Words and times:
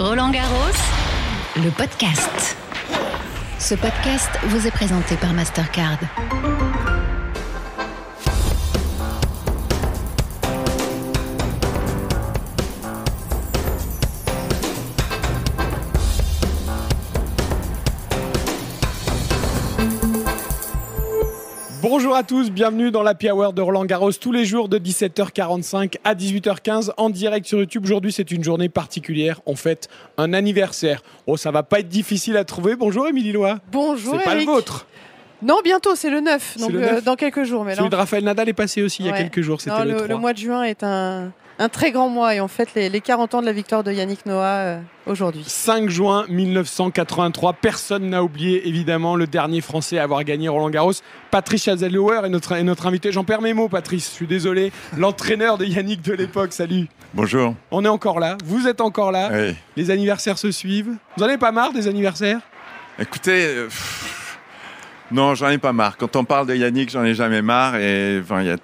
Roland 0.00 0.30
Garros, 0.30 0.56
le 1.56 1.68
podcast. 1.72 2.56
Ce 3.58 3.74
podcast 3.74 4.30
vous 4.44 4.66
est 4.66 4.70
présenté 4.70 5.14
par 5.16 5.34
Mastercard. 5.34 5.98
Bonjour 22.00 22.16
à 22.16 22.22
tous, 22.22 22.50
bienvenue 22.50 22.90
dans 22.90 23.02
la 23.02 23.12
Hour 23.30 23.52
de 23.52 23.60
Roland 23.60 23.84
Garros 23.84 24.10
tous 24.12 24.32
les 24.32 24.46
jours 24.46 24.70
de 24.70 24.78
17h45 24.78 25.96
à 26.02 26.14
18h15 26.14 26.92
en 26.96 27.10
direct 27.10 27.46
sur 27.46 27.58
YouTube. 27.58 27.84
Aujourd'hui, 27.84 28.10
c'est 28.10 28.30
une 28.30 28.42
journée 28.42 28.70
particulière. 28.70 29.42
On 29.44 29.54
fête 29.54 29.90
un 30.16 30.32
anniversaire. 30.32 31.02
Oh, 31.26 31.36
ça 31.36 31.50
va 31.50 31.62
pas 31.62 31.80
être 31.80 31.90
difficile 31.90 32.38
à 32.38 32.44
trouver. 32.44 32.74
Bonjour 32.74 33.06
Émilie 33.06 33.32
Lois. 33.32 33.58
Bonjour 33.70 34.16
C'est 34.16 34.24
pas 34.24 34.34
le 34.34 34.44
vôtre. 34.44 34.86
Non, 35.42 35.60
bientôt, 35.62 35.94
c'est 35.94 36.08
le 36.08 36.22
9, 36.22 36.56
donc 36.56 36.70
le 36.70 36.82
euh, 36.82 36.92
9. 36.92 37.04
dans 37.04 37.16
quelques 37.16 37.44
jours. 37.44 37.66
Mais 37.66 37.74
Celui 37.74 37.84
là, 37.84 37.90
de 37.90 37.96
Raphaël 37.96 38.24
Nadal 38.24 38.48
est 38.48 38.54
passé 38.54 38.80
aussi 38.82 39.02
il 39.02 39.06
y 39.06 39.10
a 39.10 39.18
quelques 39.18 39.42
jours. 39.42 39.60
C'était 39.60 39.84
le, 39.84 39.90
le, 39.90 39.96
3. 39.96 40.08
le 40.08 40.16
mois 40.16 40.32
de 40.32 40.38
juin 40.38 40.62
est 40.62 40.82
un, 40.82 41.32
un 41.60 41.68
très 41.68 41.92
grand 41.92 42.08
mois 42.08 42.34
et 42.34 42.40
on 42.40 42.48
fête 42.48 42.74
les, 42.74 42.88
les 42.88 43.00
40 43.02 43.34
ans 43.34 43.40
de 43.42 43.46
la 43.46 43.52
victoire 43.52 43.84
de 43.84 43.92
Yannick 43.92 44.24
Noah 44.24 44.46
euh, 44.46 44.80
aujourd'hui. 45.06 45.44
5 45.46 45.90
juin 45.90 46.24
1983. 46.30 47.52
Personne 47.52 48.08
n'a 48.08 48.24
oublié, 48.24 48.66
évidemment, 48.66 49.14
le 49.14 49.26
dernier 49.26 49.60
Français 49.60 49.98
à 49.98 50.04
avoir 50.04 50.24
gagné 50.24 50.48
Roland 50.48 50.70
Garros. 50.70 50.94
Patrice 51.30 51.64
Chazelauer 51.64 52.22
est 52.24 52.30
notre, 52.30 52.52
est 52.52 52.62
notre 52.62 52.86
invité. 52.86 53.12
J'en 53.12 53.24
perds 53.24 53.42
mes 53.42 53.52
mots, 53.52 53.68
Patrice. 53.68 54.08
Je 54.08 54.14
suis 54.14 54.26
désolé. 54.26 54.72
L'entraîneur 54.96 55.58
de 55.58 55.66
Yannick 55.66 56.00
de 56.00 56.14
l'époque. 56.14 56.54
Salut. 56.54 56.88
Bonjour. 57.12 57.54
On 57.70 57.84
est 57.84 57.88
encore 57.88 58.20
là. 58.20 58.38
Vous 58.42 58.66
êtes 58.66 58.80
encore 58.80 59.12
là. 59.12 59.28
Oui. 59.30 59.54
Les 59.76 59.90
anniversaires 59.90 60.38
se 60.38 60.50
suivent. 60.50 60.96
Vous 61.18 61.22
en 61.22 61.26
avez 61.26 61.36
pas 61.36 61.52
marre 61.52 61.74
des 61.74 61.88
anniversaires? 61.88 62.40
Écoutez, 62.98 63.44
euh, 63.44 63.64
pff, 63.66 64.38
non, 65.10 65.34
j'en 65.34 65.50
ai 65.50 65.58
pas 65.58 65.74
marre. 65.74 65.98
Quand 65.98 66.16
on 66.16 66.24
parle 66.24 66.46
de 66.46 66.54
Yannick, 66.54 66.88
j'en 66.88 67.04
ai 67.04 67.12
jamais 67.14 67.42
marre. 67.42 67.76
Et 67.76 68.18
enfin, 68.22 68.40
il 68.40 68.46
y 68.46 68.50
a 68.50 68.56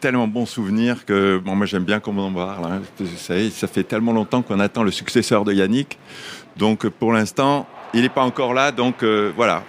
tellement 0.00 0.28
bons 0.28 0.46
souvenirs 0.46 1.04
que 1.04 1.38
bon, 1.38 1.54
moi 1.54 1.66
j'aime 1.66 1.84
bien 1.84 2.00
qu'on 2.00 2.16
en 2.18 2.32
parle. 2.32 2.64
hein. 2.64 2.82
Savez, 3.16 3.50
ça 3.50 3.66
fait 3.66 3.84
tellement 3.84 4.12
longtemps 4.12 4.42
qu'on 4.42 4.60
attend 4.60 4.82
le 4.82 4.90
successeur 4.90 5.44
de 5.44 5.52
Yannick. 5.52 5.98
Donc 6.56 6.86
pour 6.88 7.12
l'instant, 7.12 7.66
il 7.94 8.02
n'est 8.02 8.08
pas 8.08 8.22
encore 8.24 8.54
là. 8.54 8.72
Donc 8.72 9.02
euh, 9.02 9.32
voilà. 9.34 9.64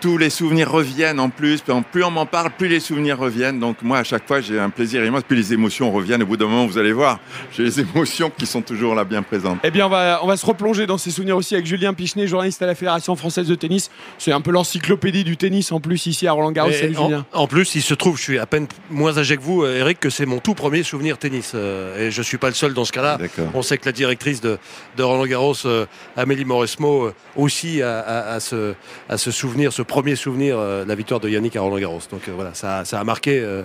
Tous 0.00 0.16
les 0.16 0.30
souvenirs 0.30 0.70
reviennent 0.70 1.20
en 1.20 1.28
plus. 1.28 1.62
Plus 1.92 2.04
on 2.04 2.10
m'en 2.10 2.24
parle, 2.24 2.50
plus 2.56 2.68
les 2.68 2.80
souvenirs 2.80 3.18
reviennent. 3.18 3.60
Donc 3.60 3.82
moi, 3.82 3.98
à 3.98 4.04
chaque 4.04 4.26
fois, 4.26 4.40
j'ai 4.40 4.58
un 4.58 4.70
plaisir 4.70 5.04
immense. 5.04 5.22
Puis 5.28 5.36
les 5.36 5.52
émotions 5.52 5.92
reviennent. 5.92 6.22
Au 6.22 6.26
bout 6.26 6.38
d'un 6.38 6.46
moment, 6.46 6.66
vous 6.66 6.78
allez 6.78 6.92
voir, 6.92 7.18
j'ai 7.52 7.64
les 7.64 7.80
émotions 7.80 8.30
qui 8.30 8.46
sont 8.46 8.62
toujours 8.62 8.94
là 8.94 9.04
bien 9.04 9.22
présentes. 9.22 9.58
Eh 9.62 9.70
bien, 9.70 9.86
on 9.86 9.90
va, 9.90 10.20
on 10.22 10.26
va 10.26 10.38
se 10.38 10.46
replonger 10.46 10.86
dans 10.86 10.96
ces 10.96 11.10
souvenirs 11.10 11.36
aussi 11.36 11.54
avec 11.54 11.66
Julien 11.66 11.92
Pichenet, 11.92 12.26
journaliste 12.26 12.62
à 12.62 12.66
la 12.66 12.74
Fédération 12.74 13.14
française 13.14 13.46
de 13.46 13.54
tennis. 13.54 13.90
C'est 14.16 14.32
un 14.32 14.40
peu 14.40 14.50
l'encyclopédie 14.52 15.22
du 15.24 15.36
tennis 15.36 15.70
en 15.70 15.80
plus 15.80 16.06
ici 16.06 16.26
à 16.26 16.32
Roland 16.32 16.52
Garros. 16.52 16.72
Salut 16.72 16.96
en, 16.96 17.04
Julien. 17.08 17.26
en 17.34 17.46
plus, 17.46 17.74
il 17.74 17.82
se 17.82 17.92
trouve, 17.92 18.16
je 18.16 18.22
suis 18.22 18.38
à 18.38 18.46
peine 18.46 18.66
moins 18.90 19.18
âgé 19.18 19.36
que 19.36 19.42
vous, 19.42 19.64
euh, 19.64 19.80
Eric, 19.80 20.00
que 20.00 20.08
c'est 20.08 20.24
mon 20.26 20.38
tout 20.38 20.54
premier 20.54 20.82
souvenir 20.82 21.18
tennis. 21.18 21.52
Euh, 21.54 22.06
et 22.06 22.10
je 22.10 22.22
suis 22.22 22.38
pas 22.38 22.48
le 22.48 22.54
seul 22.54 22.72
dans 22.72 22.86
ce 22.86 22.92
cas-là. 22.92 23.18
On 23.52 23.60
sait 23.62 23.76
que 23.76 23.84
la 23.84 23.92
directrice 23.92 24.40
de, 24.40 24.56
de 24.96 25.02
Roland 25.02 25.26
Garros, 25.26 25.54
euh, 25.66 25.84
Amélie 26.16 26.46
Mauresmo, 26.46 27.04
euh, 27.06 27.14
aussi 27.36 27.82
a, 27.82 28.00
a- 28.00 28.32
a 28.34 28.40
ce, 28.40 28.72
a 29.10 29.18
ce 29.18 29.30
souvenir, 29.30 29.72
ce 29.74 29.82
premier 29.90 30.14
souvenir, 30.14 30.56
euh, 30.56 30.84
de 30.84 30.88
la 30.88 30.94
victoire 30.94 31.20
de 31.20 31.28
Yannick 31.28 31.56
à 31.56 31.60
Roland 31.60 31.78
Garros. 31.78 32.00
Donc 32.10 32.28
euh, 32.28 32.32
voilà, 32.32 32.54
ça, 32.54 32.84
ça 32.84 33.00
a 33.00 33.04
marqué 33.04 33.40
euh, 33.40 33.62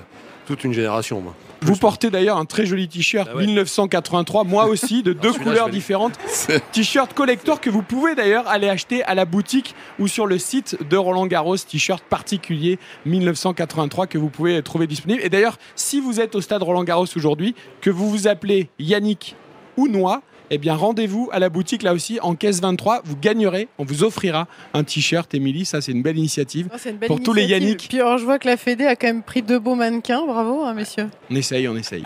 toute 0.47 0.63
une 0.63 0.73
génération. 0.73 1.21
moi. 1.21 1.35
Vous 1.61 1.75
portez 1.75 2.09
d'ailleurs 2.09 2.37
un 2.37 2.45
très 2.45 2.65
joli 2.65 2.87
t-shirt 2.87 3.29
Ah 3.31 3.37
ouais. 3.37 3.45
1983, 3.45 4.43
moi 4.43 4.65
aussi, 4.67 5.03
de 5.03 5.13
deux 5.13 5.31
celui-là, 5.31 5.51
couleurs 5.51 5.69
différentes. 5.69 6.13
T-shirt 6.71 7.13
collector 7.13 7.61
que 7.61 7.69
vous 7.69 7.83
pouvez 7.83 8.15
d'ailleurs 8.15 8.47
aller 8.47 8.67
acheter 8.67 9.03
à 9.03 9.13
la 9.13 9.25
boutique 9.25 9.75
ou 9.99 10.07
sur 10.07 10.25
le 10.25 10.39
site 10.39 10.77
de 10.89 10.97
Roland 10.97 11.27
Garros. 11.27 11.57
T-shirt 11.57 12.03
particulier 12.03 12.79
1983 13.05 14.07
que 14.07 14.17
vous 14.17 14.29
pouvez 14.29 14.61
trouver 14.63 14.87
disponible. 14.87 15.21
Et 15.23 15.29
d'ailleurs, 15.29 15.57
si 15.75 16.01
vous 16.01 16.19
êtes 16.19 16.35
au 16.35 16.41
stade 16.41 16.63
Roland 16.63 16.83
Garros 16.83 17.05
aujourd'hui, 17.15 17.53
que 17.81 17.91
vous 17.91 18.09
vous 18.09 18.27
appelez 18.27 18.69
Yannick 18.79 19.35
ou 19.77 19.87
Noix, 19.87 20.21
eh 20.49 20.57
bien 20.57 20.75
rendez-vous 20.75 21.29
à 21.31 21.39
la 21.39 21.49
boutique 21.49 21.83
là 21.83 21.93
aussi 21.93 22.19
en 22.21 22.35
caisse 22.35 22.61
23. 22.61 23.01
Vous 23.05 23.15
gagnerez, 23.15 23.67
on 23.77 23.85
vous 23.85 24.03
offrira 24.03 24.47
un 24.73 24.83
t-shirt, 24.83 25.33
Émilie. 25.33 25.65
Ça, 25.65 25.81
c'est 25.81 25.91
une 25.91 26.01
belle 26.01 26.17
initiative. 26.17 26.69
Oh, 26.73 26.77
c'est 26.77 26.91
une 26.91 26.97
belle 26.97 27.07
Pour 27.07 27.21
tous 27.21 27.33
les. 27.33 27.45
Yannick. 27.45 27.87
Puis 27.89 27.99
alors, 27.99 28.17
je 28.17 28.25
vois 28.25 28.39
que 28.39 28.47
la 28.47 28.57
Fédé 28.57 28.85
a 28.85 28.95
quand 28.95 29.07
même 29.07 29.23
pris 29.23 29.41
deux 29.41 29.59
beaux 29.59 29.75
mannequins. 29.75 30.25
Bravo, 30.25 30.63
hein, 30.63 30.73
messieurs. 30.73 31.09
On 31.29 31.35
essaye, 31.35 31.67
on 31.67 31.75
essaye. 31.75 32.03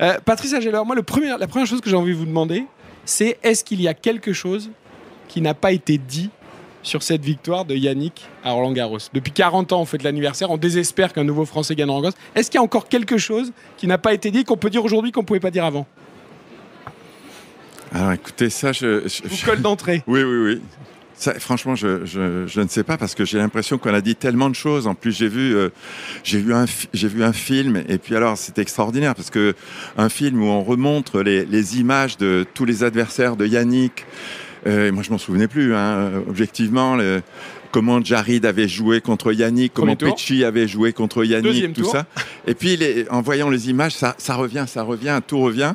Euh, 0.00 0.18
Patrice 0.24 0.54
Ageller, 0.54 0.82
moi, 0.86 0.94
le 0.94 1.02
premier, 1.02 1.34
la 1.38 1.46
première 1.46 1.66
chose 1.66 1.80
que 1.80 1.90
j'ai 1.90 1.96
envie 1.96 2.12
de 2.12 2.16
vous 2.16 2.26
demander, 2.26 2.64
c'est 3.04 3.38
est-ce 3.42 3.64
qu'il 3.64 3.80
y 3.80 3.88
a 3.88 3.94
quelque 3.94 4.32
chose 4.32 4.70
qui 5.28 5.40
n'a 5.40 5.54
pas 5.54 5.72
été 5.72 5.98
dit 5.98 6.30
sur 6.82 7.02
cette 7.02 7.22
victoire 7.22 7.64
de 7.64 7.74
Yannick 7.74 8.26
à 8.44 8.52
Roland 8.52 8.72
Garros 8.72 8.98
Depuis 9.12 9.32
40 9.32 9.72
ans, 9.72 9.80
on 9.80 9.84
fait 9.84 9.98
de 9.98 10.04
l'anniversaire, 10.04 10.50
on 10.50 10.56
désespère 10.56 11.12
qu'un 11.12 11.24
nouveau 11.24 11.44
Français 11.44 11.74
gagne 11.74 11.90
Roland 11.90 12.02
Garros. 12.02 12.16
Est-ce 12.34 12.50
qu'il 12.50 12.58
y 12.58 12.60
a 12.60 12.64
encore 12.64 12.88
quelque 12.88 13.18
chose 13.18 13.52
qui 13.76 13.86
n'a 13.86 13.98
pas 13.98 14.14
été 14.14 14.30
dit, 14.30 14.44
qu'on 14.44 14.56
peut 14.56 14.70
dire 14.70 14.84
aujourd'hui, 14.84 15.12
qu'on 15.12 15.22
ne 15.22 15.26
pouvait 15.26 15.40
pas 15.40 15.50
dire 15.50 15.64
avant? 15.64 15.86
Alors 17.94 18.12
écoutez, 18.12 18.50
ça, 18.50 18.72
je, 18.72 19.02
je- 19.08 19.28
Vous 19.28 19.36
je- 19.36 19.44
colle 19.44 19.60
d'entrée. 19.62 20.02
Oui, 20.06 20.22
oui, 20.22 20.36
oui. 20.44 20.60
Ça, 21.14 21.34
franchement, 21.34 21.74
je, 21.74 22.04
je, 22.06 22.46
je 22.46 22.60
ne 22.60 22.68
sais 22.68 22.84
pas 22.84 22.96
parce 22.96 23.16
que 23.16 23.24
j'ai 23.24 23.38
l'impression 23.38 23.76
qu'on 23.76 23.92
a 23.92 24.00
dit 24.00 24.14
tellement 24.14 24.48
de 24.50 24.54
choses. 24.54 24.86
En 24.86 24.94
plus, 24.94 25.10
j'ai 25.16 25.26
vu, 25.26 25.56
euh, 25.56 25.70
j'ai 26.22 26.38
vu 26.38 26.54
un, 26.54 26.66
j'ai 26.94 27.08
vu 27.08 27.24
un 27.24 27.32
film 27.32 27.82
et 27.88 27.98
puis 27.98 28.14
alors 28.14 28.38
c'est 28.38 28.58
extraordinaire 28.58 29.16
parce 29.16 29.30
que 29.30 29.54
un 29.96 30.08
film 30.10 30.40
où 30.42 30.46
on 30.46 30.62
remontre 30.62 31.22
les, 31.22 31.44
les 31.44 31.80
images 31.80 32.18
de 32.18 32.46
tous 32.54 32.64
les 32.64 32.84
adversaires 32.84 33.34
de 33.36 33.46
Yannick. 33.46 34.06
Euh, 34.68 34.92
moi, 34.92 35.02
je 35.02 35.10
m'en 35.10 35.18
souvenais 35.18 35.48
plus. 35.48 35.74
Hein, 35.74 36.12
objectivement, 36.28 36.94
le- 36.94 37.22
comment 37.72 38.00
Jarid 38.04 38.46
avait 38.46 38.68
joué 38.68 39.00
contre 39.00 39.32
Yannick, 39.32 39.72
Premier 39.74 39.96
comment. 39.96 40.12
Pecci 40.12 40.44
avait 40.44 40.68
joué 40.68 40.92
contre 40.92 41.24
Yannick, 41.24 41.44
Deuxième 41.52 41.72
tout 41.72 41.82
tour. 41.82 41.92
ça. 41.92 42.06
Et 42.46 42.54
puis, 42.54 42.76
les- 42.76 43.08
en 43.10 43.22
voyant 43.22 43.50
les 43.50 43.70
images, 43.70 43.94
ça, 43.96 44.14
ça 44.18 44.34
revient, 44.36 44.64
ça 44.68 44.82
revient, 44.82 45.18
tout 45.26 45.40
revient. 45.40 45.74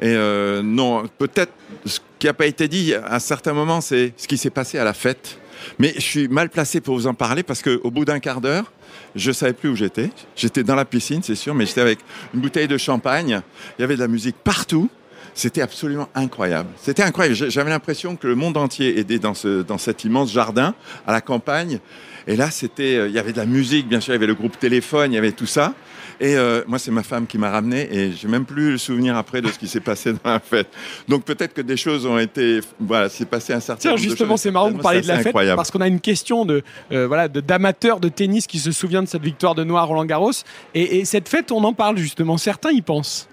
Et 0.00 0.14
euh, 0.14 0.62
non, 0.62 1.04
peut-être 1.18 1.52
ce 1.86 2.00
qui 2.18 2.26
n'a 2.26 2.34
pas 2.34 2.46
été 2.46 2.68
dit 2.68 2.94
à 2.94 3.14
un 3.14 3.18
certain 3.18 3.52
moment, 3.52 3.80
c'est 3.80 4.12
ce 4.16 4.26
qui 4.26 4.38
s'est 4.38 4.50
passé 4.50 4.78
à 4.78 4.84
la 4.84 4.94
fête. 4.94 5.38
Mais 5.78 5.94
je 5.94 6.00
suis 6.00 6.28
mal 6.28 6.50
placé 6.50 6.80
pour 6.80 6.94
vous 6.94 7.06
en 7.06 7.14
parler 7.14 7.42
parce 7.42 7.62
qu'au 7.62 7.90
bout 7.90 8.04
d'un 8.04 8.18
quart 8.18 8.40
d'heure, 8.40 8.72
je 9.14 9.32
savais 9.32 9.52
plus 9.52 9.70
où 9.70 9.76
j'étais. 9.76 10.10
J'étais 10.36 10.62
dans 10.62 10.74
la 10.74 10.84
piscine, 10.84 11.22
c'est 11.22 11.34
sûr, 11.34 11.54
mais 11.54 11.66
j'étais 11.66 11.80
avec 11.80 11.98
une 12.34 12.40
bouteille 12.40 12.68
de 12.68 12.76
champagne. 12.76 13.40
Il 13.78 13.82
y 13.82 13.84
avait 13.84 13.94
de 13.94 14.00
la 14.00 14.08
musique 14.08 14.36
partout. 14.42 14.90
C'était 15.34 15.62
absolument 15.62 16.08
incroyable. 16.14 16.68
C'était 16.80 17.02
incroyable. 17.02 17.50
J'avais 17.50 17.70
l'impression 17.70 18.14
que 18.14 18.28
le 18.28 18.36
monde 18.36 18.56
entier 18.56 19.00
était 19.00 19.18
dans, 19.18 19.32
dans 19.66 19.78
cet 19.78 20.04
immense 20.04 20.32
jardin, 20.32 20.74
à 21.06 21.12
la 21.12 21.20
campagne. 21.20 21.80
Et 22.26 22.36
là, 22.36 22.50
c'était, 22.50 22.96
euh, 22.96 23.08
il 23.08 23.14
y 23.14 23.18
avait 23.18 23.32
de 23.32 23.38
la 23.38 23.46
musique, 23.46 23.88
bien 23.88 24.00
sûr, 24.00 24.12
il 24.12 24.16
y 24.16 24.18
avait 24.18 24.26
le 24.26 24.34
groupe 24.34 24.58
téléphone, 24.58 25.12
il 25.12 25.16
y 25.16 25.18
avait 25.18 25.32
tout 25.32 25.46
ça. 25.46 25.74
Et 26.20 26.36
euh, 26.36 26.62
moi, 26.66 26.78
c'est 26.78 26.90
ma 26.90 27.02
femme 27.02 27.26
qui 27.26 27.36
m'a 27.38 27.50
ramené 27.50 27.88
et 27.94 28.12
j'ai 28.12 28.28
même 28.28 28.44
plus 28.44 28.72
le 28.72 28.78
souvenir 28.78 29.16
après 29.16 29.42
de 29.42 29.48
ce 29.48 29.58
qui 29.58 29.68
s'est 29.68 29.80
passé 29.80 30.12
dans 30.12 30.30
la 30.30 30.40
fête. 30.40 30.68
Donc 31.08 31.24
peut-être 31.24 31.52
que 31.54 31.60
des 31.60 31.76
choses 31.76 32.06
ont 32.06 32.18
été, 32.18 32.60
voilà, 32.80 33.08
c'est 33.08 33.26
passé 33.26 33.52
un 33.52 33.60
certain 33.60 33.80
Tiens, 33.80 33.90
nombre 33.90 34.02
justement, 34.02 34.36
c'est 34.36 34.50
marrant 34.50 34.70
de 34.70 34.80
parler 34.80 35.00
de 35.02 35.08
la 35.08 35.18
fête 35.18 35.26
incroyable. 35.28 35.56
parce 35.56 35.70
qu'on 35.70 35.80
a 35.80 35.88
une 35.88 36.00
question 36.00 36.44
de 36.44 36.62
euh, 36.92 37.06
voilà 37.06 37.28
de- 37.28 37.40
d'amateurs 37.40 38.00
de 38.00 38.08
tennis 38.08 38.46
qui 38.46 38.58
se 38.58 38.72
souvient 38.72 39.02
de 39.02 39.08
cette 39.08 39.22
victoire 39.22 39.54
de 39.54 39.64
à 39.74 39.82
Roland 39.82 40.04
Garros. 40.04 40.30
Et, 40.74 40.98
et 40.98 41.04
cette 41.04 41.28
fête, 41.28 41.50
on 41.50 41.64
en 41.64 41.72
parle 41.72 41.96
justement. 41.96 42.36
Certains 42.36 42.70
y 42.70 42.80
pensent. 42.82 43.28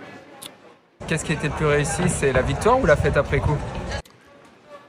Qu'est-ce 1.08 1.26
qui 1.26 1.34
était 1.34 1.48
le 1.48 1.54
plus 1.54 1.66
réussi? 1.66 2.02
C'est 2.08 2.32
la 2.34 2.42
victoire 2.42 2.80
ou 2.82 2.86
la 2.86 2.96
fête 2.96 3.18
après 3.18 3.40
coup? 3.40 3.58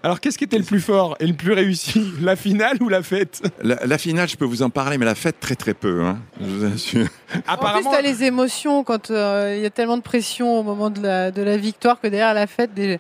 Alors, 0.05 0.19
qu'est-ce 0.21 0.37
qui 0.37 0.45
était 0.45 0.59
le 0.59 0.65
plus 0.65 0.81
fort 0.81 1.17
et 1.21 1.27
le 1.27 1.35
plus 1.35 1.53
réussi 1.53 2.05
La 2.21 2.35
finale 2.37 2.79
ou 2.81 2.89
la 2.89 3.03
fête 3.03 3.41
La, 3.63 3.85
la 3.87 3.99
finale, 3.99 4.29
je 4.29 4.37
peux 4.37 4.45
vous 4.45 4.63
en 4.63 4.71
parler, 4.71 4.99
mais 4.99 5.05
la 5.05 5.15
fête 5.15 5.39
très 5.39 5.55
très 5.55 5.75
peu. 5.75 6.03
hein, 6.03 6.19
je 6.41 6.47
vous 6.47 6.65
assure. 6.65 7.07
En 7.49 7.57
plus, 7.57 7.83
tu 7.89 7.95
as 7.95 8.03
les 8.03 8.25
émotions 8.25 8.83
quand 8.83 9.11
euh, 9.11 9.55
il 9.57 9.63
y 9.63 9.67
a 9.67 9.71
tellement 9.71 9.97
de 9.97 10.03
pression 10.03 10.59
au 10.59 10.63
moment 10.65 10.91
de 10.91 11.01
la, 11.01 11.31
de 11.31 11.43
la 11.43 11.57
victoire 11.57 12.01
que 12.01 12.09
derrière 12.09 12.35
la 12.35 12.47
fête, 12.49 12.71
tu 12.75 12.83
es 12.83 12.99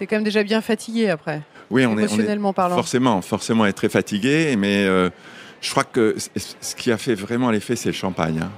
quand 0.00 0.16
même 0.16 0.24
déjà 0.24 0.42
bien 0.42 0.60
fatigué 0.60 1.08
après, 1.08 1.40
Oui, 1.70 1.86
on 1.86 1.90
est, 1.90 1.92
on 1.94 1.98
est 1.98 2.02
émotionnellement 2.04 2.52
parlant. 2.52 2.74
forcément, 2.76 3.22
forcément 3.22 3.64
être 3.66 3.76
très 3.76 3.88
fatigué, 3.88 4.54
mais 4.58 4.84
euh, 4.84 5.08
je 5.62 5.70
crois 5.70 5.84
que 5.84 6.16
ce 6.60 6.74
qui 6.74 6.92
a 6.92 6.98
fait 6.98 7.14
vraiment 7.14 7.50
l'effet, 7.50 7.76
c'est 7.76 7.88
le 7.88 7.94
champagne. 7.94 8.40
hein. 8.42 8.50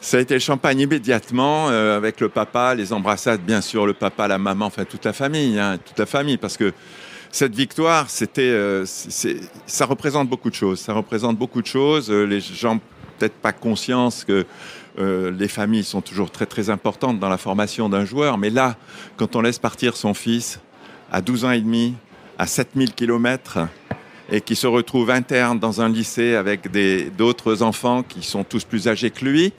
Ça 0.00 0.16
a 0.16 0.20
été 0.20 0.34
le 0.34 0.40
champagne 0.40 0.80
immédiatement 0.80 1.68
euh, 1.70 1.96
avec 1.96 2.20
le 2.20 2.28
papa, 2.28 2.74
les 2.74 2.92
embrassades, 2.92 3.40
bien 3.42 3.60
sûr, 3.60 3.86
le 3.86 3.92
papa, 3.92 4.26
la 4.26 4.36
maman, 4.38 4.66
enfin 4.66 4.84
toute 4.84 5.04
la 5.04 5.12
famille, 5.12 5.56
hein, 5.60 5.78
toute 5.84 5.96
la 5.96 6.06
famille, 6.06 6.38
parce 6.38 6.56
que 6.56 6.72
cette 7.32 7.54
victoire, 7.54 8.10
c'était, 8.10 8.42
euh, 8.42 8.84
ça 8.84 9.86
représente 9.86 10.28
beaucoup 10.28 10.50
de 10.50 10.54
choses. 10.54 10.78
Ça 10.78 10.92
représente 10.92 11.38
beaucoup 11.38 11.62
de 11.62 11.66
choses. 11.66 12.10
Euh, 12.10 12.24
les 12.24 12.40
gens 12.40 12.78
peut-être 13.18 13.34
pas 13.36 13.52
conscience 13.52 14.24
que 14.24 14.44
euh, 14.98 15.30
les 15.30 15.48
familles 15.48 15.82
sont 15.82 16.02
toujours 16.02 16.30
très 16.30 16.44
très 16.44 16.68
importantes 16.68 17.18
dans 17.18 17.30
la 17.30 17.38
formation 17.38 17.88
d'un 17.88 18.04
joueur, 18.04 18.36
mais 18.36 18.50
là, 18.50 18.76
quand 19.16 19.34
on 19.34 19.40
laisse 19.40 19.58
partir 19.58 19.96
son 19.96 20.12
fils 20.12 20.60
à 21.10 21.22
12 21.22 21.46
ans 21.46 21.50
et 21.52 21.62
demi, 21.62 21.94
à 22.38 22.46
7000 22.46 22.92
km, 22.92 23.60
et 24.30 24.42
qui 24.42 24.54
se 24.54 24.66
retrouve 24.66 25.10
interne 25.10 25.58
dans 25.58 25.80
un 25.80 25.88
lycée 25.88 26.34
avec 26.34 26.68
d'autres 27.16 27.62
enfants 27.62 28.02
qui 28.02 28.22
sont 28.22 28.44
tous 28.44 28.64
plus 28.64 28.88
âgés 28.88 29.10
que 29.10 29.24
lui, 29.24 29.54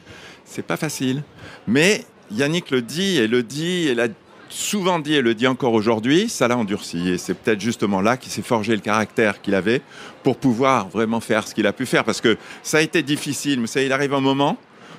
c'est 0.45 0.65
pas 0.65 0.77
facile. 0.77 1.23
Mais 1.65 2.05
Yannick 2.29 2.69
le 2.69 2.83
dit 2.83 3.17
et 3.17 3.27
le 3.27 3.41
dit 3.41 3.87
et 3.87 3.95
l'a 3.95 4.07
souvent 4.53 5.00
dit 5.00 5.15
et 5.15 5.21
le 5.21 5.33
dit 5.33 5.47
encore 5.47 5.73
aujourd'hui, 5.73 6.29
ça 6.29 6.47
l'a 6.47 6.55
endurci. 6.55 7.09
Et 7.09 7.17
c'est 7.17 7.33
peut-être 7.33 7.59
justement 7.59 8.01
là 8.01 8.17
qu'il 8.17 8.31
s'est 8.31 8.44
forgé 8.44 8.75
le 8.75 8.81
caractère 8.81 9.41
qu'il 9.41 9.55
avait 9.55 9.81
pour 10.21 10.38
pouvoir 10.38 10.89
vraiment 10.89 11.19
faire 11.19 11.47
ce 11.47 11.55
qu'il 11.55 11.65
a 11.65 11.73
pu 11.73 11.85
faire. 11.85 12.03
Parce 12.03 12.21
que 12.21 12.38
ça 12.61 12.77
a 12.77 12.81
été 12.81 13.01
difficile, 13.01 13.59
mais 13.59 13.67
ça, 13.67 13.81
il 13.81 13.91
arrive 13.91 14.13
un 14.13 14.21
moment 14.21 14.57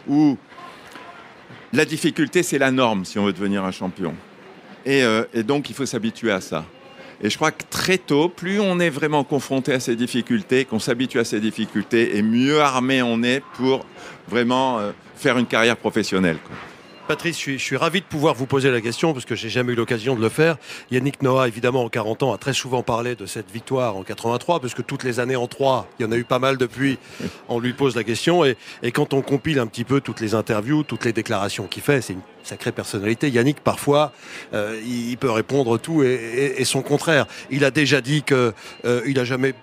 où 0.08 0.36
la 1.72 1.84
difficulté, 1.84 2.42
c'est 2.42 2.58
la 2.58 2.70
norme 2.70 3.04
si 3.04 3.18
on 3.18 3.24
veut 3.24 3.32
devenir 3.32 3.64
un 3.64 3.70
champion. 3.70 4.14
Et, 4.84 5.02
euh, 5.02 5.24
donc, 5.46 5.70
il 5.70 5.74
faut 5.74 5.86
s'habituer 5.86 6.32
à 6.32 6.40
ça. 6.40 6.64
Et 7.22 7.30
je 7.30 7.36
crois 7.36 7.52
que 7.52 7.62
très 7.70 7.96
tôt, 7.96 8.28
plus 8.28 8.60
on 8.60 8.80
est 8.80 8.90
vraiment 8.90 9.22
confronté 9.22 9.72
à 9.72 9.80
ces 9.80 9.94
difficultés, 9.94 10.64
qu'on 10.64 10.80
s'habitue 10.80 11.20
à 11.20 11.24
ces 11.24 11.40
difficultés, 11.40 12.16
et 12.16 12.22
mieux 12.22 12.60
armé 12.60 13.02
on 13.02 13.22
est 13.22 13.40
pour 13.54 13.86
vraiment 14.28 14.80
euh, 14.80 14.90
faire 15.16 15.38
une 15.38 15.46
carrière 15.46 15.76
professionnelle. 15.76 16.38
Patrice, 17.06 17.36
je 17.36 17.40
suis, 17.40 17.58
je 17.58 17.76
ravi 17.76 18.00
de 18.00 18.06
pouvoir 18.06 18.34
vous 18.34 18.46
poser 18.46 18.70
la 18.70 18.80
question 18.80 19.12
parce 19.12 19.26
que 19.26 19.34
j'ai 19.34 19.50
jamais 19.50 19.74
eu 19.74 19.76
l'occasion 19.76 20.16
de 20.16 20.22
le 20.22 20.30
faire. 20.30 20.56
Yannick 20.90 21.20
Noah, 21.22 21.48
évidemment, 21.48 21.84
en 21.84 21.90
40 21.90 22.22
ans, 22.22 22.32
a 22.32 22.38
très 22.38 22.54
souvent 22.54 22.82
parlé 22.82 23.14
de 23.14 23.26
cette 23.26 23.50
victoire 23.50 23.96
en 23.96 24.02
83 24.02 24.60
parce 24.60 24.72
que 24.72 24.80
toutes 24.80 25.04
les 25.04 25.20
années 25.20 25.36
en 25.36 25.46
3, 25.46 25.86
il 25.98 26.04
y 26.04 26.08
en 26.08 26.12
a 26.12 26.16
eu 26.16 26.24
pas 26.24 26.38
mal 26.38 26.56
depuis. 26.56 26.98
On 27.50 27.60
lui 27.60 27.74
pose 27.74 27.94
la 27.94 28.04
question 28.04 28.42
et, 28.44 28.56
et 28.82 28.90
quand 28.90 29.12
on 29.12 29.20
compile 29.20 29.58
un 29.58 29.66
petit 29.66 29.84
peu 29.84 30.00
toutes 30.00 30.20
les 30.20 30.34
interviews, 30.34 30.82
toutes 30.82 31.04
les 31.04 31.12
déclarations 31.12 31.66
qu'il 31.66 31.82
fait, 31.82 32.00
c'est 32.00 32.14
une 32.14 32.22
sacrée 32.44 32.72
personnalité. 32.72 33.28
Yannick, 33.30 33.60
parfois, 33.60 34.12
euh, 34.52 34.80
il 34.86 35.16
peut 35.18 35.30
répondre 35.30 35.78
tout 35.78 36.02
et, 36.02 36.06
et- 36.14 36.60
et 36.60 36.64
son 36.64 36.82
contraire. 36.82 37.26
Il 37.50 37.64
a 37.64 37.70
déjà 37.70 38.00
dit 38.00 38.22
que 38.22 38.52
euh, 38.84 39.00
il 39.06 39.18
a 39.18 39.24
jamais 39.24 39.54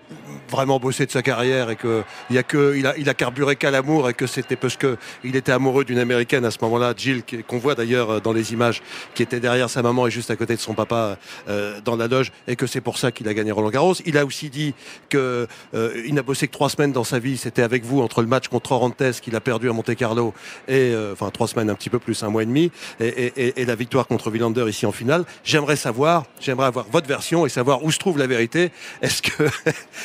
vraiment 0.49 0.79
bossé 0.79 1.05
de 1.05 1.11
sa 1.11 1.21
carrière 1.21 1.69
et 1.69 1.75
que 1.77 2.03
il 2.29 2.37
a 2.37 2.43
que 2.43 2.75
il 2.75 2.85
a, 2.85 2.97
il 2.97 3.07
a 3.07 3.13
carburé 3.13 3.55
qu'à 3.55 3.71
l'amour 3.71 4.09
et 4.09 4.13
que 4.13 4.27
c'était 4.27 4.55
parce 4.57 4.75
que 4.75 4.97
il 5.23 5.35
était 5.35 5.51
amoureux 5.53 5.85
d'une 5.85 5.99
américaine 5.99 6.43
à 6.43 6.51
ce 6.51 6.57
moment-là, 6.63 6.93
Jill, 6.97 7.23
qu'on 7.47 7.57
voit 7.59 7.75
d'ailleurs 7.75 8.09
euh, 8.09 8.19
dans 8.19 8.33
les 8.33 8.51
images, 8.51 8.81
qui 9.13 9.23
était 9.23 9.39
derrière 9.39 9.69
sa 9.69 9.81
maman 9.81 10.07
et 10.07 10.11
juste 10.11 10.31
à 10.31 10.35
côté 10.35 10.55
de 10.55 10.59
son 10.59 10.73
papa 10.73 11.17
euh, 11.47 11.79
dans 11.85 11.95
la 11.95 12.07
loge, 12.07 12.31
et 12.47 12.55
que 12.55 12.67
c'est 12.67 12.81
pour 12.81 12.97
ça 12.97 13.11
qu'il 13.11 13.27
a 13.27 13.33
gagné 13.33 13.51
Roland 13.51 13.69
Garros. 13.69 13.93
Il 14.05 14.17
a 14.17 14.25
aussi 14.25 14.49
dit 14.49 14.73
que 15.09 15.47
euh, 15.73 16.03
il 16.05 16.13
n'a 16.15 16.23
bossé 16.23 16.47
que 16.47 16.53
trois 16.53 16.69
semaines 16.69 16.91
dans 16.91 17.03
sa 17.03 17.19
vie. 17.19 17.37
C'était 17.37 17.61
avec 17.61 17.85
vous 17.85 18.01
entre 18.01 18.21
le 18.21 18.27
match 18.27 18.47
contre 18.47 18.71
Orantes 18.73 19.21
qu'il 19.21 19.35
a 19.35 19.39
perdu 19.41 19.69
à 19.69 19.73
Monte 19.73 19.95
Carlo 19.95 20.33
et 20.67 20.91
euh, 20.93 21.13
enfin 21.13 21.29
trois 21.29 21.47
semaines 21.47 21.69
un 21.69 21.75
petit 21.75 21.89
peu 21.89 21.99
plus, 21.99 22.23
un 22.23 22.29
mois 22.29 22.43
et 22.43 22.45
demi, 22.45 22.70
et, 22.99 23.07
et- 23.07 23.33
et- 23.47 23.61
et 23.61 23.65
la 23.65 23.75
victoire 23.75 24.07
contre 24.07 24.29
Villander 24.31 24.65
ici 24.69 24.85
en 24.85 24.91
finale. 24.91 25.25
J'aimerais 25.43 25.75
savoir, 25.75 26.25
j'aimerais 26.39 26.67
avoir 26.67 26.85
votre 26.91 27.07
version 27.07 27.45
et 27.45 27.49
savoir 27.49 27.83
où 27.83 27.91
se 27.91 27.99
trouve 27.99 28.17
la 28.17 28.27
vérité. 28.27 28.71
Est-ce 29.01 29.21
que 29.21 29.43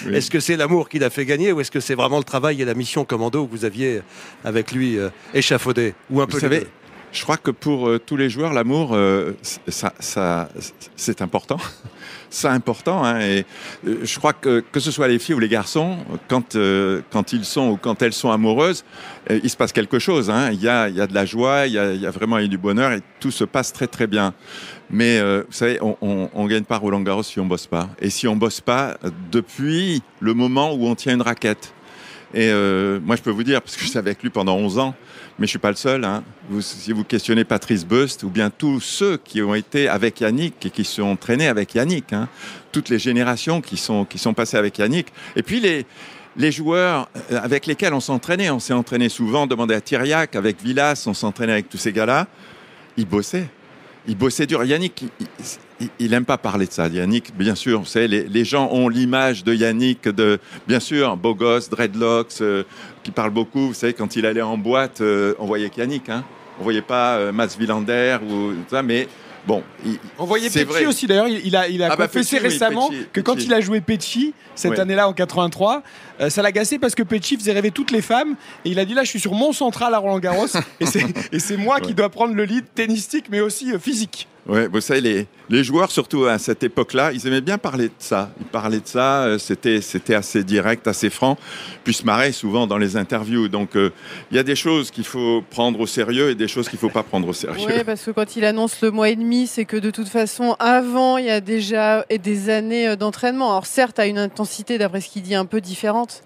Oui. 0.07 0.15
est-ce 0.17 0.31
que 0.31 0.41
c'est 0.41 0.57
l'amour 0.57 0.89
qui 0.89 0.99
l'a 0.99 1.11
fait 1.11 1.25
gagner 1.27 1.53
ou 1.53 1.61
est-ce 1.61 1.71
que 1.71 1.81
c'est 1.81 1.95
vraiment 1.95 2.19
le 2.19 2.25
travail 2.25 2.61
et 2.63 2.65
la 2.65 2.75
mission 2.75 3.05
commando 3.05 3.47
que 3.47 3.51
vous 3.51 3.65
aviez 3.65 4.03
avec 4.45 4.73
lui 4.73 4.99
euh, 4.99 5.11
échafaudé 5.35 5.95
ou 6.11 6.21
un 6.21 6.27
peu 6.27 6.35
Vous 6.35 6.41
savez, 6.41 6.67
je 7.13 7.23
crois 7.23 7.37
que 7.39 7.51
pour 7.51 7.89
euh, 7.89 7.99
tous 7.99 8.17
les 8.17 8.29
joueurs, 8.29 8.53
l'amour, 8.53 8.91
euh, 8.95 9.33
ça, 9.69 9.93
ça- 10.01 10.49
c'est 10.97 11.23
important. 11.23 11.57
C'est 12.31 12.49
important. 12.49 13.05
hein, 13.05 13.21
et 13.21 13.45
euh, 13.87 14.01
je 14.05 14.19
crois 14.19 14.33
que 14.33 14.61
que 14.73 14.81
ce 14.81 14.91
soit 14.91 15.09
les 15.09 15.19
filles 15.19 15.35
ou 15.37 15.39
les 15.39 15.49
garçons, 15.49 15.99
quand, 16.29 16.57
euh, 16.57 17.01
quand 17.11 17.33
ils 17.33 17.45
sont 17.45 17.71
ou 17.71 17.77
quand 17.77 18.03
elles 18.03 18.13
sont 18.13 18.31
amoureuses, 18.31 18.85
euh, 19.31 19.41
il 19.43 19.49
se 19.51 19.57
passe 19.57 19.73
quelque 19.73 19.99
chose. 19.99 20.29
hein. 20.31 20.51
Il, 20.53 20.61
y 20.63 20.69
a, 20.69 20.89
il 20.89 20.97
y 20.97 21.01
a 21.01 21.07
de 21.07 21.15
la 21.15 21.25
joie, 21.25 21.67
il 21.67 21.73
y 21.75 21.79
a, 21.79 21.93
il 21.93 22.01
y 22.01 22.07
a 22.07 22.11
vraiment 22.11 22.39
du 22.41 22.59
bonheur 22.59 22.93
et 22.93 23.01
tout 23.21 23.31
se 23.31 23.45
passe 23.45 23.73
très 23.73 23.87
très 23.87 24.07
bien. 24.07 24.35
Mais 24.91 25.21
vous 25.21 25.53
savez, 25.53 25.79
on 25.83 26.29
ne 26.35 26.49
gagne 26.49 26.63
pas 26.65 26.77
Roland 26.77 27.01
Garros 27.01 27.25
si 27.25 27.41
on 27.41 27.47
bosse 27.47 27.67
pas. 27.67 27.89
Et 28.01 28.09
si 28.09 28.29
on 28.29 28.37
bosse 28.37 28.61
pas 28.61 28.97
depuis 29.33 30.01
le 30.21 30.33
moment 30.33 30.73
où 30.75 30.87
on 30.87 30.95
tient 30.95 31.15
une 31.15 31.23
raquette. 31.23 31.73
Et 32.35 32.53
moi, 33.05 33.17
je 33.17 33.23
peux 33.23 33.31
vous 33.31 33.43
dire, 33.43 33.61
parce 33.63 33.75
que 33.77 33.83
je 33.83 33.89
suis 33.89 33.99
avec 33.99 34.23
lui 34.23 34.31
pendant 34.31 34.57
11 34.57 34.79
ans, 34.79 34.95
mais 35.39 35.47
je 35.47 35.51
suis 35.51 35.59
pas 35.59 35.71
le 35.71 35.77
seul. 35.77 36.05
hein. 36.05 36.23
Si 36.61 36.93
vous 36.93 37.05
questionnez 37.05 37.45
Patrice 37.45 37.85
Bust 37.85 38.23
ou 38.23 38.31
bien 38.31 38.51
tous 38.51 38.81
ceux 38.81 39.17
qui 39.19 39.43
ont 39.43 39.55
été 39.55 39.89
avec 39.89 40.21
Yannick 40.21 40.65
et 40.65 40.71
qui 40.71 40.85
sont 40.85 41.03
entraînés 41.03 41.49
avec 41.49 41.75
Yannick, 41.75 42.13
hein, 42.13 42.29
toutes 42.73 42.89
les 42.89 42.99
générations 42.99 43.61
qui 43.61 43.77
sont, 43.77 44.05
qui 44.05 44.19
sont 44.19 44.35
passées 44.35 44.57
avec 44.57 44.79
Yannick, 44.79 45.09
et 45.35 45.43
puis 45.43 45.61
les, 45.61 46.53
joueurs 46.53 47.09
euh, 47.31 47.41
avec 47.43 47.67
lesquels 47.67 47.95
on 47.95 48.01
s'entraînait, 48.01 48.51
on 48.51 48.61
s'est 48.61 48.73
entraîné 48.73 49.09
souvent, 49.09 49.47
demandez 49.47 49.75
à 49.75 49.81
Thiriac, 49.81 50.37
avec 50.37 50.63
Villas, 50.63 51.05
on 51.07 51.15
s'entraînait 51.15 51.53
avec 51.53 51.69
tous 51.69 51.79
ces 51.79 51.93
gars-là, 51.93 52.27
ils 52.97 53.07
bossaient. 53.07 53.49
Ils 54.09 54.17
bossaient 54.17 54.47
dur. 54.47 54.63
Yannick, 54.65 55.05
il- 55.99 56.11
n'aime 56.11 56.25
pas 56.25 56.39
parler 56.39 56.67
de 56.67 56.73
ça. 56.73 56.89
Yannick, 56.89 57.37
bien 57.37 57.55
sûr, 57.55 57.81
vous 57.81 57.87
savez, 57.87 58.09
les, 58.09 58.23
les 58.25 58.45
gens 58.45 58.69
ont 58.73 58.89
l'image 58.89 59.45
de 59.45 59.55
Yannick, 59.55 60.09
de, 60.09 60.39
bien 60.67 60.81
sûr, 60.81 61.17
beau 61.17 61.35
gosse, 61.35 61.69
dreadlocks, 61.69 62.41
euh, 62.41 62.63
qui 63.03 63.11
parle 63.11 63.31
beaucoup. 63.31 63.69
Vous 63.69 63.75
savez, 63.75 63.93
quand 63.93 64.17
il 64.17 64.25
allait 64.27 64.43
en 64.43 64.57
boîte, 64.59 65.01
euh, 65.01 65.35
on 65.39 65.47
voyait 65.47 65.69
que 65.71 65.81
Yannick. 65.81 66.09
Hein. 66.09 66.25
On 66.61 66.63
voyait 66.65 66.83
pas 66.83 67.17
euh, 67.17 67.33
Mats 67.33 67.49
Wilander 67.59 68.17
ou 68.31 68.53
ça, 68.71 68.83
mais 68.83 69.07
bon. 69.47 69.63
il- 69.85 69.99
On 70.19 70.25
voyait 70.25 70.49
vrai. 70.49 70.87
aussi 70.87 71.07
d'ailleurs, 71.07 71.29
il 71.29 71.55
a, 71.55 71.69
il 71.69 71.83
a 71.83 71.89
Ah 71.93 71.97
bah, 71.97 72.07
confessé 72.07 72.37
Pecci, 72.37 72.47
oui, 72.47 72.53
récemment 72.53 72.89
Pecci, 72.89 73.07
que 73.13 73.21
quand 73.21 73.35
il 73.45 73.53
a 73.53 73.61
joué 73.61 73.83
Pecci 73.83 74.33
cette 74.55 74.79
année-là 74.79 75.07
en 75.07 75.13
83, 75.13 75.83
euh, 76.23 76.31
ça 76.31 76.41
l'a 76.41 76.53
gacé 76.53 76.79
parce 76.79 76.95
que 76.95 77.03
Pecci 77.03 77.37
faisait 77.37 77.53
rêver 77.53 77.71
toutes 77.71 77.91
les 77.91 78.01
femmes 78.01 78.37
et 78.65 78.71
il 78.71 78.79
a 78.79 78.87
dit 78.87 78.95
là 78.95 79.05
je 79.05 79.11
suis 79.11 79.21
sur 79.21 79.35
mon 79.35 79.53
central 79.53 79.93
à 79.93 79.99
Roland 79.99 80.19
Garros 80.19 80.47
et 80.81 81.39
c'est 81.39 81.57
moi 81.59 81.81
qui 81.81 81.93
dois 81.93 82.09
prendre 82.09 82.35
le 82.35 82.45
lead 82.45 82.65
tennistique 82.75 83.27
mais 83.31 83.41
aussi 83.41 83.71
euh, 83.73 83.79
physique. 83.79 84.27
Ouais, 84.49 84.69
vous 84.69 84.81
savez, 84.81 85.27
les, 85.51 85.65
joueurs, 85.65 85.91
surtout 85.91 86.27
à 86.27 86.39
cette 86.39 86.63
époque-là, 86.63 87.11
ils 87.13 87.27
aimaient 87.27 87.41
bien 87.41 87.59
parler 87.59 87.89
de 87.89 87.95
ça. 87.99 88.31
Ils 88.39 88.47
parlaient 88.47 88.79
de 88.79 88.87
ça, 88.87 89.25
euh, 89.25 89.39
c'était, 89.39 90.15
assez 90.15 90.45
direct, 90.45 90.87
assez 90.87 91.11
franc, 91.11 91.37
puis 91.83 91.93
se 91.93 92.05
marraient 92.05 92.31
souvent 92.31 92.69
dans 92.69 92.79
les 92.79 92.97
interviews. 92.97 93.49
Donc, 93.49 93.75
euh, 93.75 93.91
il 94.31 94.37
y 94.37 94.41
a 94.41 94.45
des 94.45 94.55
choses 94.55 94.93
qu'il 94.93 95.05
faut 95.05 95.43
prendre 95.51 95.81
au 95.81 95.87
sérieux 95.87 96.31
et 96.31 96.37
des 96.37 96.47
choses 96.47 96.69
qu'il 96.69 96.77
ne 96.77 96.81
faut 96.81 96.91
pas 96.91 97.03
prendre 97.03 97.27
au 97.27 97.33
sérieux. 97.33 97.67
Oui, 97.67 97.83
parce 97.85 98.05
que 98.05 98.13
quand 98.13 98.37
il 98.37 98.45
annonce 98.45 98.81
le 98.83 98.93
mois 98.93 99.09
et 99.09 99.17
demi, 99.17 99.49
c'est 99.49 99.65
que 99.65 99.77
de 99.77 99.91
toute 99.91 100.09
façon, 100.09 100.55
avant, 100.61 101.19
il 101.19 101.25
y 101.25 101.31
a 101.31 101.41
déjà 101.41 102.05
des 102.09 102.49
années 102.49 102.87
euh, 102.87 102.97
d'entraînement. 102.97 103.51
Alors 103.51 103.67
certes, 103.67 103.99
à 103.99 104.07
une 104.07 104.19
intensité, 104.19 104.79
d'après 104.79 105.01
ce 105.01 105.09
qu'il 105.09 105.23
dit, 105.23 105.35
un 105.35 105.47
peu 105.47 105.61
différente. 105.61 106.23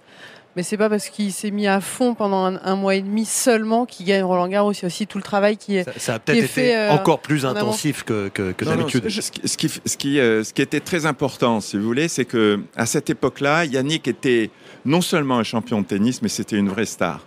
Mais 0.57 0.65
c'est 0.65 0.77
pas 0.77 0.89
parce 0.89 1.09
qu'il 1.09 1.33
s'est 1.33 1.53
mis 1.53 1.69
à 1.69 1.81
fond 1.81 2.15
pendant 2.15 2.45
un, 2.45 2.61
un 2.65 2.75
mois 2.75 2.97
et 2.97 3.03
demi 3.03 3.25
seulement 3.25 3.87
qu'il 3.87 4.07
gagne 4.07 4.25
Roland 4.25 4.49
Garros. 4.49 4.73
Il 4.73 4.83
y 4.83 4.85
a 4.85 4.87
aussi 4.87 5.07
tout 5.07 5.19
le 5.19 5.23
travail 5.23 5.57
qui 5.57 5.77
est. 5.77 5.85
ça, 5.85 5.93
ça 5.97 6.15
a 6.15 6.19
peut-être 6.19 6.39
été 6.39 6.47
fait, 6.49 6.77
euh, 6.77 6.91
encore 6.91 7.21
plus 7.21 7.45
en 7.45 7.51
intensif 7.51 8.03
que, 8.03 8.29
que, 8.29 8.51
que 8.53 8.65
Non, 8.65 8.73
non, 8.73 8.77
d'habitude. 8.79 9.09
ce, 9.09 9.21
ce 9.21 9.31
qui, 9.31 9.49
ce, 9.49 9.57
qui, 9.57 9.69
ce, 9.69 9.97
qui, 9.97 10.19
euh, 10.19 10.43
ce 10.43 10.53
qui 10.53 10.63
était 10.63 10.81
très 10.81 11.07
important, 11.07 11.61
si 11.61 11.79
vous 11.79 11.85
voulez, 11.85 12.09
c'est 12.09 12.25
que 12.25 12.59
à 12.77 12.87
cette 12.87 13.11
époque-là, 13.11 13.65
Yannick 13.65 14.09
était 14.09 14.51
non 14.85 15.01
seulement 15.01 15.39
un 15.39 15.45
champion 15.45 15.83
de 15.83 15.87
tennis, 15.87 16.21
mais 16.21 16.29
c'était 16.29 16.57
une 16.57 16.69
vraie 16.69 16.87
star. 16.87 17.25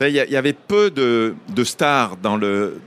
Il 0.00 0.08
y, 0.08 0.36
avait 0.36 0.52
peu 0.52 0.90
de, 0.90 1.34
de 1.54 1.64
stars 1.64 2.18
dans 2.18 2.36
le, 2.36 2.80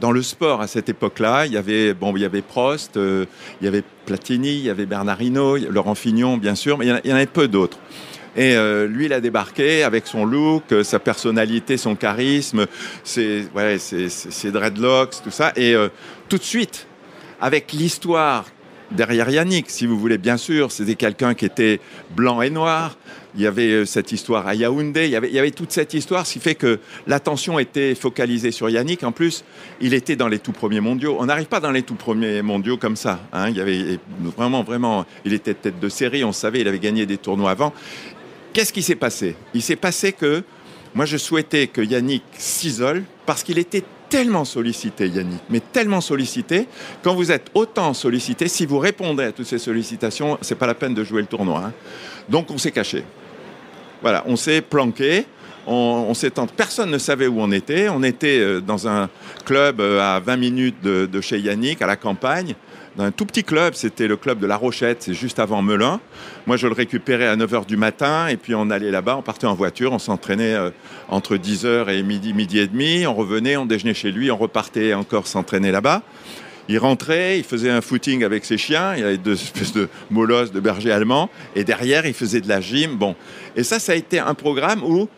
dans 0.00 0.12
le 0.12 0.22
sport 0.22 0.60
à 0.60 0.66
cette 0.66 0.90
époque-là. 0.90 1.46
Il 1.46 1.52
y 1.52 1.56
avait, 1.56 1.94
bon, 1.94 2.14
il 2.14 2.20
y 2.20 2.26
avait 2.26 2.42
Prost, 2.42 2.98
euh, 2.98 3.24
il 3.60 3.64
y 3.64 3.68
avait 3.68 3.82
Platini, 4.04 4.50
il 4.50 4.64
y 4.64 4.68
avait 4.70 4.84
Bernardino, 4.84 5.56
Laurent 5.56 5.94
Fignon, 5.94 6.36
bien 6.36 6.54
sûr, 6.54 6.76
mais 6.76 6.86
il 6.86 7.10
y 7.10 7.12
en 7.12 7.16
avait 7.16 7.24
peu 7.24 7.48
d'autres. 7.48 7.78
Et 8.36 8.56
euh, 8.56 8.86
lui, 8.86 9.06
il 9.06 9.12
a 9.12 9.20
débarqué 9.20 9.82
avec 9.82 10.06
son 10.06 10.24
look, 10.24 10.64
euh, 10.72 10.82
sa 10.82 10.98
personnalité, 10.98 11.76
son 11.76 11.94
charisme, 11.94 12.66
ses, 13.04 13.48
dreadlocks, 14.44 15.22
tout 15.22 15.30
ça. 15.30 15.52
Et 15.56 15.74
euh, 15.74 15.88
tout 16.28 16.38
de 16.38 16.42
suite, 16.42 16.86
avec 17.40 17.72
l'histoire 17.72 18.46
derrière 18.90 19.28
Yannick, 19.28 19.68
si 19.68 19.86
vous 19.86 19.98
voulez, 19.98 20.18
bien 20.18 20.36
sûr, 20.38 20.72
c'était 20.72 20.94
quelqu'un 20.94 21.34
qui 21.34 21.44
était 21.44 21.80
blanc 22.16 22.40
et 22.40 22.50
noir. 22.50 22.96
Il 23.34 23.40
y 23.40 23.46
avait 23.46 23.86
cette 23.86 24.12
histoire 24.12 24.46
à 24.46 24.54
Yaoundé, 24.54 25.06
il 25.06 25.10
y, 25.10 25.16
avait, 25.16 25.28
il 25.28 25.34
y 25.34 25.38
avait 25.38 25.52
toute 25.52 25.72
cette 25.72 25.94
histoire, 25.94 26.26
ce 26.26 26.34
qui 26.34 26.38
fait 26.38 26.54
que 26.54 26.80
l'attention 27.06 27.58
était 27.58 27.94
focalisée 27.94 28.50
sur 28.50 28.68
Yannick. 28.68 29.04
En 29.04 29.12
plus, 29.12 29.44
il 29.80 29.94
était 29.94 30.16
dans 30.16 30.28
les 30.28 30.38
tout 30.38 30.52
premiers 30.52 30.80
mondiaux. 30.80 31.16
On 31.18 31.24
n'arrive 31.24 31.46
pas 31.46 31.60
dans 31.60 31.70
les 31.70 31.82
tout 31.82 31.94
premiers 31.94 32.42
mondiaux 32.42 32.76
comme 32.76 32.96
ça. 32.96 33.20
hein. 33.32 33.48
Il 33.48 33.56
y 33.56 33.60
avait 33.62 33.98
vraiment, 34.36 34.62
vraiment, 34.62 35.06
il 35.24 35.32
était 35.32 35.54
tête 35.54 35.80
de 35.80 35.88
série, 35.88 36.24
on 36.24 36.32
savait, 36.32 36.60
il 36.60 36.68
avait 36.68 36.78
gagné 36.78 37.06
des 37.06 37.16
tournois 37.16 37.52
avant. 37.52 37.72
Qu'est-ce 38.52 38.72
qui 38.72 38.82
s'est 38.82 38.96
passé? 38.96 39.36
Il 39.54 39.62
s'est 39.62 39.76
passé 39.76 40.12
que 40.12 40.42
moi, 40.94 41.06
je 41.06 41.16
souhaitais 41.16 41.68
que 41.68 41.80
Yannick 41.80 42.22
s'isole 42.36 43.04
parce 43.24 43.42
qu'il 43.42 43.58
était 43.58 43.82
tellement 44.10 44.44
sollicité, 44.44 45.08
Yannick, 45.08 45.40
mais 45.48 45.60
tellement 45.60 46.02
sollicité. 46.02 46.68
Quand 47.02 47.14
vous 47.14 47.32
êtes 47.32 47.50
autant 47.54 47.94
sollicité, 47.94 48.46
si 48.46 48.66
vous 48.66 48.78
répondez 48.78 49.24
à 49.24 49.32
toutes 49.32 49.46
ces 49.46 49.58
sollicitations, 49.58 50.36
c'est 50.42 50.54
pas 50.54 50.66
la 50.66 50.74
peine 50.74 50.92
de 50.92 51.02
jouer 51.02 51.22
le 51.22 51.26
tournoi. 51.28 51.62
hein. 51.64 51.72
Donc, 52.28 52.50
on 52.50 52.58
s'est 52.58 52.72
caché. 52.72 53.04
Voilà, 54.02 54.22
on 54.26 54.36
s'est 54.36 54.60
planqué. 54.60 55.24
On, 55.66 56.06
on 56.08 56.12
s'est. 56.14 56.32
Personne 56.54 56.90
ne 56.90 56.98
savait 56.98 57.28
où 57.28 57.40
on 57.40 57.52
était. 57.52 57.88
On 57.88 58.02
était 58.02 58.38
euh, 58.40 58.60
dans 58.60 58.86
un 58.86 59.08
club 59.46 59.80
euh, 59.80 60.00
à 60.00 60.20
20 60.20 60.36
minutes 60.36 60.82
de 60.82 61.20
chez 61.22 61.38
Yannick, 61.38 61.80
à 61.80 61.86
la 61.86 61.96
campagne. 61.96 62.54
Dans 62.96 63.04
un 63.04 63.10
tout 63.10 63.24
petit 63.24 63.42
club, 63.42 63.72
c'était 63.72 64.06
le 64.06 64.16
club 64.16 64.38
de 64.38 64.46
La 64.46 64.56
Rochette, 64.56 65.04
c'est 65.04 65.14
juste 65.14 65.38
avant 65.38 65.62
Melun. 65.62 65.98
Moi, 66.46 66.58
je 66.58 66.66
le 66.66 66.74
récupérais 66.74 67.26
à 67.26 67.36
9h 67.36 67.64
du 67.64 67.78
matin 67.78 68.26
et 68.28 68.36
puis 68.36 68.54
on 68.54 68.68
allait 68.68 68.90
là-bas, 68.90 69.16
on 69.16 69.22
partait 69.22 69.46
en 69.46 69.54
voiture, 69.54 69.92
on 69.92 69.98
s'entraînait 69.98 70.54
euh, 70.54 70.70
entre 71.08 71.36
10h 71.36 71.88
et 71.88 72.02
midi, 72.02 72.34
midi 72.34 72.58
et 72.58 72.66
demi. 72.66 73.06
On 73.06 73.14
revenait, 73.14 73.56
on 73.56 73.64
déjeunait 73.64 73.94
chez 73.94 74.12
lui, 74.12 74.30
on 74.30 74.36
repartait 74.36 74.92
encore 74.92 75.26
s'entraîner 75.26 75.72
là-bas. 75.72 76.02
Il 76.68 76.78
rentrait, 76.78 77.38
il 77.38 77.44
faisait 77.44 77.70
un 77.70 77.80
footing 77.80 78.24
avec 78.24 78.44
ses 78.44 78.58
chiens, 78.58 78.94
il 78.94 79.00
y 79.00 79.04
avait 79.04 79.16
deux 79.16 79.40
espèces 79.40 79.72
de 79.72 79.88
molosses 80.10 80.52
de 80.52 80.60
bergers 80.60 80.92
allemands, 80.92 81.30
et 81.56 81.64
derrière, 81.64 82.04
il 82.04 82.14
faisait 82.14 82.42
de 82.42 82.48
la 82.48 82.60
gym. 82.60 82.96
Bon. 82.96 83.16
Et 83.56 83.64
ça, 83.64 83.78
ça 83.78 83.92
a 83.92 83.94
été 83.94 84.18
un 84.18 84.34
programme 84.34 84.84
où 84.84 85.08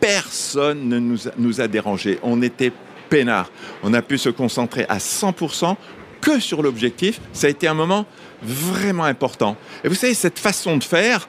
personne 0.00 0.88
ne 0.88 0.98
nous 0.98 1.28
a, 1.28 1.30
nous 1.38 1.60
a 1.60 1.68
dérangés. 1.68 2.18
On 2.24 2.42
était 2.42 2.72
peinards. 3.08 3.50
On 3.84 3.94
a 3.94 4.02
pu 4.02 4.18
se 4.18 4.28
concentrer 4.28 4.86
à 4.88 4.98
100% 4.98 5.76
que 6.22 6.40
sur 6.40 6.62
l'objectif, 6.62 7.20
ça 7.34 7.48
a 7.48 7.50
été 7.50 7.68
un 7.68 7.74
moment 7.74 8.06
vraiment 8.42 9.04
important. 9.04 9.56
Et 9.84 9.88
vous 9.88 9.94
savez, 9.94 10.14
cette 10.14 10.38
façon 10.38 10.78
de 10.78 10.84
faire, 10.84 11.28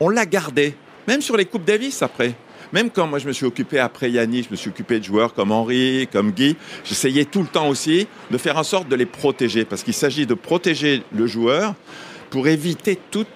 on 0.00 0.10
l'a 0.10 0.26
gardée, 0.26 0.74
même 1.08 1.22
sur 1.22 1.36
les 1.38 1.46
Coupes 1.46 1.64
Davis 1.64 2.02
après. 2.02 2.34
Même 2.72 2.90
quand 2.90 3.06
moi 3.06 3.18
je 3.18 3.28
me 3.28 3.32
suis 3.32 3.44
occupé 3.46 3.78
après 3.78 4.10
Yannick, 4.10 4.46
je 4.46 4.50
me 4.50 4.56
suis 4.56 4.70
occupé 4.70 4.98
de 4.98 5.04
joueurs 5.04 5.34
comme 5.34 5.52
Henri, 5.52 6.08
comme 6.10 6.32
Guy, 6.32 6.56
j'essayais 6.84 7.26
tout 7.26 7.42
le 7.42 7.46
temps 7.46 7.68
aussi 7.68 8.06
de 8.30 8.38
faire 8.38 8.56
en 8.56 8.62
sorte 8.62 8.88
de 8.88 8.96
les 8.96 9.06
protéger, 9.06 9.64
parce 9.64 9.82
qu'il 9.82 9.94
s'agit 9.94 10.26
de 10.26 10.34
protéger 10.34 11.02
le 11.14 11.26
joueur 11.26 11.74
pour 12.30 12.48
éviter 12.48 12.98
toutes 13.10 13.28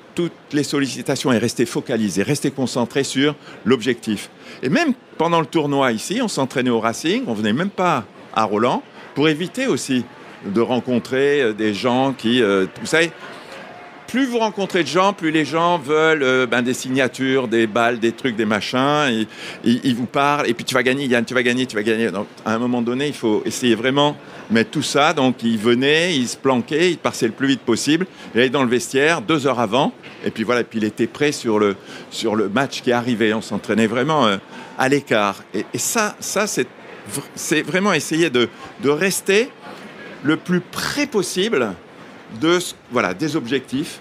les 0.52 0.62
sollicitations 0.62 1.30
et 1.32 1.38
rester 1.38 1.66
focalisé, 1.66 2.22
rester 2.22 2.50
concentré 2.50 3.04
sur 3.04 3.34
l'objectif. 3.66 4.30
Et 4.62 4.70
même 4.70 4.94
pendant 5.18 5.40
le 5.40 5.46
tournoi 5.46 5.92
ici, 5.92 6.20
on 6.22 6.28
s'entraînait 6.28 6.70
au 6.70 6.80
Racing, 6.80 7.24
on 7.26 7.34
venait 7.34 7.52
même 7.52 7.68
pas 7.68 8.04
à 8.34 8.44
Roland 8.44 8.82
pour 9.14 9.28
éviter 9.28 9.66
aussi 9.66 10.04
de 10.44 10.60
rencontrer 10.60 11.40
euh, 11.42 11.52
des 11.52 11.74
gens 11.74 12.12
qui, 12.16 12.42
euh, 12.42 12.66
vous 12.80 12.86
savez, 12.86 13.10
plus 14.06 14.26
vous 14.26 14.38
rencontrez 14.38 14.82
de 14.82 14.88
gens, 14.88 15.12
plus 15.12 15.30
les 15.30 15.44
gens 15.44 15.78
veulent 15.78 16.22
euh, 16.22 16.46
ben, 16.46 16.62
des 16.62 16.74
signatures, 16.74 17.48
des 17.48 17.66
balles, 17.66 17.98
des 17.98 18.12
trucs, 18.12 18.36
des 18.36 18.44
machins. 18.44 19.26
Ils, 19.64 19.94
vous 19.96 20.06
parlent. 20.06 20.48
Et 20.48 20.54
puis 20.54 20.64
tu 20.64 20.74
vas 20.74 20.82
gagner, 20.82 21.06
Yann, 21.06 21.24
tu 21.24 21.34
vas 21.34 21.42
gagner, 21.42 21.66
tu 21.66 21.74
vas 21.74 21.82
gagner. 21.82 22.10
Donc 22.10 22.26
à 22.44 22.54
un 22.54 22.58
moment 22.58 22.82
donné, 22.82 23.08
il 23.08 23.14
faut 23.14 23.42
essayer 23.44 23.74
vraiment 23.74 24.16
mettre 24.50 24.70
tout 24.70 24.82
ça. 24.82 25.12
Donc 25.12 25.42
ils 25.42 25.58
venaient, 25.58 26.14
ils 26.14 26.28
se 26.28 26.36
planquaient, 26.36 26.92
ils 26.92 26.98
passaient 26.98 27.26
le 27.26 27.32
plus 27.32 27.48
vite 27.48 27.62
possible. 27.62 28.06
Il 28.34 28.40
allait 28.40 28.50
dans 28.50 28.62
le 28.62 28.70
vestiaire 28.70 29.22
deux 29.22 29.46
heures 29.46 29.60
avant. 29.60 29.92
Et 30.24 30.30
puis 30.30 30.44
voilà, 30.44 30.62
puis 30.62 30.78
il 30.78 30.84
était 30.84 31.08
prêt 31.08 31.32
sur 31.32 31.58
le, 31.58 31.76
sur 32.10 32.36
le 32.36 32.48
match 32.48 32.82
qui 32.82 32.92
arrivait. 32.92 33.32
On 33.32 33.42
s'entraînait 33.42 33.88
vraiment 33.88 34.28
à 34.78 34.88
l'écart. 34.88 35.42
Et, 35.52 35.64
ça, 35.78 36.14
ça 36.20 36.46
c'est, 36.46 36.68
c'est 37.34 37.62
vraiment 37.62 37.92
essayer 37.92 38.30
de, 38.30 38.48
de 38.82 38.88
rester 38.88 39.50
le 40.26 40.36
plus 40.36 40.60
près 40.60 41.06
possible 41.06 41.72
de, 42.40 42.58
voilà, 42.90 43.14
des 43.14 43.36
objectifs. 43.36 44.00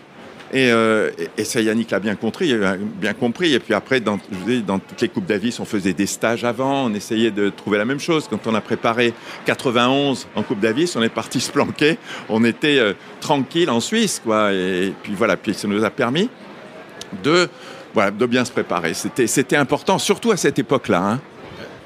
Euh, 0.53 1.12
et, 1.38 1.44
ça, 1.44 1.60
Yannick 1.62 1.91
l'a 1.91 2.00
bien 2.00 2.15
compris, 2.15 2.55
bien 3.00 3.13
compris. 3.13 3.53
Et 3.53 3.60
puis 3.60 3.74
après, 3.74 4.00
dans, 4.00 4.20
dans 4.65 4.79
toutes 4.79 5.01
les 5.01 5.10
Coupes 5.10 5.25
Davis, 5.25 5.60
on 5.60 5.65
faisait 5.65 5.94
des 5.94 6.05
stages 6.05 6.44
avant, 6.44 6.86
on 6.86 6.94
essayait 6.94 7.32
de 7.32 7.50
trouver 7.50 7.77
la 7.77 7.86
même 7.86 8.00
chose. 8.00 8.27
Quand 8.29 8.48
on 8.48 8.55
a 8.55 8.62
préparé 8.62 9.13
91 9.46 10.27
en 10.36 10.44
Coupe 10.44 10.60
Davis, 10.60 10.96
on 10.96 11.03
est 11.03 11.10
parti 11.10 11.39
se 11.41 11.51
planquer. 11.51 11.98
On 12.29 12.44
était 12.44 12.79
euh, 12.79 12.94
tranquille 13.20 13.70
en 13.70 13.79
Suisse, 13.79 14.22
quoi. 14.24 14.53
Et, 14.53 14.94
puis 15.03 15.13
voilà, 15.15 15.38
puis 15.38 15.53
ça 15.53 15.67
nous 15.67 15.84
a 15.84 15.89
permis 15.89 16.29
de, 17.24 17.50
voilà, 17.94 18.12
de 18.12 18.25
bien 18.25 18.46
se 18.46 18.51
préparer. 18.51 18.94
C'était 18.94 19.58
important, 19.58 20.00
surtout 20.00 20.32
à 20.32 20.38
cette 20.38 20.60
époque-là. 20.60 21.01
Hein. 21.01 21.22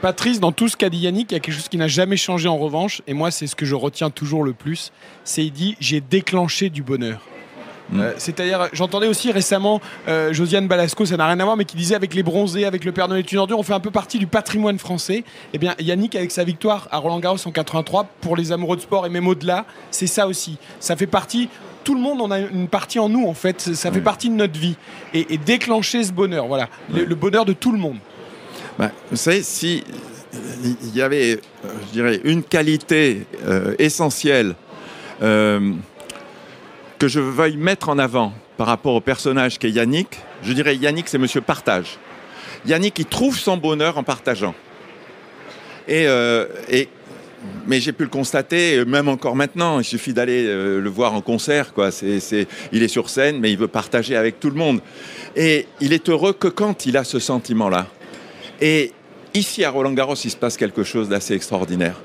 Patrice, 0.01 0.39
dans 0.39 0.53
tout 0.53 0.69
ce 0.69 0.77
qu'a 0.77 0.89
dit 0.89 0.99
Yannick, 0.99 1.31
il 1.31 1.35
y 1.35 1.37
a 1.37 1.39
quelque 1.41 1.55
chose 1.55 1.67
qui 1.67 1.77
n'a 1.77 1.89
jamais 1.89 2.15
changé 2.15 2.47
en 2.47 2.57
revanche, 2.57 3.01
et 3.05 3.13
moi 3.13 3.31
c'est 3.31 3.47
ce 3.47 3.55
que 3.55 3.65
je 3.65 3.75
retiens 3.75 4.09
toujours 4.09 4.43
le 4.43 4.53
plus, 4.53 4.93
c'est 5.25 5.45
il 5.45 5.51
dit 5.51 5.75
j'ai 5.81 5.99
déclenché 5.99 6.69
du 6.69 6.83
bonheur. 6.83 7.19
Mm. 7.91 7.99
Euh, 7.99 8.13
c'est-à-dire, 8.17 8.69
j'entendais 8.71 9.07
aussi 9.07 9.31
récemment 9.31 9.81
euh, 10.07 10.31
Josiane 10.31 10.67
Balasco, 10.67 11.05
ça 11.05 11.17
n'a 11.17 11.27
rien 11.27 11.39
à 11.39 11.43
voir, 11.43 11.57
mais 11.57 11.65
qui 11.65 11.75
disait 11.75 11.95
avec 11.95 12.13
les 12.13 12.23
bronzés, 12.23 12.63
avec 12.63 12.85
le 12.85 12.93
Père 12.93 13.09
Noël 13.09 13.19
est 13.19 13.31
une 13.31 13.39
ordure, 13.39 13.59
on 13.59 13.63
fait 13.63 13.73
un 13.73 13.81
peu 13.81 13.91
partie 13.91 14.19
du 14.19 14.27
patrimoine 14.27 14.79
français. 14.79 15.23
Eh 15.53 15.57
bien, 15.57 15.75
Yannick, 15.79 16.15
avec 16.15 16.31
sa 16.31 16.45
victoire 16.45 16.87
à 16.91 16.97
Roland 16.97 17.19
Garros 17.19 17.45
en 17.45 17.51
83, 17.51 18.05
pour 18.21 18.37
les 18.37 18.51
amoureux 18.51 18.77
de 18.77 18.81
sport 18.81 19.05
et 19.05 19.09
même 19.09 19.27
au-delà, 19.27 19.65
c'est 19.91 20.07
ça 20.07 20.27
aussi. 20.27 20.57
Ça 20.79 20.95
fait 20.95 21.07
partie 21.07 21.49
tout 21.83 21.95
le 21.95 22.01
monde, 22.01 22.21
on 22.21 22.29
a 22.29 22.39
une 22.39 22.67
partie 22.67 22.99
en 22.99 23.09
nous, 23.09 23.27
en 23.27 23.33
fait. 23.33 23.59
Ça 23.73 23.91
fait 23.91 24.01
partie 24.01 24.29
de 24.29 24.35
notre 24.35 24.59
vie. 24.59 24.75
Et, 25.13 25.37
déclencher 25.37 26.03
ce 26.03 26.11
bonheur, 26.11 26.45
voilà. 26.45 26.69
le, 26.93 27.15
bonheur 27.15 27.45
de 27.45 27.53
tout 27.53 27.71
le 27.71 27.79
monde. 27.79 27.97
Bah, 28.79 28.91
vous 29.11 29.17
savez, 29.17 29.43
si 29.43 29.83
il 30.63 30.95
y 30.95 31.01
avait, 31.01 31.41
euh, 31.97 32.17
une 32.23 32.43
qualité 32.43 33.25
euh, 33.45 33.75
essentielle 33.77 34.55
euh, 35.21 35.73
que 36.97 37.09
je 37.09 37.19
veuille 37.19 37.57
mettre 37.57 37.89
en 37.89 37.99
avant 37.99 38.31
par 38.55 38.67
rapport 38.67 38.95
au 38.95 39.01
personnage 39.01 39.59
qu'est 39.59 39.69
Yannick, 39.69 40.21
je 40.43 40.53
dirais 40.53 40.77
Yannick, 40.77 41.09
c'est 41.09 41.17
Monsieur 41.17 41.41
Partage. 41.41 41.97
Yannick, 42.65 42.97
il 42.99 43.05
trouve 43.05 43.37
son 43.37 43.57
bonheur 43.57 43.97
en 43.97 44.03
partageant. 44.03 44.55
Et, 45.89 46.07
mais 47.67 47.81
j'ai 47.81 47.91
pu 47.91 48.03
le 48.03 48.09
constater, 48.09 48.85
même 48.85 49.09
encore 49.09 49.35
maintenant. 49.35 49.79
Il 49.79 49.85
suffit 49.85 50.13
d'aller 50.13 50.45
le 50.45 50.89
voir 50.89 51.13
en 51.15 51.21
concert. 51.21 51.73
Il 52.71 52.83
est 52.83 52.87
sur 52.87 53.09
scène, 53.09 53.39
mais 53.39 53.51
il 53.51 53.57
veut 53.57 53.67
partager 53.67 54.15
avec 54.15 54.39
tout 54.39 54.49
le 54.49 54.55
monde. 54.55 54.81
Et 55.35 55.67
il 55.81 55.91
est 55.91 56.07
heureux 56.09 56.33
que 56.33 56.47
quand 56.47 56.85
il 56.85 56.95
a 56.95 57.03
ce 57.03 57.17
sentiment-là. 57.17 57.87
Et 58.61 58.91
ici, 59.33 59.63
à 59.63 59.69
Roland-Garros, 59.69 60.15
il 60.15 60.31
se 60.31 60.37
passe 60.37 60.57
quelque 60.57 60.83
chose 60.83 61.09
d'assez 61.09 61.33
extraordinaire. 61.33 61.95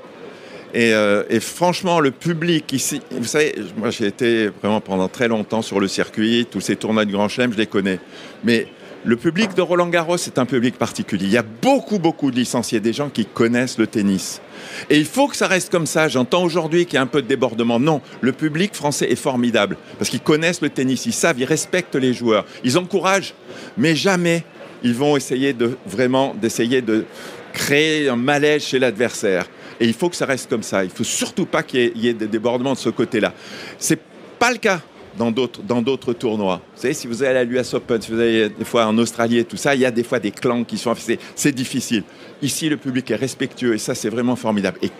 Euh, 0.75 1.23
et, 1.29 1.39
franchement, 1.39 1.99
le 1.99 2.11
public 2.11 2.71
ici, 2.73 3.01
vous 3.11 3.23
savez, 3.23 3.55
moi 3.77 3.91
j'ai 3.91 4.07
été 4.07 4.49
vraiment 4.49 4.81
pendant 4.81 5.07
très 5.07 5.27
longtemps 5.27 5.61
sur 5.61 5.79
le 5.79 5.87
circuit, 5.87 6.47
tous 6.49 6.59
ces 6.59 6.75
tournois 6.75 7.05
de 7.05 7.11
Grand 7.11 7.29
Chelem, 7.29 7.53
je 7.53 7.57
les 7.57 7.67
connais. 7.67 7.99
Mais 8.43 8.67
le 9.05 9.15
public 9.15 9.53
de 9.53 9.61
Roland 9.61 9.87
Garros 9.87 10.15
est 10.15 10.37
un 10.37 10.45
public 10.45 10.77
particulier. 10.77 11.25
Il 11.25 11.31
y 11.31 11.37
a 11.37 11.43
beaucoup, 11.43 11.99
beaucoup 11.99 12.31
de 12.31 12.35
licenciés, 12.35 12.79
des 12.79 12.91
gens 12.91 13.09
qui 13.09 13.25
connaissent 13.25 13.77
le 13.77 13.87
tennis. 13.87 14.41
Et 14.89 14.97
il 14.97 15.05
faut 15.05 15.27
que 15.27 15.35
ça 15.35 15.47
reste 15.47 15.71
comme 15.71 15.85
ça. 15.85 16.07
J'entends 16.07 16.43
aujourd'hui 16.43 16.85
qu'il 16.85 16.95
y 16.95 16.97
a 16.97 17.01
un 17.01 17.07
peu 17.07 17.21
de 17.21 17.27
débordement. 17.27 17.79
Non, 17.79 18.01
le 18.19 18.31
public 18.31 18.73
français 18.73 19.09
est 19.09 19.15
formidable 19.15 19.77
parce 19.97 20.09
qu'ils 20.09 20.21
connaissent 20.21 20.61
le 20.61 20.69
tennis, 20.69 21.05
ils 21.05 21.13
savent, 21.13 21.39
ils 21.39 21.45
respectent 21.45 21.95
les 21.95 22.13
joueurs, 22.13 22.45
ils 22.63 22.77
encouragent, 22.77 23.35
mais 23.77 23.95
jamais 23.95 24.43
ils 24.83 24.93
vont 24.93 25.17
essayer 25.17 25.53
de 25.53 25.77
vraiment 25.85 26.35
d'essayer 26.39 26.81
de 26.81 27.05
créer 27.53 28.09
un 28.09 28.15
malaise 28.15 28.63
chez 28.63 28.79
l'adversaire. 28.79 29.45
Et 29.79 29.85
il 29.85 29.93
faut 29.93 30.09
que 30.09 30.15
ça 30.15 30.25
reste 30.25 30.49
comme 30.49 30.63
ça. 30.63 30.83
Il 30.83 30.89
faut 30.89 31.03
surtout 31.03 31.45
pas 31.45 31.63
qu'il 31.63 31.97
y, 31.97 32.07
ait 32.07 32.13
des 32.13 32.27
débordements 32.27 32.73
de 32.73 32.77
ce 32.77 32.89
côté-là. 32.89 33.33
C'est 33.77 33.99
pas 34.39 34.51
le 34.51 34.57
cas 34.57 34.81
dans 35.17 35.31
d'autres 35.31 35.61
dans 35.61 35.81
d'autres 35.81 36.13
tournois. 36.13 36.61
Vous 36.75 36.81
savez, 36.81 36.93
si 36.93 37.07
vous 37.07 37.23
allez 37.23 37.39
à 37.39 37.43
l'US 37.43 37.73
Open, 37.73 38.01
si 38.01 38.11
vous 38.11 38.19
allez 38.19 38.49
des 38.49 38.65
fois 38.65 38.85
en 38.85 38.97
Australie 38.97 39.39
et 39.39 39.45
tout 39.45 39.57
ça, 39.57 39.75
il 39.75 39.81
y 39.81 39.85
a 39.85 39.91
des 39.91 40.03
fois 40.03 40.19
des 40.19 40.31
clans 40.31 40.63
qui 40.63 40.77
sont 40.77 40.91
affichés. 40.91 41.19
C'est 41.35 41.53
difficile. 41.53 42.03
Ici, 42.41 42.69
le 42.69 42.77
public 42.77 43.09
est 43.11 43.15
respectueux 43.15 43.73
et 43.73 43.77
ça, 43.77 43.95
c'est 43.95 44.09
vraiment 44.09 44.35
formidable. 44.35 44.77
Et 44.81 44.91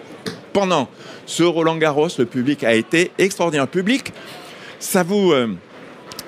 pendant 0.54 0.88
ce 1.26 1.44
Roland 1.44 1.78
Garros, 1.78 2.08
le 2.18 2.26
public 2.26 2.64
a 2.64 2.74
été 2.74 3.12
extraordinaire. 3.18 3.66
Le 3.66 3.72
public, 3.72 4.14
ça 4.80 5.04
vous, 5.04 5.34
euh, 5.34 5.54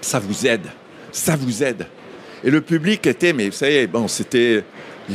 ça 0.02 0.20
vous 0.20 0.46
aide. 0.46 0.68
Ça 1.12 1.36
vous 1.36 1.64
aide. 1.64 1.88
Et 2.44 2.52
le 2.52 2.62
public 2.62 3.06
était, 3.08 3.34
mais 3.34 3.48
vous 3.48 3.56
savez, 3.56 3.88
bon, 3.88 4.08
c'était 4.08 4.64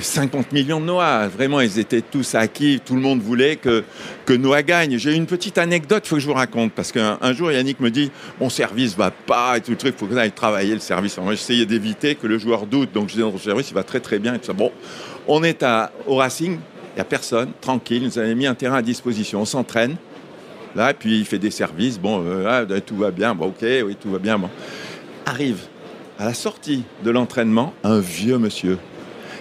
50 0.00 0.52
millions 0.52 0.80
de 0.80 0.86
Noah. 0.86 1.28
Vraiment, 1.28 1.60
ils 1.60 1.78
étaient 1.78 2.00
tous 2.00 2.34
acquis. 2.34 2.80
Tout 2.84 2.94
le 2.94 3.00
monde 3.00 3.20
voulait 3.20 3.56
que, 3.56 3.84
que 4.24 4.32
Noah 4.32 4.62
gagne. 4.62 4.98
J'ai 4.98 5.14
une 5.14 5.26
petite 5.26 5.58
anecdote, 5.58 6.06
faut 6.06 6.16
que 6.16 6.20
je 6.20 6.26
vous 6.26 6.32
raconte. 6.32 6.72
Parce 6.72 6.92
qu'un 6.92 7.32
jour, 7.32 7.52
Yannick 7.52 7.80
me 7.80 7.90
dit 7.90 8.10
Mon 8.40 8.48
service 8.48 8.96
va 8.96 9.10
pas 9.10 9.58
et 9.58 9.60
tout 9.60 9.70
le 9.70 9.76
truc, 9.76 9.94
il 9.96 9.98
faut 9.98 10.12
que 10.12 10.16
aille 10.18 10.32
travailler 10.32 10.74
le 10.74 10.80
service. 10.80 11.18
moi, 11.18 11.32
j'essayais 11.32 11.66
d'éviter 11.66 12.14
que 12.14 12.26
le 12.26 12.38
joueur 12.38 12.66
doute. 12.66 12.92
Donc, 12.92 13.08
je 13.08 13.14
disais 13.14 13.24
Notre 13.24 13.38
service, 13.38 13.70
il 13.70 13.74
va 13.74 13.84
très 13.84 14.00
très 14.00 14.18
bien. 14.18 14.34
Et 14.34 14.38
tout 14.38 14.46
ça. 14.46 14.52
Bon, 14.52 14.72
on 15.28 15.42
est 15.42 15.62
à, 15.62 15.92
au 16.06 16.16
Racing, 16.16 16.52
il 16.52 16.94
n'y 16.96 17.00
a 17.00 17.04
personne, 17.04 17.50
tranquille. 17.60 18.02
Nous 18.02 18.18
avons 18.18 18.34
mis 18.34 18.46
un 18.46 18.54
terrain 18.54 18.76
à 18.76 18.82
disposition. 18.82 19.42
On 19.42 19.46
s'entraîne. 19.46 19.96
Là, 20.74 20.94
puis 20.94 21.18
il 21.18 21.26
fait 21.26 21.38
des 21.38 21.50
services. 21.50 21.98
Bon, 21.98 22.24
euh, 22.26 22.64
ah, 22.70 22.80
tout 22.80 22.96
va 22.96 23.10
bien. 23.10 23.34
Bon, 23.34 23.48
ok, 23.48 23.62
oui, 23.62 23.96
tout 24.00 24.10
va 24.10 24.18
bien. 24.18 24.38
Bon. 24.38 24.48
Arrive 25.26 25.58
à 26.18 26.24
la 26.24 26.34
sortie 26.34 26.84
de 27.04 27.10
l'entraînement, 27.10 27.74
un 27.84 27.98
vieux 27.98 28.38
monsieur 28.38 28.78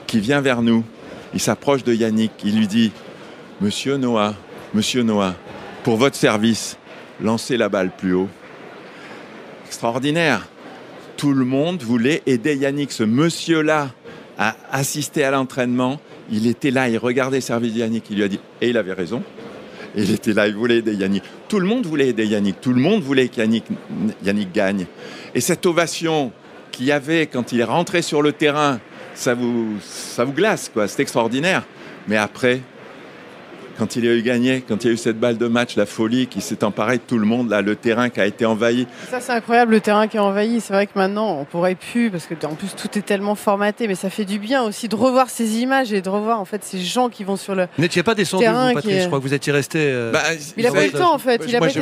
qui 0.07 0.19
vient 0.19 0.41
vers 0.41 0.61
nous. 0.61 0.83
Il 1.33 1.39
s'approche 1.39 1.83
de 1.83 1.93
Yannick. 1.93 2.31
Il 2.43 2.57
lui 2.57 2.67
dit 2.67 2.91
Monsieur 3.61 3.97
Noah, 3.97 4.35
Monsieur 4.73 5.03
Noah, 5.03 5.35
pour 5.83 5.97
votre 5.97 6.15
service, 6.15 6.77
lancez 7.21 7.57
la 7.57 7.69
balle 7.69 7.91
plus 7.95 8.13
haut. 8.13 8.29
Extraordinaire. 9.65 10.47
Tout 11.17 11.33
le 11.33 11.45
monde 11.45 11.81
voulait 11.83 12.23
aider 12.25 12.55
Yannick. 12.55 12.91
Ce 12.91 13.03
monsieur-là 13.03 13.89
a 14.37 14.55
assisté 14.71 15.23
à 15.23 15.31
l'entraînement. 15.31 15.99
Il 16.31 16.47
était 16.47 16.71
là, 16.71 16.89
il 16.89 16.97
regardait 16.97 17.41
service 17.41 17.73
de 17.73 17.79
Yannick. 17.79 18.05
Il 18.09 18.17
lui 18.17 18.23
a 18.23 18.27
dit, 18.27 18.39
et 18.61 18.69
il 18.69 18.77
avait 18.77 18.93
raison. 18.93 19.23
Il 19.95 20.11
était 20.11 20.33
là, 20.33 20.47
il 20.47 20.55
voulait 20.55 20.77
aider 20.77 20.95
Yannick. 20.95 21.23
Tout 21.47 21.59
le 21.59 21.67
monde 21.67 21.85
voulait 21.85 22.07
aider 22.09 22.25
Yannick. 22.25 22.59
Tout 22.61 22.73
le 22.73 22.81
monde 22.81 23.01
voulait 23.01 23.27
qu'Yannick 23.27 23.65
Yannick 24.23 24.53
gagne. 24.53 24.85
Et 25.35 25.41
cette 25.41 25.65
ovation 25.65 26.31
qu'il 26.71 26.85
y 26.85 26.91
avait 26.91 27.27
quand 27.27 27.51
il 27.51 27.59
est 27.59 27.65
rentré 27.65 28.01
sur 28.01 28.21
le 28.21 28.31
terrain, 28.31 28.79
ça 29.13 29.33
vous, 29.33 29.77
ça 29.81 30.23
vous 30.23 30.33
glace, 30.33 30.71
quoi. 30.73 30.87
C'est 30.87 31.01
extraordinaire. 31.01 31.63
Mais 32.07 32.17
après, 32.17 32.61
quand 33.81 33.95
il 33.95 34.07
a 34.07 34.13
eu 34.13 34.21
gagné, 34.21 34.61
quand 34.61 34.83
il 34.83 34.87
y 34.87 34.89
a 34.91 34.93
eu 34.93 34.97
cette 34.97 35.19
balle 35.19 35.39
de 35.39 35.47
match, 35.47 35.75
la 35.75 35.87
folie 35.87 36.27
qui 36.27 36.39
s'est 36.39 36.63
emparée 36.63 36.97
de 36.97 37.01
tout 37.01 37.17
le 37.17 37.25
monde, 37.25 37.49
là, 37.49 37.63
le 37.63 37.75
terrain 37.75 38.09
qui 38.09 38.19
a 38.19 38.27
été 38.27 38.45
envahi. 38.45 38.85
Ça, 39.09 39.19
c'est 39.19 39.31
incroyable, 39.31 39.71
le 39.71 39.79
terrain 39.79 40.07
qui 40.07 40.17
est 40.17 40.19
envahi. 40.19 40.61
C'est 40.61 40.71
vrai 40.71 40.85
que 40.85 40.91
maintenant, 40.93 41.39
on 41.39 41.45
pourrait 41.45 41.73
plus, 41.73 42.11
parce 42.11 42.27
que 42.27 42.35
en 42.45 42.53
plus, 42.53 42.75
tout 42.75 42.95
est 42.95 43.01
tellement 43.01 43.33
formaté, 43.33 43.87
mais 43.87 43.95
ça 43.95 44.11
fait 44.11 44.23
du 44.23 44.37
bien 44.37 44.61
aussi 44.61 44.87
de 44.87 44.95
revoir 44.95 45.31
ces 45.31 45.61
images 45.61 45.91
et 45.93 46.03
de 46.03 46.09
revoir 46.09 46.39
en 46.39 46.45
fait 46.45 46.63
ces 46.63 46.77
gens 46.77 47.09
qui 47.09 47.23
vont 47.23 47.37
sur 47.37 47.55
le. 47.55 47.65
N'étiez 47.79 48.03
pas 48.03 48.13
descendu, 48.13 48.45
vous, 48.45 48.73
Patrice 48.75 49.01
Je 49.01 49.07
crois 49.07 49.17
que 49.17 49.23
vous 49.23 49.33
étiez 49.33 49.51
resté. 49.51 49.79
Euh, 49.81 50.11
bah, 50.11 50.21
il 50.57 50.67
a 50.67 50.71
pas 50.71 50.85
eu 50.85 50.91
le 50.91 50.99
temps 50.99 51.15
en 51.15 51.17
fait. 51.17 51.41
Il 51.47 51.55
a 51.55 51.59
pas 51.59 51.69
été 51.69 51.81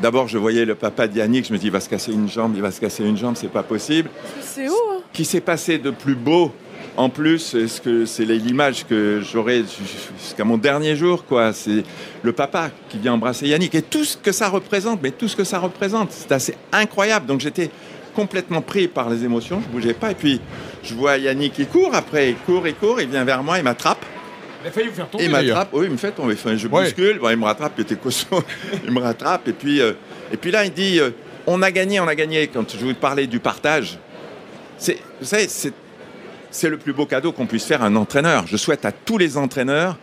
D'abord, 0.00 0.28
je 0.28 0.38
voyais 0.38 0.64
le 0.64 0.76
papa 0.76 1.08
d'Yannick, 1.08 1.48
je 1.48 1.52
me 1.52 1.58
dis, 1.58 1.66
il 1.66 1.72
va 1.72 1.80
se 1.80 1.88
casser 1.88 2.12
une 2.12 2.28
jambe, 2.28 2.52
il 2.54 2.62
va 2.62 2.70
se 2.70 2.80
casser 2.80 3.02
une 3.02 3.16
jambe, 3.16 3.34
c'est 3.34 3.50
pas 3.50 3.64
possible. 3.64 4.10
C'est 4.40 4.68
où 4.68 4.74
hein? 4.92 5.00
Qui 5.12 5.24
s'est 5.24 5.40
passé 5.40 5.78
de 5.78 5.90
plus 5.90 6.14
beau 6.14 6.52
En 6.96 7.10
plus, 7.10 7.54
est-ce 7.54 7.80
que 7.82 8.06
c'est 8.06 8.24
l'image 8.24 8.86
que 8.86 9.20
j'aurai 9.20 9.64
jusqu'à 10.18 10.44
mon 10.44 10.56
dernier 10.56 10.96
jour, 10.96 11.26
quoi? 11.26 11.52
C'est 11.52 11.82
le 12.22 12.32
papa 12.32 12.70
qui 12.88 12.96
vient 12.98 13.12
embrasser 13.12 13.46
Yannick 13.48 13.74
et 13.74 13.82
tout 13.82 14.04
ce 14.04 14.16
que 14.16 14.32
ça 14.32 14.48
représente, 14.48 15.02
mais 15.02 15.10
tout 15.10 15.28
ce 15.28 15.36
que 15.36 15.44
ça 15.44 15.58
représente, 15.58 16.10
c'est 16.12 16.32
assez 16.32 16.54
incroyable. 16.72 17.26
Donc 17.26 17.40
j'étais 17.40 17.70
complètement 18.14 18.62
pris 18.62 18.88
par 18.88 19.10
les 19.10 19.24
émotions, 19.24 19.60
je 19.62 19.68
bougeais 19.68 19.92
pas. 19.92 20.12
Et 20.12 20.14
puis 20.14 20.40
je 20.82 20.94
vois 20.94 21.18
Yannick 21.18 21.52
qui 21.52 21.66
court 21.66 21.94
après, 21.94 22.30
il 22.30 22.36
court, 22.36 22.66
il 22.66 22.74
court, 22.74 22.98
il 22.98 23.08
vient 23.08 23.24
vers 23.24 23.42
moi, 23.42 23.58
il 23.58 23.64
m'attrape. 23.64 24.02
Il 24.64 24.68
a 24.68 24.72
failli 24.72 24.88
vous 24.88 24.94
faire 24.94 25.10
tomber. 25.10 25.24
Il 25.24 25.30
m'attrape, 25.30 25.68
oui, 25.74 25.84
il 25.86 25.92
me 25.92 25.96
fait 25.98 26.12
tomber. 26.12 26.32
Enfin, 26.32 26.56
je 26.56 26.66
Ouais. 26.66 26.84
bouscule, 26.84 27.18
bon, 27.18 27.28
il 27.28 27.36
me 27.36 27.44
rattrape, 27.44 27.74
il 27.76 27.82
était 27.82 27.96
costaud. 27.96 28.42
il 28.84 28.90
me 28.90 29.00
rattrape, 29.00 29.46
et 29.48 29.52
puis, 29.52 29.82
euh, 29.82 29.92
et 30.32 30.38
puis 30.38 30.50
là, 30.50 30.64
il 30.64 30.72
dit 30.72 30.98
euh, 30.98 31.10
On 31.46 31.60
a 31.60 31.70
gagné, 31.70 32.00
on 32.00 32.08
a 32.08 32.14
gagné. 32.14 32.46
Quand 32.48 32.64
je 32.72 32.84
vous 32.84 32.94
parlais 32.94 33.26
du 33.26 33.38
partage, 33.38 33.98
c'est, 34.78 34.96
vous 35.20 35.26
savez, 35.26 35.46
c'est, 35.48 35.72
c'est 36.56 36.70
le 36.70 36.78
plus 36.78 36.94
beau 36.94 37.04
cadeau 37.04 37.32
qu'on 37.32 37.46
puisse 37.46 37.66
faire 37.66 37.82
à 37.82 37.86
un 37.86 37.96
entraîneur. 37.96 38.46
Je 38.46 38.56
souhaite 38.56 38.86
à 38.86 38.92
tous 38.92 39.18
les 39.18 39.36
entraîneurs 39.36 39.98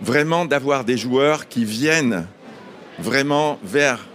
vraiment 0.00 0.44
d'avoir 0.44 0.84
des 0.84 0.96
joueurs 0.96 1.48
qui 1.48 1.64
viennent 1.64 2.26
vraiment 3.00 3.58
vers 3.64 4.06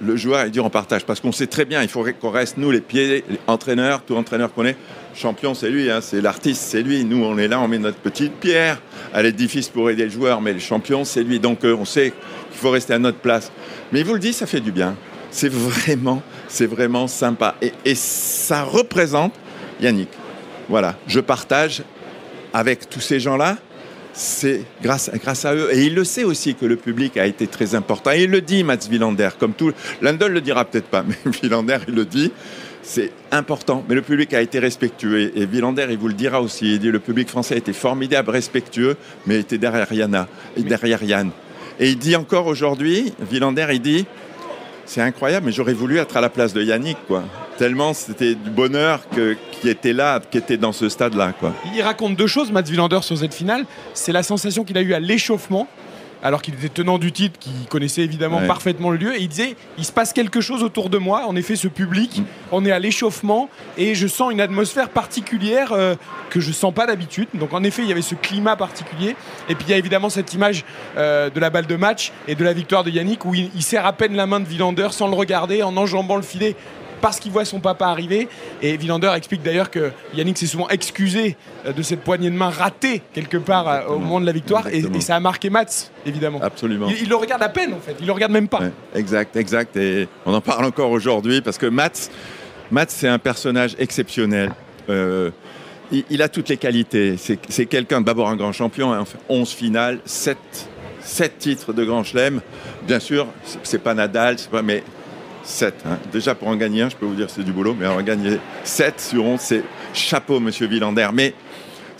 le 0.00 0.16
joueur 0.16 0.46
et 0.46 0.50
dire 0.50 0.64
on 0.64 0.70
partage. 0.70 1.04
Parce 1.04 1.20
qu'on 1.20 1.30
sait 1.30 1.46
très 1.46 1.66
bien, 1.66 1.82
il 1.82 1.88
faudrait 1.88 2.14
qu'on 2.14 2.30
reste, 2.30 2.56
nous, 2.56 2.70
les 2.70 2.80
pieds, 2.80 3.24
les 3.28 3.38
entraîneurs, 3.46 4.02
tout 4.02 4.16
entraîneur 4.16 4.54
qu'on 4.54 4.64
est. 4.64 4.76
Champion, 5.14 5.52
c'est 5.52 5.68
lui, 5.68 5.90
hein, 5.90 6.00
c'est 6.00 6.22
l'artiste, 6.22 6.62
c'est 6.62 6.82
lui. 6.82 7.04
Nous, 7.04 7.22
on 7.22 7.36
est 7.36 7.46
là, 7.46 7.60
on 7.60 7.68
met 7.68 7.78
notre 7.78 7.98
petite 7.98 8.32
pierre 8.32 8.80
à 9.12 9.22
l'édifice 9.22 9.68
pour 9.68 9.90
aider 9.90 10.04
le 10.04 10.10
joueur, 10.10 10.40
mais 10.40 10.54
le 10.54 10.60
champion, 10.60 11.04
c'est 11.04 11.22
lui. 11.22 11.38
Donc, 11.38 11.64
euh, 11.64 11.76
on 11.78 11.84
sait 11.84 12.14
qu'il 12.50 12.58
faut 12.58 12.70
rester 12.70 12.94
à 12.94 12.98
notre 12.98 13.18
place. 13.18 13.52
Mais 13.92 14.00
il 14.00 14.06
vous 14.06 14.14
le 14.14 14.18
dit, 14.18 14.32
ça 14.32 14.46
fait 14.46 14.60
du 14.60 14.72
bien. 14.72 14.96
C'est 15.30 15.52
vraiment, 15.52 16.22
c'est 16.48 16.66
vraiment 16.66 17.06
sympa. 17.06 17.54
Et 17.84 17.94
ça 17.94 18.62
représente 18.62 19.34
Yannick. 19.80 20.08
Voilà, 20.72 20.96
je 21.06 21.20
partage 21.20 21.82
avec 22.54 22.88
tous 22.88 23.02
ces 23.02 23.20
gens-là. 23.20 23.58
C'est 24.14 24.62
grâce, 24.82 25.10
grâce 25.22 25.44
à 25.44 25.54
eux. 25.54 25.68
Et 25.70 25.84
il 25.84 25.94
le 25.94 26.02
sait 26.02 26.24
aussi 26.24 26.54
que 26.54 26.64
le 26.64 26.76
public 26.76 27.18
a 27.18 27.26
été 27.26 27.46
très 27.46 27.74
important. 27.74 28.10
Et 28.12 28.22
il 28.22 28.30
le 28.30 28.40
dit, 28.40 28.64
Mats 28.64 28.88
Wilander, 28.90 29.28
comme 29.38 29.52
tout. 29.52 29.72
Landel 30.00 30.32
le 30.32 30.40
dira 30.40 30.64
peut-être 30.64 30.86
pas, 30.86 31.02
mais 31.06 31.14
Wilander, 31.42 31.76
il 31.88 31.94
le 31.94 32.06
dit. 32.06 32.32
C'est 32.82 33.12
important. 33.32 33.84
Mais 33.86 33.94
le 33.94 34.00
public 34.00 34.32
a 34.32 34.40
été 34.40 34.60
respectueux. 34.60 35.36
Et 35.36 35.44
Wilander, 35.44 35.88
il 35.90 35.98
vous 35.98 36.08
le 36.08 36.14
dira 36.14 36.40
aussi. 36.40 36.72
Il 36.72 36.78
dit 36.78 36.90
le 36.90 37.00
public 37.00 37.28
français 37.28 37.52
a 37.52 37.58
été 37.58 37.74
formidable, 37.74 38.30
respectueux, 38.30 38.96
mais 39.26 39.40
était 39.40 39.58
derrière 39.58 39.92
Yana, 39.92 40.26
et 40.56 40.62
derrière 40.62 41.02
Yann. 41.02 41.32
Et 41.80 41.90
il 41.90 41.98
dit 41.98 42.16
encore 42.16 42.46
aujourd'hui, 42.46 43.12
Wilander, 43.30 43.66
il 43.72 43.82
dit 43.82 44.06
c'est 44.86 45.02
incroyable, 45.02 45.44
mais 45.44 45.52
j'aurais 45.52 45.74
voulu 45.74 45.98
être 45.98 46.16
à 46.16 46.22
la 46.22 46.30
place 46.30 46.54
de 46.54 46.62
Yannick, 46.62 46.96
quoi. 47.06 47.24
Tellement 47.58 47.92
c'était 47.94 48.34
du 48.34 48.50
bonheur 48.50 49.08
que, 49.10 49.36
qui 49.60 49.68
était 49.68 49.92
là, 49.92 50.20
qui 50.30 50.38
était 50.38 50.56
dans 50.56 50.72
ce 50.72 50.88
stade-là, 50.88 51.32
quoi. 51.38 51.52
Il 51.74 51.82
raconte 51.82 52.16
deux 52.16 52.26
choses, 52.26 52.50
Mats 52.50 52.62
Wilander, 52.62 53.00
sur 53.02 53.16
cette 53.18 53.34
finale. 53.34 53.64
C'est 53.94 54.12
la 54.12 54.22
sensation 54.22 54.64
qu'il 54.64 54.76
a 54.78 54.82
eue 54.82 54.94
à 54.94 55.00
l'échauffement, 55.00 55.68
alors 56.24 56.40
qu'il 56.40 56.54
était 56.54 56.68
tenant 56.68 56.98
du 56.98 57.10
titre, 57.12 57.38
qu'il 57.38 57.52
connaissait 57.68 58.02
évidemment 58.02 58.38
Ouais. 58.38 58.46
parfaitement 58.46 58.90
le 58.90 58.96
lieu. 58.96 59.14
Et 59.16 59.20
il 59.22 59.28
disait 59.28 59.56
il 59.76 59.84
se 59.84 59.92
passe 59.92 60.12
quelque 60.12 60.40
chose 60.40 60.62
autour 60.62 60.88
de 60.88 60.96
moi. 60.98 61.24
En 61.26 61.34
effet, 61.36 61.56
ce 61.56 61.68
public, 61.68 62.18
Mm. 62.20 62.24
on 62.52 62.64
est 62.64 62.70
à 62.72 62.78
l'échauffement 62.78 63.48
et 63.76 63.94
je 63.96 64.06
sens 64.06 64.32
une 64.32 64.40
atmosphère 64.40 64.88
particulière 64.88 65.72
euh, 65.72 65.94
que 66.30 66.38
je 66.40 66.52
sens 66.52 66.72
pas 66.72 66.86
d'habitude. 66.86 67.28
Donc, 67.34 67.52
en 67.52 67.62
effet, 67.64 67.82
il 67.82 67.88
y 67.88 67.92
avait 67.92 68.02
ce 68.02 68.14
climat 68.14 68.54
particulier. 68.56 69.14
Et 69.48 69.54
puis, 69.56 69.64
il 69.68 69.70
y 69.70 69.74
a 69.74 69.78
évidemment 69.78 70.10
cette 70.10 70.32
image 70.32 70.64
euh, 70.96 71.28
de 71.28 71.38
la 71.40 71.50
balle 71.50 71.66
de 71.66 71.76
match 71.76 72.12
et 72.28 72.34
de 72.36 72.44
la 72.44 72.52
victoire 72.52 72.82
de 72.84 72.90
Yannick 72.90 73.24
où 73.24 73.34
il, 73.34 73.50
il 73.54 73.62
serre 73.62 73.84
à 73.86 73.92
peine 73.92 74.14
la 74.14 74.26
main 74.26 74.40
de 74.40 74.46
Wilander 74.48 74.88
sans 74.92 75.08
le 75.08 75.14
regarder, 75.14 75.62
en 75.64 75.76
enjambant 75.76 76.16
le 76.16 76.22
filet 76.22 76.54
parce 77.02 77.20
qu'il 77.20 77.32
voit 77.32 77.44
son 77.44 77.60
papa 77.60 77.86
arriver. 77.88 78.28
Et 78.62 78.78
Wilander 78.78 79.12
explique 79.14 79.42
d'ailleurs 79.42 79.70
que 79.70 79.90
Yannick 80.14 80.38
s'est 80.38 80.46
souvent 80.46 80.68
excusé 80.70 81.36
euh, 81.66 81.72
de 81.74 81.82
cette 81.82 82.00
poignée 82.00 82.30
de 82.30 82.36
main 82.36 82.48
ratée 82.48 83.02
quelque 83.12 83.36
part 83.36 83.68
euh, 83.68 83.86
au 83.88 83.98
moment 83.98 84.20
de 84.20 84.24
la 84.26 84.32
victoire. 84.32 84.68
Et, 84.68 84.82
ça 85.00 85.16
a 85.16 85.20
marqué 85.20 85.50
Mats, 85.50 85.90
évidemment. 86.06 86.38
Absolument. 86.40 86.86
Il, 86.88 87.02
il 87.02 87.08
le 87.08 87.16
regarde 87.16 87.42
à 87.42 87.48
peine 87.48 87.74
en 87.74 87.80
fait, 87.80 87.96
il 88.00 88.06
le 88.06 88.12
regarde 88.12 88.32
même 88.32 88.48
pas. 88.48 88.60
Ouais, 88.60 88.72
exact, 88.94 89.36
exact. 89.36 89.76
Et 89.76 90.08
on 90.24 90.32
en 90.32 90.40
parle 90.40 90.64
encore 90.64 90.90
aujourd'hui 90.90 91.42
parce 91.42 91.58
que 91.58 91.66
Mats, 91.66 92.08
Mats 92.70 92.86
c'est 92.88 93.08
un 93.08 93.18
personnage 93.18 93.74
exceptionnel. 93.78 94.52
Euh, 94.88 95.30
il, 95.90 96.04
il 96.08 96.22
a 96.22 96.28
toutes 96.28 96.48
les 96.48 96.56
qualités. 96.56 97.16
C'est 97.16 97.66
quelqu'un, 97.66 98.00
d'abord 98.00 98.28
un 98.28 98.36
grand 98.36 98.52
champion, 98.52 98.92
hein, 98.92 99.00
enfin, 99.00 99.18
11 99.28 99.50
finales, 99.50 99.98
7, 100.04 100.38
titres 101.38 101.72
de 101.72 101.84
Grand 101.84 102.04
Chelem. 102.04 102.40
Bien 102.86 103.00
sûr, 103.00 103.26
c'est- 103.62 103.78
pas 103.78 103.94
Nadal, 103.94 104.38
c'est 104.38 104.50
pas, 104.50 104.62
mais 104.62 104.82
7. 105.44 105.74
Déjà 106.12 106.34
pour 106.34 106.48
en 106.48 106.56
gagner 106.56 106.82
un, 106.82 106.88
je 106.88 106.96
peux 106.96 107.06
vous 107.06 107.14
dire 107.14 107.28
c'est 107.30 107.42
du 107.42 107.52
boulot, 107.52 107.76
mais 107.78 107.86
en 107.86 108.02
gagner 108.02 108.38
7 108.64 109.00
sur 109.00 109.24
11, 109.24 109.40
c'est 109.40 109.64
chapeau, 109.92 110.40
monsieur 110.40 110.66
Villander. 110.66 111.08
Mais 111.12 111.34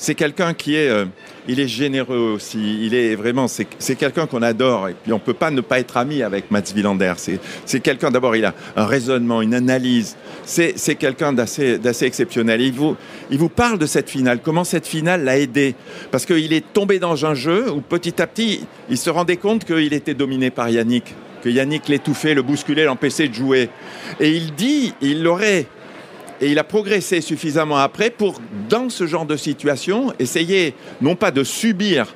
c'est 0.02 0.16
quelqu'un 0.16 0.52
qui 0.52 0.74
est, 0.74 0.88
euh, 0.88 1.05
il 1.46 1.61
est 1.61 1.68
généreux 1.68 2.33
aussi. 2.35 2.85
Il 2.85 2.92
est 2.92 3.14
vraiment, 3.14 3.46
c'est 3.46 3.94
quelqu'un 3.94 4.26
qu'on 4.26 4.42
adore. 4.42 4.88
Et 4.88 4.94
puis 5.00 5.12
on 5.12 5.20
peut 5.20 5.33
pas 5.33 5.52
ne 5.52 5.61
pas 5.61 5.78
être 5.78 5.96
ami 5.96 6.24
avec 6.24 6.50
Mats 6.50 6.72
Wilander. 6.74 7.14
C'est 7.16 7.81
quelqu'un. 7.81 8.11
D'abord, 8.11 8.35
il 8.35 8.44
a 8.44 8.52
un 8.74 8.85
raisonnement, 8.85 9.42
une 9.42 9.55
analyse. 9.55 10.16
C'est 10.44 10.96
quelqu'un 10.96 11.33
d'assez 11.33 11.78
d'assez 11.78 12.07
exceptionnel. 12.07 12.61
Il 12.61 12.72
vous 12.72 12.96
il 13.31 13.38
vous 13.38 13.48
parle 13.48 13.78
de 13.78 13.87
cette 13.87 14.11
finale. 14.11 14.40
Comment 14.42 14.64
cette 14.64 14.88
finale 14.88 15.22
l'a 15.22 15.38
aidé? 15.38 15.76
Parce 16.11 16.26
qu'il 16.26 16.52
est 16.52 16.72
tombé 16.72 16.98
dans 16.98 17.24
un 17.24 17.35
jeu 17.35 17.70
où 17.70 17.81
petit 17.81 18.20
à 18.20 18.26
petit, 18.26 18.66
il 18.88 18.98
se 18.98 19.11
rendait 19.11 19.37
compte 19.37 19.64
qu'il 19.64 19.92
était 19.92 20.14
dominé 20.14 20.50
par 20.50 20.68
Yannick, 20.68 21.14
que 21.42 21.48
Yannick 21.48 21.88
l'étouffait, 21.88 22.35
le 22.35 22.42
bousculait, 22.42 22.85
l'empêchait 22.85 23.28
de 23.28 23.35
jouer. 23.35 23.68
Et 24.20 24.31
il 24.31 24.55
dit, 24.55 24.94
il 25.00 25.22
l'aurait 25.22 25.66
et 26.40 26.50
il 26.50 26.59
a 26.59 26.64
progressé 26.64 27.20
suffisamment 27.20 27.76
après 27.76 28.11
pour, 28.11 28.40
dans 28.68 28.88
ce 28.88 29.07
genre 29.07 29.26
de 29.26 29.37
situation, 29.37 30.12
essayer 30.18 30.74
non 31.00 31.14
pas 31.14 31.31
de 31.31 31.44
subir 31.44 32.14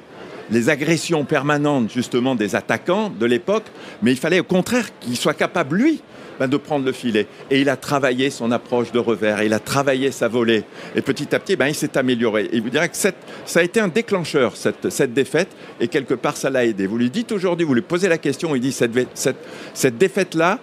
les 0.51 0.69
agressions 0.69 1.25
permanentes 1.25 1.93
justement 1.93 2.35
des 2.35 2.57
attaquants 2.57 3.11
de 3.11 3.25
l'époque, 3.25 3.65
mais 4.03 4.11
il 4.11 4.17
fallait 4.17 4.41
au 4.41 4.45
contraire 4.45 4.87
qu'il 4.99 5.17
soit 5.17 5.35
capable, 5.35 5.77
lui, 5.77 6.03
ben, 6.39 6.49
de 6.49 6.57
prendre 6.57 6.85
le 6.85 6.93
filet. 6.93 7.27
Et 7.51 7.61
il 7.61 7.69
a 7.69 7.77
travaillé 7.77 8.31
son 8.31 8.51
approche 8.53 8.93
de 8.93 8.99
revers, 8.99 9.43
il 9.43 9.53
a 9.53 9.59
travaillé 9.59 10.11
sa 10.11 10.29
volée. 10.29 10.65
Et 10.95 11.03
petit 11.03 11.35
à 11.35 11.39
petit, 11.39 11.57
ben, 11.57 11.69
il 11.69 11.75
s'est 11.75 11.97
amélioré. 11.97 12.49
Et 12.53 12.61
vous 12.61 12.71
direz 12.71 12.89
que 12.89 12.97
ça 12.97 13.13
a 13.55 13.63
été 13.63 13.81
un 13.81 13.89
déclencheur, 13.89 14.57
cette, 14.57 14.91
cette 14.91 15.15
défaite, 15.15 15.49
et 15.81 15.89
quelque 15.89 16.15
part, 16.15 16.37
ça 16.37 16.51
l'a 16.51 16.65
aidé. 16.65 16.87
Vous 16.87 16.99
lui 16.99 17.11
dites 17.11 17.33
aujourd'hui, 17.33 17.67
vous 17.67 17.75
lui 17.75 17.83
posez 17.83 18.09
la 18.09 18.19
question, 18.19 18.55
il 18.55 18.61
dit, 18.61 18.73
cette, 18.73 18.93
cette, 19.15 19.37
cette 19.75 19.99
défaite-là, 19.99 20.59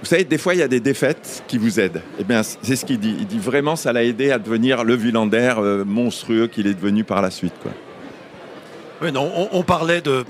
vous 0.00 0.08
savez, 0.08 0.24
des 0.24 0.38
fois, 0.38 0.54
il 0.54 0.58
y 0.58 0.64
a 0.64 0.68
des 0.68 0.80
défaites 0.80 1.44
qui 1.46 1.58
vous 1.58 1.78
aident. 1.78 2.02
Eh 2.18 2.24
bien, 2.24 2.42
c'est 2.42 2.74
ce 2.74 2.84
qu'il 2.84 2.98
dit. 2.98 3.14
Il 3.20 3.26
dit 3.26 3.38
vraiment, 3.38 3.76
ça 3.76 3.92
l'a 3.92 4.02
aidé 4.02 4.32
à 4.32 4.38
devenir 4.40 4.82
le 4.82 4.96
Villander 4.96 5.54
euh, 5.58 5.84
monstrueux 5.84 6.48
qu'il 6.48 6.66
est 6.66 6.74
devenu 6.74 7.04
par 7.04 7.22
la 7.22 7.30
suite. 7.30 7.54
Quoi. 7.62 9.10
Non, 9.12 9.30
on, 9.36 9.48
on 9.52 9.62
parlait 9.62 10.00
de, 10.00 10.24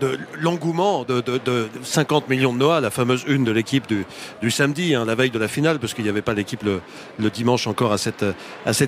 de 0.00 0.18
l'engouement 0.40 1.04
de, 1.04 1.20
de- 1.20 1.38
de 1.44 1.68
50 1.82 2.28
millions 2.28 2.52
de 2.52 2.58
Noah, 2.58 2.80
la 2.80 2.90
fameuse 2.90 3.24
une 3.28 3.44
de 3.44 3.52
l'équipe 3.52 3.86
du, 3.88 4.50
samedi, 4.50 4.94
hein, 4.94 5.04
la 5.04 5.14
veille 5.14 5.30
de 5.30 5.38
la 5.38 5.48
finale, 5.48 5.78
parce 5.78 5.94
qu'il 5.94 6.04
n'y 6.04 6.10
avait 6.10 6.22
pas 6.22 6.34
l'équipe 6.34 6.62
le, 6.62 7.30
dimanche 7.30 7.66
encore 7.66 7.92
à 7.92 7.98
cette, 7.98 8.24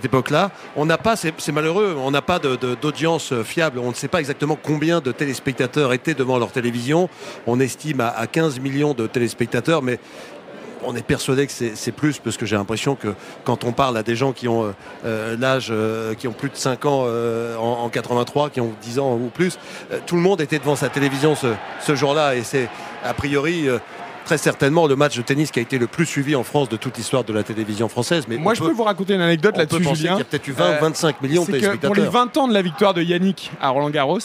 époque-là. 0.05 0.51
On 0.77 0.87
n'a 0.87 0.99
pas, 0.99 1.17
c'est 1.17 1.53
malheureux, 1.53 1.97
on 1.99 2.11
n'a 2.11 2.23
pas 2.23 2.39
d'audience 2.39 3.33
fiable. 3.45 3.79
On 3.79 3.91
ne 3.91 3.95
sait 3.95 4.09
pas 4.09 4.21
exactement 4.21 4.59
combien 4.61 5.01
de 5.01 5.13
téléspectateurs 5.13 5.93
étaient 5.93 6.15
devant 6.15 6.39
leur 6.39 6.51
télévision. 6.51 7.09
On 7.47 7.61
estime 7.61 8.01
à, 8.01 8.09
à 8.09 8.27
15 8.27 8.61
millions 8.61 8.95
de 8.95 9.07
téléspectateurs, 9.07 9.83
mais 9.83 9.99
on 10.85 10.95
est 10.97 11.07
persuadé 11.07 11.47
que 11.47 11.53
c'est 11.53 11.93
plus 11.93 12.19
parce 12.19 12.37
que 12.37 12.47
j'ai 12.47 12.57
l'impression 12.57 12.95
que 12.95 13.09
quand 13.45 13.65
on 13.65 13.73
parle 13.73 13.97
à 13.97 14.03
des 14.03 14.17
gens 14.17 14.33
qui 14.33 14.49
ont 14.49 14.65
euh, 14.65 14.71
euh, 15.05 15.37
l'âge, 15.39 15.69
euh, 15.71 16.15
qui 16.15 16.29
ont 16.29 16.33
plus 16.33 16.51
de 16.51 16.57
5 16.57 16.85
ans 16.87 17.05
euh, 17.07 17.57
en, 17.57 17.85
en 17.85 17.89
83, 17.89 18.51
qui 18.51 18.61
ont 18.61 18.73
10 18.83 18.99
ans 18.99 19.15
ou 19.15 19.31
plus, 19.33 19.59
tout 20.07 20.17
le 20.17 20.23
monde 20.23 20.41
était 20.41 20.59
devant 20.59 20.77
sa 20.77 20.89
télévision 20.89 21.35
ce, 21.35 21.49
ce 21.81 21.95
jour-là 21.95 22.35
et 22.35 22.43
c'est 22.43 22.69
a 23.05 23.15
priori 23.15 23.67
très 24.25 24.39
certainement 24.39 24.87
le 24.87 24.95
match 24.95 25.17
de 25.17 25.23
tennis 25.23 25.51
qui 25.51 25.59
a 25.59 25.63
été 25.63 25.79
le 25.79 25.87
plus 25.89 26.07
suivi 26.07 26.37
en 26.37 26.45
France 26.45 26.69
de 26.69 26.77
toute 26.77 26.97
l'histoire 26.97 27.25
de 27.25 27.33
la 27.33 27.43
télévision 27.43 27.89
française. 27.89 28.25
Mais 28.29 28.37
Moi, 28.37 28.55
je 28.55 28.61
peut, 28.61 28.69
peux 28.69 28.73
vous 28.75 28.85
raconter 28.85 29.15
une 29.15 29.21
anecdote 29.21 29.57
là-dessus, 29.57 29.83
penser 29.83 29.95
qu'il 29.97 30.05
y 30.05 30.09
Julien. 30.09 30.21
a 30.21 30.25
peut-être 30.25 30.47
eu 30.49 30.53
20 30.53 30.65
Euh, 30.65 30.79
25 30.81 31.23
millions 31.23 31.43
de 31.43 31.47
que 31.47 31.51
pour 31.51 31.55
les 31.57 31.61
téléspectateurs. 31.79 32.13
20 32.13 32.37
ans 32.37 32.49
de 32.49 32.55
la 32.55 32.63
victoire 32.63 32.95
de 32.95 33.03
Yannick 33.03 33.51
à 33.61 33.71
Roland 33.71 33.91
Garros, 33.91 34.19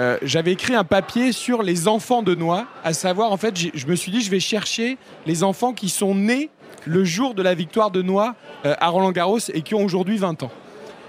euh, 0.00 0.16
j'avais 0.22 0.52
écrit 0.52 0.74
un 0.74 0.84
papier 0.84 1.32
sur 1.32 1.62
les 1.62 1.86
enfants 1.86 2.22
de 2.22 2.34
Noix, 2.34 2.66
à 2.82 2.92
savoir, 2.92 3.30
en 3.30 3.36
fait, 3.36 3.58
je 3.74 3.86
me 3.86 3.94
suis 3.94 4.10
dit, 4.10 4.22
je 4.22 4.30
vais 4.30 4.40
chercher 4.40 4.96
les 5.26 5.44
enfants 5.44 5.72
qui 5.72 5.88
sont 5.88 6.14
nés 6.14 6.50
le 6.86 7.04
jour 7.04 7.34
de 7.34 7.42
la 7.42 7.54
victoire 7.54 7.90
de 7.90 8.00
Noix 8.00 8.34
euh, 8.64 8.74
à 8.80 8.88
Roland 8.88 9.12
Garros 9.12 9.38
et 9.52 9.62
qui 9.62 9.74
ont 9.74 9.84
aujourd'hui 9.84 10.16
20 10.16 10.42
ans. 10.44 10.50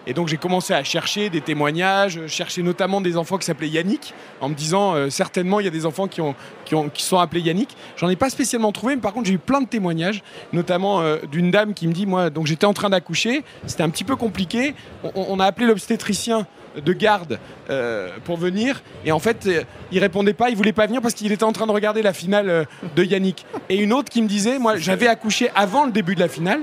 Et 0.05 0.13
donc 0.13 0.27
j'ai 0.27 0.35
commencé 0.35 0.73
à 0.73 0.83
chercher 0.83 1.29
des 1.29 1.39
témoignages, 1.39 2.17
euh, 2.17 2.27
chercher 2.27 2.61
notamment 2.61 2.99
des 2.99 3.15
enfants 3.15 3.37
qui 3.37 3.45
s'appelaient 3.45 3.69
Yannick, 3.69 4.13
en 4.41 4.49
me 4.49 4.53
disant 4.53 5.09
certainement 5.09 5.61
il 5.61 5.63
y 5.63 5.67
a 5.67 5.71
des 5.71 5.85
enfants 5.85 6.09
qui, 6.09 6.19
ont, 6.19 6.35
qui, 6.65 6.75
ont, 6.75 6.89
qui 6.89 7.03
sont 7.03 7.17
appelés 7.17 7.39
Yannick. 7.39 7.69
J'en 7.95 8.09
ai 8.09 8.17
pas 8.17 8.29
spécialement 8.29 8.73
trouvé, 8.73 8.95
mais 8.95 9.01
par 9.01 9.13
contre 9.13 9.27
j'ai 9.27 9.35
eu 9.35 9.39
plein 9.39 9.61
de 9.61 9.67
témoignages, 9.67 10.21
notamment 10.51 11.01
d'une 11.31 11.51
dame 11.51 11.73
qui 11.73 11.87
me 11.87 11.93
dit 11.93 12.05
moi 12.05 12.29
donc 12.29 12.47
j'étais 12.47 12.65
en 12.65 12.73
train 12.73 12.89
d'accoucher, 12.89 13.45
c'était 13.65 13.83
un 13.83 13.89
petit 13.89 14.03
peu 14.03 14.17
compliqué, 14.17 14.75
on 15.15 15.39
a 15.39 15.45
appelé 15.45 15.67
l'obstétricien 15.67 16.45
de 16.81 16.93
garde 16.93 17.39
euh, 17.69 18.09
pour 18.23 18.37
venir. 18.37 18.81
Et 19.05 19.11
en 19.11 19.19
fait, 19.19 19.45
euh, 19.45 19.63
il 19.91 19.99
répondait 19.99 20.33
pas, 20.33 20.49
il 20.49 20.55
voulait 20.55 20.73
pas 20.73 20.85
venir 20.85 21.01
parce 21.01 21.13
qu'il 21.13 21.31
était 21.31 21.43
en 21.43 21.51
train 21.51 21.67
de 21.67 21.71
regarder 21.71 22.01
la 22.01 22.13
finale 22.13 22.49
euh, 22.49 22.65
de 22.95 23.03
Yannick. 23.03 23.45
Et 23.69 23.77
une 23.77 23.93
autre 23.93 24.09
qui 24.09 24.21
me 24.21 24.27
disait, 24.27 24.59
moi, 24.59 24.77
j'avais 24.77 25.07
accouché 25.07 25.49
avant 25.55 25.85
le 25.85 25.91
début 25.91 26.15
de 26.15 26.19
la 26.19 26.27
finale, 26.27 26.61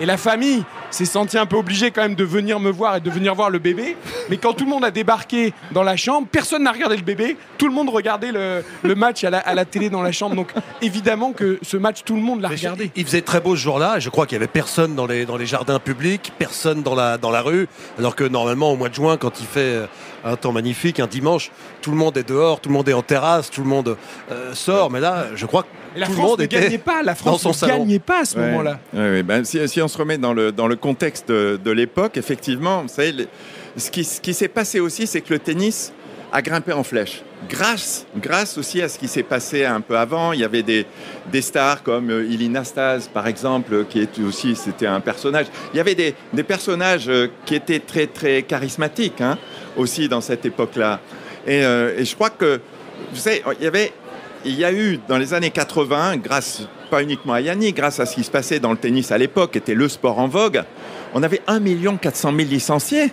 et 0.00 0.06
la 0.06 0.16
famille 0.16 0.64
s'est 0.92 1.04
sentie 1.04 1.38
un 1.38 1.46
peu 1.46 1.56
obligée 1.56 1.90
quand 1.90 2.02
même 2.02 2.14
de 2.14 2.24
venir 2.24 2.60
me 2.60 2.70
voir 2.70 2.96
et 2.96 3.00
de 3.00 3.10
venir 3.10 3.34
voir 3.34 3.50
le 3.50 3.58
bébé. 3.58 3.96
Mais 4.30 4.36
quand 4.36 4.52
tout 4.52 4.64
le 4.64 4.70
monde 4.70 4.84
a 4.84 4.90
débarqué 4.90 5.52
dans 5.72 5.82
la 5.82 5.96
chambre, 5.96 6.28
personne 6.30 6.62
n'a 6.62 6.72
regardé 6.72 6.96
le 6.96 7.02
bébé, 7.02 7.36
tout 7.58 7.66
le 7.66 7.74
monde 7.74 7.88
regardait 7.88 8.32
le, 8.32 8.64
le 8.82 8.94
match 8.94 9.24
à 9.24 9.30
la, 9.30 9.38
à 9.38 9.54
la 9.54 9.64
télé 9.64 9.90
dans 9.90 10.02
la 10.02 10.12
chambre. 10.12 10.36
Donc 10.36 10.52
évidemment 10.80 11.32
que 11.32 11.58
ce 11.62 11.76
match, 11.76 12.02
tout 12.04 12.14
le 12.14 12.22
monde 12.22 12.40
l'a 12.40 12.48
regardé. 12.48 12.90
Il 12.94 13.04
faisait 13.04 13.22
très 13.22 13.40
beau 13.40 13.56
ce 13.56 13.62
jour-là. 13.62 13.98
Je 13.98 14.10
crois 14.10 14.26
qu'il 14.26 14.38
n'y 14.38 14.44
avait 14.44 14.52
personne 14.52 14.94
dans 14.94 15.06
les, 15.06 15.24
dans 15.24 15.36
les 15.36 15.46
jardins 15.46 15.78
publics, 15.78 16.32
personne 16.38 16.82
dans 16.82 16.94
la, 16.94 17.18
dans 17.18 17.30
la 17.30 17.42
rue. 17.42 17.68
Alors 17.98 18.14
que 18.14 18.24
normalement, 18.24 18.72
au 18.72 18.76
mois 18.76 18.88
de 18.88 18.94
juin, 18.94 19.16
quand 19.16 19.40
il 19.40 19.46
fait 19.46 19.60
euh, 19.60 19.86
un 20.24 20.36
temps 20.36 20.52
magnifique, 20.52 21.00
un 21.00 21.06
dimanche, 21.06 21.50
tout 21.80 21.90
le 21.90 21.96
monde 21.96 22.16
est 22.16 22.28
dehors, 22.28 22.60
tout 22.60 22.68
le 22.68 22.74
monde 22.74 22.88
est 22.88 22.92
en 22.92 23.02
terrasse, 23.02 23.50
tout 23.50 23.62
le 23.62 23.68
monde 23.68 23.96
euh, 24.30 24.54
sort. 24.54 24.90
Mais 24.90 25.00
là, 25.00 25.26
je 25.34 25.46
crois 25.46 25.62
que 25.62 25.68
Et 25.96 26.00
la 26.00 26.06
tout 26.06 26.12
France 26.12 26.38
ne 26.38 26.46
gagnait 26.46 26.78
pas, 26.78 27.02
la 27.02 27.14
France 27.14 27.44
ne 27.44 27.68
gagnait 27.68 27.98
pas 27.98 28.20
à 28.20 28.24
ce 28.24 28.36
Ouais. 28.38 28.46
moment-là. 28.50 28.78
Ouais, 28.94 29.00
ouais. 29.00 29.22
Ben, 29.22 29.44
si, 29.44 29.66
si 29.68 29.80
on 29.82 29.88
se 29.88 29.98
remet 29.98 30.18
dans 30.18 30.32
le, 30.32 30.52
dans 30.52 30.66
le 30.66 30.76
contexte 30.76 31.28
de, 31.28 31.58
de 31.62 31.70
l'époque, 31.70 32.16
effectivement, 32.16 32.82
vous 32.82 32.88
savez, 32.88 33.12
le- 33.12 33.26
ce 33.76 33.90
qui, 33.90 34.04
ce 34.04 34.20
qui 34.20 34.34
s'est 34.34 34.48
passé 34.48 34.80
aussi, 34.80 35.06
c'est 35.06 35.20
que 35.20 35.32
le 35.32 35.38
tennis 35.38 35.92
a 36.34 36.40
grimpé 36.40 36.72
en 36.72 36.82
flèche. 36.82 37.22
Grâce, 37.48 38.06
grâce 38.16 38.56
aussi 38.56 38.80
à 38.80 38.88
ce 38.88 38.98
qui 38.98 39.06
s'est 39.08 39.22
passé 39.22 39.64
un 39.66 39.80
peu 39.82 39.98
avant, 39.98 40.32
il 40.32 40.40
y 40.40 40.44
avait 40.44 40.62
des, 40.62 40.86
des 41.30 41.42
stars 41.42 41.82
comme 41.82 42.10
euh, 42.10 42.24
Ilina 42.24 42.64
Stas, 42.64 43.08
par 43.12 43.26
exemple, 43.26 43.84
qui 43.90 44.00
était 44.00 44.22
aussi, 44.22 44.56
c'était 44.56 44.86
un 44.86 45.00
personnage. 45.00 45.46
Il 45.74 45.76
y 45.76 45.80
avait 45.80 45.94
des, 45.94 46.14
des 46.32 46.42
personnages 46.42 47.08
euh, 47.08 47.26
qui 47.44 47.54
étaient 47.54 47.80
très, 47.80 48.06
très 48.06 48.42
charismatiques 48.44 49.20
hein, 49.20 49.36
aussi 49.76 50.08
dans 50.08 50.20
cette 50.22 50.46
époque-là. 50.46 51.00
Et, 51.46 51.64
euh, 51.64 51.98
et 51.98 52.04
je 52.06 52.14
crois 52.14 52.30
que, 52.30 52.60
vous 53.12 53.18
savez, 53.20 53.42
il 53.58 53.64
y 53.64 53.66
avait 53.66 53.92
il 54.44 54.58
y 54.58 54.64
a 54.64 54.72
eu 54.72 54.98
dans 55.08 55.18
les 55.18 55.34
années 55.34 55.50
80, 55.50 56.16
grâce 56.18 56.62
pas 56.90 57.02
uniquement 57.02 57.32
à 57.32 57.40
Yannick, 57.40 57.76
grâce 57.76 58.00
à 58.00 58.06
ce 58.06 58.14
qui 58.14 58.24
se 58.24 58.30
passait 58.30 58.60
dans 58.60 58.72
le 58.72 58.76
tennis 58.76 59.12
à 59.12 59.18
l'époque, 59.18 59.56
était 59.56 59.74
le 59.74 59.88
sport 59.88 60.18
en 60.18 60.28
vogue, 60.28 60.62
on 61.14 61.22
avait 61.22 61.40
1 61.46 61.96
400 61.96 62.32
000 62.36 62.48
licenciés 62.48 63.12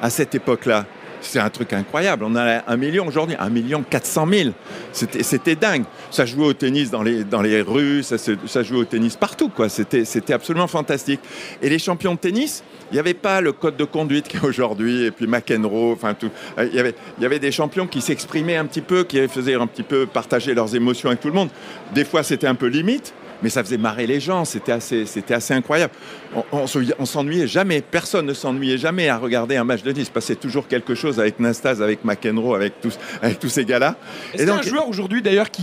à 0.00 0.10
cette 0.10 0.34
époque-là. 0.34 0.86
C'est 1.20 1.40
un 1.40 1.50
truc 1.50 1.72
incroyable. 1.72 2.24
On 2.24 2.36
a 2.36 2.62
un 2.66 2.76
million 2.76 3.06
aujourd'hui, 3.06 3.36
1 3.38 3.48
million 3.50 3.82
400 3.82 4.26
000. 4.30 4.50
C'était, 4.92 5.22
c'était 5.22 5.56
dingue. 5.56 5.84
Ça 6.10 6.26
jouait 6.26 6.46
au 6.46 6.52
tennis 6.52 6.90
dans 6.90 7.02
les, 7.02 7.24
dans 7.24 7.42
les 7.42 7.60
rues, 7.60 8.02
ça, 8.02 8.62
jouait 8.62 8.78
au 8.78 8.84
tennis 8.84 9.16
partout. 9.16 9.48
Quoi. 9.48 9.68
C'était, 9.68 10.04
c'était 10.04 10.32
absolument 10.32 10.66
fantastique. 10.66 11.20
Et 11.62 11.68
les 11.68 11.78
champions 11.78 12.14
de 12.14 12.18
tennis, 12.18 12.62
il 12.90 12.94
n'y 12.94 13.00
avait 13.00 13.14
pas 13.14 13.40
le 13.40 13.52
code 13.52 13.76
de 13.76 13.84
conduite 13.84 14.28
qu'il 14.28 14.40
y 14.40 14.44
a 14.44 14.46
aujourd'hui, 14.46 15.04
et 15.04 15.10
puis 15.10 15.26
McEnroe, 15.26 15.92
enfin 15.92 16.14
tout. 16.14 16.30
Euh, 16.58 16.68
Il 16.70 16.76
y 16.76 16.80
avait, 16.80 16.94
il 17.18 17.22
y 17.22 17.26
avait 17.26 17.38
des 17.38 17.52
champions 17.52 17.86
qui 17.86 18.00
s'exprimaient 18.00 18.56
un 18.56 18.64
petit 18.64 18.80
peu, 18.80 19.04
qui 19.04 19.26
faisaient 19.28 19.54
un 19.54 19.66
petit 19.66 19.82
peu 19.82 20.06
partager 20.06 20.54
leurs 20.54 20.74
émotions 20.74 21.08
avec 21.08 21.20
tout 21.20 21.28
le 21.28 21.34
monde. 21.34 21.50
Des 21.94 22.04
fois, 22.04 22.22
c'était 22.22 22.46
un 22.46 22.54
peu 22.54 22.66
limite, 22.66 23.12
mais 23.42 23.48
ça 23.50 23.62
faisait 23.62 23.78
marrer 23.78 24.06
les 24.06 24.20
gens. 24.20 24.44
C'était 24.44 24.72
assez, 24.72 25.06
c'était 25.06 25.34
assez 25.34 25.54
incroyable. 25.54 25.92
On, 26.34 26.44
on 26.52 26.66
se- 26.66 26.78
on 26.98 27.04
s'ennuyait 27.06 27.46
jamais. 27.46 27.80
Personne 27.82 28.26
ne 28.26 28.34
s'ennuyait 28.34 28.78
jamais 28.78 29.08
à 29.08 29.18
regarder 29.18 29.56
un 29.56 29.64
match 29.64 29.82
de 29.82 29.90
tennis. 29.92 30.04
Il 30.04 30.06
se 30.06 30.10
passait 30.12 30.36
toujours 30.36 30.68
quelque 30.68 30.94
chose 30.94 31.18
avec 31.20 31.38
Nastase, 31.40 31.82
avec 31.82 32.04
McEnroe, 32.04 32.54
avec 32.54 32.80
tous, 32.80 32.98
avec 33.22 33.38
tous 33.38 33.48
ces 33.48 33.64
gars-là. 33.64 33.96
Est-ce 34.34 34.42
qu'il 34.42 34.48
y 34.48 34.50
a 34.50 34.56
un 34.56 34.62
joueur 34.62 34.88
aujourd'hui 34.88 35.22
d'ailleurs 35.22 35.50
qui. 35.50 35.62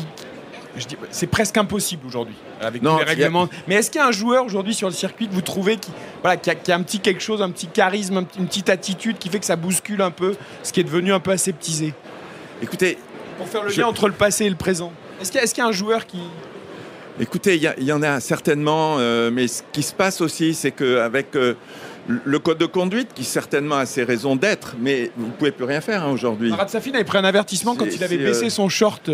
C'est 1.09 1.27
presque 1.27 1.55
impossible 1.57 2.05
aujourd'hui 2.05 2.35
avec 2.59 2.81
Non, 2.81 2.95
tous 2.95 2.97
les 2.99 3.03
a- 3.03 3.07
règlements. 3.07 3.47
Mais 3.65 3.75
est-ce 3.75 3.89
qu'il 3.89 4.01
y 4.01 4.03
a 4.03 4.07
un 4.07 4.11
joueur 4.11 4.43
aujourd'hui 4.45 4.73
sur 4.73 4.89
le 4.89 4.93
circuit 4.93 5.29
que 5.29 5.33
vous 5.33 5.41
trouvez 5.41 5.77
qui, 5.77 5.89
voilà, 6.21 6.35
qui, 6.35 6.49
a, 6.49 6.55
qui 6.55 6.69
a 6.69 6.75
un 6.75 6.81
petit 6.81 6.99
quelque 6.99 7.21
chose, 7.23 7.41
un 7.41 7.49
petit 7.49 7.67
charisme, 7.67 8.25
une 8.37 8.45
petite 8.47 8.69
attitude 8.69 9.17
qui 9.17 9.29
fait 9.29 9.39
que 9.39 9.45
ça 9.45 9.55
bouscule 9.55 10.01
un 10.01 10.11
peu 10.11 10.35
ce 10.63 10.73
qui 10.73 10.81
est 10.81 10.83
devenu 10.83 11.13
un 11.13 11.21
peu 11.21 11.31
aseptisé? 11.31 11.93
Écoutez, 12.61 12.97
Pour 13.37 13.47
faire 13.47 13.63
le 13.63 13.69
Je- 13.69 13.79
lien 13.79 13.87
entre 13.87 14.07
le 14.09 14.13
passé 14.15 14.45
et 14.45 14.49
le 14.49 14.57
présent. 14.57 14.91
Est-ce 15.21 15.31
qu'il 15.31 15.37
y, 15.37 15.39
a- 15.39 15.43
est-ce 15.45 15.53
qu'il 15.55 15.63
y 15.63 15.65
a 15.65 15.69
un 15.69 15.73
joueur 15.73 16.05
qui. 16.05 16.17
Écoutez, 17.19 17.55
il 17.55 17.83
y, 17.83 17.91
en 17.93 18.03
a 18.03 18.19
certainement, 18.19 18.97
euh, 18.99 19.31
mais 19.31 19.47
ce 19.47 19.63
qui 19.71 19.83
se 19.83 19.93
passe 19.93 20.19
aussi, 20.19 20.53
c'est 20.53 20.71
qu'avec 20.71 21.33
euh, 21.37 21.53
le 22.25 22.39
code 22.39 22.57
de 22.57 22.65
conduite, 22.65 23.09
qui 23.15 23.23
certainement 23.23 23.75
a 23.75 23.85
ses 23.85 24.03
raisons 24.03 24.35
d'être, 24.35 24.75
mais 24.81 25.11
vous 25.15 25.27
ne 25.27 25.31
pouvez 25.31 25.51
plus 25.51 25.63
rien 25.63 25.79
faire 25.79 26.03
hein, 26.03 26.11
aujourd'hui. 26.11 26.49
Marat 26.49 26.67
Safin 26.67 26.93
avait 26.93 27.05
pris 27.05 27.17
un 27.17 27.23
avertissement 27.23 27.75
quand 27.75 27.85
il 27.85 28.03
avait 28.03 28.17
baissé 28.17 28.47
euh, 28.47 28.49
son 28.49 28.67
short 28.67 29.09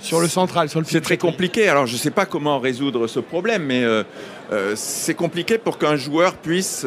sur 0.00 0.20
le 0.20 0.26
central, 0.26 0.68
sur 0.68 0.80
le 0.80 0.86
C'est 0.86 1.00
très 1.00 1.18
compliqué. 1.18 1.68
Alors, 1.68 1.86
je 1.86 1.92
ne 1.92 1.98
sais 1.98 2.10
pas 2.10 2.26
comment 2.26 2.58
résoudre 2.58 3.06
ce 3.06 3.20
problème, 3.20 3.62
mais 3.62 3.84
c'est 4.74 5.14
compliqué 5.14 5.56
pour 5.58 5.78
qu'un 5.78 5.96
joueur 5.96 6.34
puisse 6.34 6.84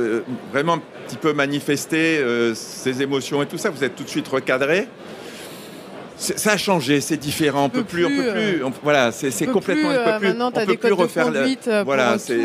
vraiment 0.52 0.74
un 0.74 0.82
petit 1.08 1.18
peu 1.18 1.32
manifester 1.32 2.22
ses 2.54 3.02
émotions 3.02 3.42
et 3.42 3.46
tout 3.46 3.58
ça. 3.58 3.70
Vous 3.70 3.84
êtes 3.86 3.96
tout 3.96 4.04
de 4.04 4.10
suite 4.10 4.28
recadré. 4.28 4.90
Ça 6.20 6.52
a 6.52 6.58
changé, 6.58 7.00
c'est 7.00 7.16
différent. 7.16 7.64
On 7.66 7.70
peut 7.70 7.80
peut 7.80 7.86
plus, 7.86 8.06
on 8.06 8.10
peut 8.10 8.32
plus, 8.34 8.54
plus. 8.58 8.64
on- 8.66 8.74
voilà, 8.84 9.12
c'est 9.14 9.32
complètement. 9.48 9.90
on 9.90 9.94
peut 9.94 10.00
euh, 10.00 10.20
plus- 10.20 10.28
maintenant, 10.28 10.48
on 10.50 10.52
tu 10.52 10.60
as 10.60 10.66
peut 10.66 10.72
des 10.74 10.78
codes 10.78 10.90
de 10.92 10.96
refaire 10.96 11.32
le- 11.32 11.40
conduite 11.40 11.68
euh, 11.70 11.84
Voilà, 11.86 12.12
euh, 12.12 12.18
c'est- 12.18 12.36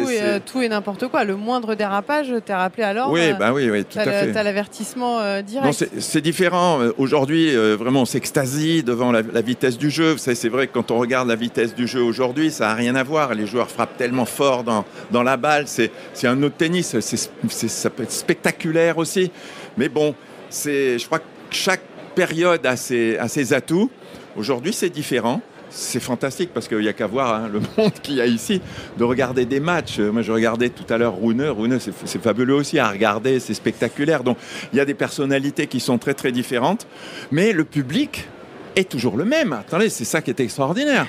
tout, 0.46 0.60
et, 0.60 0.66
euh, 0.66 0.68
n'importe 0.68 1.08
quoi. 1.08 1.24
Le 1.24 1.34
moindre 1.34 1.74
dérapage, 1.74 2.32
t'es 2.46 2.54
rappelé 2.54 2.84
alors. 2.84 3.10
Oui, 3.10 3.20
euh, 3.22 3.32
bah 3.34 3.52
oui, 3.52 3.68
oui, 3.68 3.82
tout 3.84 3.90
t'as 3.94 4.02
à 4.02 4.04
fait. 4.04 4.32
t'as 4.32 4.44
l'avertissement 4.44 5.18
euh, 5.20 5.42
direct. 5.42 5.88
C'est 5.98 6.20
différent. 6.20 6.80
Euh, 6.82 6.92
Aujourd'hui, 6.98 7.54
euh, 7.54 7.76
vraiment, 7.76 8.02
on 8.02 8.04
s'extasie 8.04 8.84
devant 8.84 9.10
la, 9.10 9.22
vitesse 9.42 9.76
du 9.76 9.90
jeu. 9.90 10.16
C'est 10.18 10.48
vrai 10.48 10.68
que 10.68 10.72
quand 10.72 10.92
on 10.92 10.98
regarde 10.98 11.28
la 11.28 11.34
vitesse 11.34 11.74
du 11.74 11.88
jeu 11.88 12.00
aujourd'hui, 12.00 12.52
ça 12.52 12.68
n'a 12.68 12.74
rien 12.74 12.94
à 12.94 13.02
voir. 13.02 13.34
Les 13.34 13.46
joueurs 13.46 13.68
frappent 13.68 13.96
tellement 13.96 14.24
fort 14.24 14.62
dans, 14.62 14.84
dans 15.10 15.24
la 15.24 15.36
balle. 15.36 15.64
C'est 15.66 15.90
c'est 16.12 16.28
un 16.28 16.40
autre 16.44 16.56
tennis. 16.56 16.96
Ça 17.00 17.90
peut 17.90 18.04
être 18.04 18.12
spectaculaire 18.12 18.98
aussi. 18.98 19.32
Mais 19.76 19.88
bon, 19.88 20.14
c'est- 20.48 20.98
je 21.00 21.06
crois 21.06 21.18
que 21.18 21.24
chaque 21.50 21.80
période 22.14 22.64
a 22.66 22.76
ses, 22.76 23.16
a 23.18 23.28
ses 23.28 23.52
atouts. 23.52 23.90
Aujourd'hui, 24.36 24.72
c'est 24.72 24.90
différent. 24.90 25.40
C'est 25.70 26.00
fantastique 26.00 26.50
parce 26.54 26.68
qu'il 26.68 26.78
n'y 26.78 26.88
a 26.88 26.92
qu'à 26.92 27.08
voir 27.08 27.34
hein, 27.34 27.50
le 27.52 27.60
monde 27.76 27.92
qu'il 28.02 28.14
y 28.14 28.20
a 28.20 28.26
ici, 28.26 28.60
de 28.96 29.04
regarder 29.04 29.44
des 29.44 29.58
matchs. 29.60 29.98
Moi, 29.98 30.22
je 30.22 30.30
regardais 30.30 30.68
tout 30.68 30.92
à 30.92 30.98
l'heure 30.98 31.20
Rune. 31.20 31.42
Rune, 31.42 31.78
c'est 31.80 32.22
fabuleux 32.22 32.54
aussi 32.54 32.78
à 32.78 32.88
regarder, 32.88 33.40
c'est 33.40 33.54
spectaculaire. 33.54 34.22
Donc, 34.22 34.38
il 34.72 34.76
y 34.76 34.80
a 34.80 34.84
des 34.84 34.94
personnalités 34.94 35.66
qui 35.66 35.80
sont 35.80 35.98
très, 35.98 36.14
très 36.14 36.30
différentes. 36.30 36.86
Mais 37.32 37.52
le 37.52 37.64
public 37.64 38.28
est 38.76 38.88
toujours 38.88 39.16
le 39.16 39.24
même. 39.24 39.52
Attendez, 39.52 39.88
c'est 39.88 40.04
ça 40.04 40.22
qui 40.22 40.30
est 40.30 40.40
extraordinaire. 40.40 41.06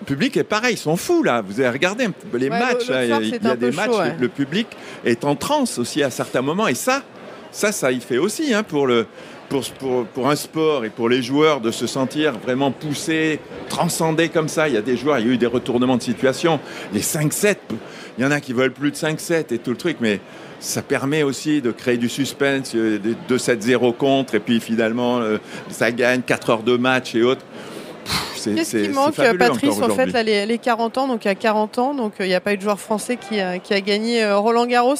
Le 0.00 0.04
public 0.06 0.36
est 0.36 0.44
pareil, 0.44 0.74
ils 0.74 0.78
sont 0.78 0.96
fous 0.96 1.22
là. 1.22 1.40
Vous 1.40 1.58
avez 1.58 1.70
regardé 1.70 2.08
les 2.34 2.48
Ouais, 2.48 2.58
matchs. 2.58 2.84
soir, 2.84 3.02
il 3.02 3.08
y 3.08 3.48
a, 3.48 3.56
des 3.56 3.70
matchs, 3.70 3.90
chaud, 3.90 3.98
ouais. 3.98 4.14
le 4.20 4.28
public 4.28 4.68
est 5.04 5.24
en 5.24 5.34
transe 5.34 5.78
aussi 5.78 6.02
à 6.02 6.10
certains 6.10 6.42
moments. 6.42 6.68
Et 6.68 6.74
ça, 6.74 7.02
ça, 7.50 7.72
ça 7.72 7.90
y 7.90 8.00
fait 8.00 8.18
aussi 8.18 8.52
hein, 8.52 8.62
pour, 8.62 8.86
le, 8.86 9.06
pour, 9.48 9.62
pour, 9.78 10.06
pour 10.06 10.28
un 10.28 10.36
sport 10.36 10.84
et 10.84 10.90
pour 10.90 11.08
les 11.08 11.22
joueurs 11.22 11.60
de 11.60 11.70
se 11.70 11.86
sentir 11.86 12.38
vraiment 12.38 12.70
poussés, 12.70 13.40
transcendés 13.68 14.28
comme 14.28 14.48
ça. 14.48 14.68
Il 14.68 14.74
y 14.74 14.78
a 14.78 14.82
des 14.82 14.96
joueurs, 14.96 15.18
il 15.18 15.26
y 15.26 15.30
a 15.30 15.32
eu 15.34 15.38
des 15.38 15.46
retournements 15.46 15.96
de 15.96 16.02
situation. 16.02 16.60
Les 16.92 17.00
5-7, 17.00 17.56
il 18.18 18.24
y 18.24 18.26
en 18.26 18.30
a 18.30 18.40
qui 18.40 18.52
veulent 18.52 18.72
plus 18.72 18.90
de 18.90 18.96
5-7 18.96 19.52
et 19.52 19.58
tout 19.58 19.70
le 19.70 19.76
truc, 19.76 19.98
mais 20.00 20.20
ça 20.60 20.82
permet 20.82 21.22
aussi 21.22 21.60
de 21.60 21.70
créer 21.70 21.98
du 21.98 22.08
suspense, 22.08 22.72
euh, 22.74 22.98
des 22.98 23.14
2-7-0 23.28 23.94
contre, 23.94 24.36
et 24.36 24.40
puis 24.40 24.60
finalement, 24.60 25.18
euh, 25.18 25.38
ça 25.70 25.92
gagne 25.92 26.22
4 26.22 26.50
heures 26.50 26.62
de 26.62 26.76
match 26.76 27.14
et 27.14 27.22
autres. 27.22 27.44
Qu'est-ce 28.54 28.76
qui 28.76 28.88
manque, 28.88 29.14
Patrice, 29.38 29.80
en 29.80 29.88
fait, 29.90 30.06
là, 30.06 30.22
les, 30.22 30.46
les 30.46 30.58
40 30.58 30.98
ans 30.98 31.08
Donc, 31.08 31.24
il 31.24 31.28
y 31.28 31.30
a 31.30 31.34
40 31.34 31.78
ans, 31.78 31.94
donc 31.94 32.14
euh, 32.20 32.26
il 32.26 32.28
n'y 32.28 32.34
a 32.34 32.40
pas 32.40 32.52
eu 32.52 32.56
de 32.56 32.62
joueur 32.62 32.78
français 32.78 33.16
qui 33.16 33.40
a, 33.40 33.58
qui 33.58 33.74
a 33.74 33.80
gagné 33.80 34.22
euh, 34.22 34.38
Roland 34.38 34.66
Garros. 34.66 34.94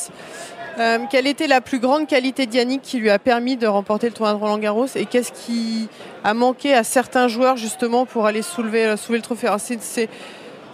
Euh, 0.78 0.98
quelle 1.10 1.26
était 1.26 1.46
la 1.46 1.60
plus 1.60 1.78
grande 1.78 2.06
qualité 2.06 2.46
d'Yannick 2.46 2.82
qui 2.82 2.98
lui 2.98 3.08
a 3.08 3.18
permis 3.18 3.56
de 3.56 3.66
remporter 3.66 4.08
le 4.08 4.12
tournoi 4.12 4.34
de 4.34 4.38
Roland 4.38 4.58
Garros 4.58 4.86
Et 4.94 5.06
qu'est-ce 5.06 5.32
qui 5.32 5.88
a 6.22 6.34
manqué 6.34 6.74
à 6.74 6.84
certains 6.84 7.28
joueurs, 7.28 7.56
justement, 7.56 8.04
pour 8.04 8.26
aller 8.26 8.42
soulever, 8.42 8.84
euh, 8.84 8.96
soulever 8.96 9.18
le 9.18 9.22
trophée? 9.22 9.48
C'est, 9.58 10.08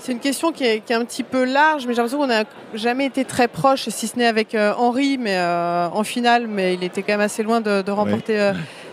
une 0.09 0.19
question 0.19 0.51
qui 0.51 0.65
est, 0.65 0.81
qui 0.81 0.93
est 0.93 0.97
un 0.97 1.05
petit 1.05 1.23
peu 1.23 1.45
large, 1.45 1.87
mais 1.87 1.93
j'ai 1.93 1.99
l'impression 1.99 2.19
qu'on 2.19 2.27
n'a 2.27 2.43
jamais 2.75 3.07
été 3.07 3.25
très 3.25 3.47
proche, 3.47 3.89
si 3.89 4.09
ce 4.09 4.19
n'est 4.19 4.27
avec 4.27 4.57
euh, 4.57 4.75
Henri, 4.77 5.17
mais 5.19 5.37
euh, 5.37 5.87
en 5.93 6.03
finale, 6.03 6.49
mais 6.49 6.75
il 6.75 6.83
était 6.83 7.03
quand 7.03 7.13
même 7.13 7.21
assez 7.21 7.45
loin 7.45 7.61
de, 7.61 7.83
de 7.83 7.91
remporter 7.93 8.51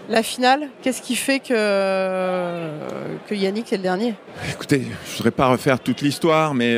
la 0.07 0.21
finale. 0.21 0.67
Qu'est-ce 0.83 1.01
qui 1.01 1.15
fait 1.15 1.39
que, 1.39 2.69
que 3.27 3.33
Yannick 3.33 3.73
est 3.73 3.77
le 3.77 3.83
dernier? 3.83 4.13
Écoutez, 4.51 4.83
je 4.83 5.11
ne 5.11 5.17
voudrais 5.17 5.31
pas 5.31 5.47
refaire 5.47 5.79
toute 5.79 6.01
l'histoire, 6.01 6.53
mais 6.53 6.77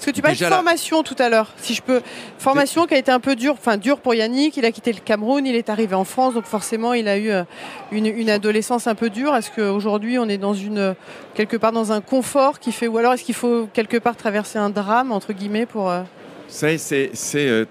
Parce 0.00 0.06
que 0.06 0.16
tu 0.16 0.22
parles 0.22 0.34
de 0.34 0.40
la- 0.40 0.48
formation 0.48 1.02
tout 1.02 1.16
à 1.18 1.28
l'heure, 1.28 1.52
si 1.58 1.74
je 1.74 1.82
peux. 1.82 2.00
Formation 2.38 2.86
qui 2.86 2.94
a 2.94 2.96
été 2.96 3.10
un 3.12 3.20
peu 3.20 3.36
dure, 3.36 3.52
enfin 3.52 3.76
dure 3.76 3.98
pour 3.98 4.14
Yannick. 4.14 4.56
Il 4.56 4.64
a 4.64 4.72
quitté 4.72 4.94
le 4.94 5.00
Cameroun, 5.04 5.44
il 5.44 5.54
est 5.54 5.68
arrivé 5.68 5.94
en 5.94 6.04
France, 6.04 6.32
donc 6.32 6.46
forcément 6.46 6.94
il 6.94 7.06
a 7.06 7.18
eu 7.18 7.28
euh, 7.28 7.44
une, 7.92 8.06
une 8.06 8.30
adolescence 8.30 8.86
un 8.86 8.94
peu 8.94 9.10
dure. 9.10 9.36
Est-ce 9.36 9.50
qu'aujourd'hui 9.50 10.18
on 10.18 10.26
est 10.26 10.38
dans 10.38 10.54
une 10.54 10.94
quelque 11.34 11.58
part 11.58 11.72
dans 11.72 11.92
un 11.92 12.00
confort 12.00 12.60
qui 12.60 12.72
fait, 12.72 12.88
ou 12.88 12.96
alors 12.96 13.12
est-ce 13.12 13.24
qu'il 13.24 13.34
faut 13.34 13.68
quelque 13.74 13.98
part 13.98 14.16
traverser 14.16 14.58
un 14.58 14.70
drame 14.70 15.12
entre 15.12 15.34
guillemets 15.34 15.66
pour 15.66 15.90
euh, 15.90 16.00
c'est, 16.48 17.10
euh, 17.34 17.66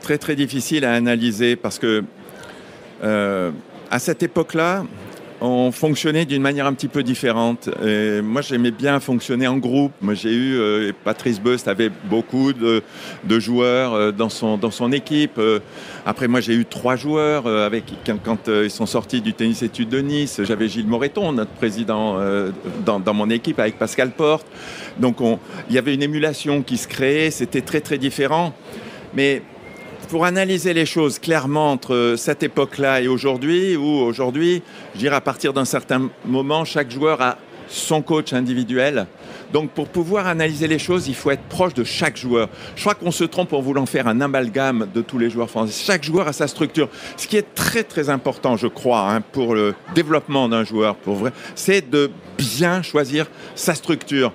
très 0.00 0.16
très 0.16 0.36
difficile 0.36 0.86
à 0.86 0.94
analyser 0.94 1.54
parce 1.54 1.78
que 1.78 2.02
euh, 3.04 3.50
à 3.90 3.98
cette 3.98 4.22
époque-là, 4.22 4.84
on 5.40 5.70
fonctionnait 5.72 6.24
d'une 6.24 6.42
manière 6.42 6.66
un 6.66 6.72
petit 6.72 6.88
peu 6.88 7.02
différente. 7.02 7.68
Moi, 8.22 8.42
j'aimais 8.42 8.70
bien 8.70 9.00
fonctionner 9.00 9.46
en 9.46 9.58
groupe. 9.58 9.92
Moi, 10.00 10.14
j'ai 10.14 10.32
eu 10.32 10.58
euh, 10.58 10.92
Patrice 11.04 11.40
Bust 11.40 11.68
avait 11.68 11.90
beaucoup 12.04 12.52
de, 12.52 12.82
joueurs 13.38 13.94
euh, 13.94 14.12
dans 14.12 14.28
son 14.28 14.56
dans 14.56 14.70
son 14.70 14.92
équipe. 14.92 15.38
Euh, 15.38 15.60
après, 16.04 16.28
moi, 16.28 16.40
j'ai 16.40 16.54
eu 16.54 16.64
trois 16.64 16.96
joueurs 16.96 17.46
avec 17.46 17.84
quand, 18.04 18.18
quand, 18.22 18.48
ils 18.48 18.70
sont 18.70 18.86
sortis 18.86 19.20
du 19.20 19.34
tennis 19.34 19.62
études 19.62 19.88
de 19.88 20.00
Nice. 20.00 20.40
J'avais 20.44 20.68
Gilles 20.68 20.86
Moreton, 20.86 21.32
notre 21.32 21.50
président, 21.52 22.16
dans, 22.84 23.00
dans 23.00 23.14
mon 23.14 23.28
équipe 23.28 23.58
avec 23.58 23.78
Pascal 23.78 24.12
Porte. 24.12 24.46
Donc, 24.98 25.20
on- 25.20 25.38
il 25.68 25.74
y 25.74 25.78
avait 25.78 25.94
une 25.94 26.02
émulation 26.02 26.62
qui 26.62 26.76
se 26.76 26.86
créait. 26.86 27.30
C'était 27.30 27.60
très 27.60 27.80
très 27.80 27.98
différent. 27.98 28.54
Mais 29.14 29.42
pour 30.08 30.24
analyser 30.24 30.72
les 30.72 30.86
choses 30.86 31.18
clairement 31.18 31.72
entre 31.72 32.14
cette 32.16 32.42
époque-là 32.42 33.00
et 33.00 33.08
aujourd'hui, 33.08 33.76
où 33.76 33.84
aujourd'hui, 33.84 34.62
je 34.94 35.00
dirais 35.00 35.16
à 35.16 35.20
partir 35.20 35.52
d'un 35.52 35.64
certain 35.64 36.10
moment, 36.24 36.64
chaque 36.64 36.90
joueur 36.90 37.20
a 37.20 37.38
son 37.68 38.02
coach 38.02 38.32
individuel. 38.32 39.06
Donc 39.52 39.70
pour 39.70 39.88
pouvoir 39.88 40.26
analyser 40.26 40.68
les 40.68 40.78
choses, 40.78 41.08
il 41.08 41.14
faut 41.14 41.30
être 41.30 41.42
proche 41.42 41.74
de 41.74 41.82
chaque 41.82 42.16
joueur. 42.16 42.48
Je 42.76 42.82
crois 42.82 42.94
qu'on 42.94 43.10
se 43.10 43.24
trompe 43.24 43.52
en 43.52 43.60
voulant 43.60 43.86
faire 43.86 44.06
un 44.06 44.20
amalgame 44.20 44.88
de 44.94 45.02
tous 45.02 45.18
les 45.18 45.30
joueurs 45.30 45.50
français. 45.50 45.84
Chaque 45.84 46.04
joueur 46.04 46.28
a 46.28 46.32
sa 46.32 46.46
structure. 46.46 46.88
Ce 47.16 47.26
qui 47.26 47.36
est 47.36 47.54
très 47.54 47.82
très 47.82 48.08
important, 48.08 48.56
je 48.56 48.68
crois, 48.68 49.10
hein, 49.10 49.20
pour 49.20 49.54
le 49.54 49.74
développement 49.94 50.48
d'un 50.48 50.64
joueur, 50.64 50.94
pour 50.96 51.16
vrai, 51.16 51.32
c'est 51.54 51.90
de 51.90 52.10
bien 52.38 52.82
choisir 52.82 53.26
sa 53.54 53.74
structure. 53.74 54.32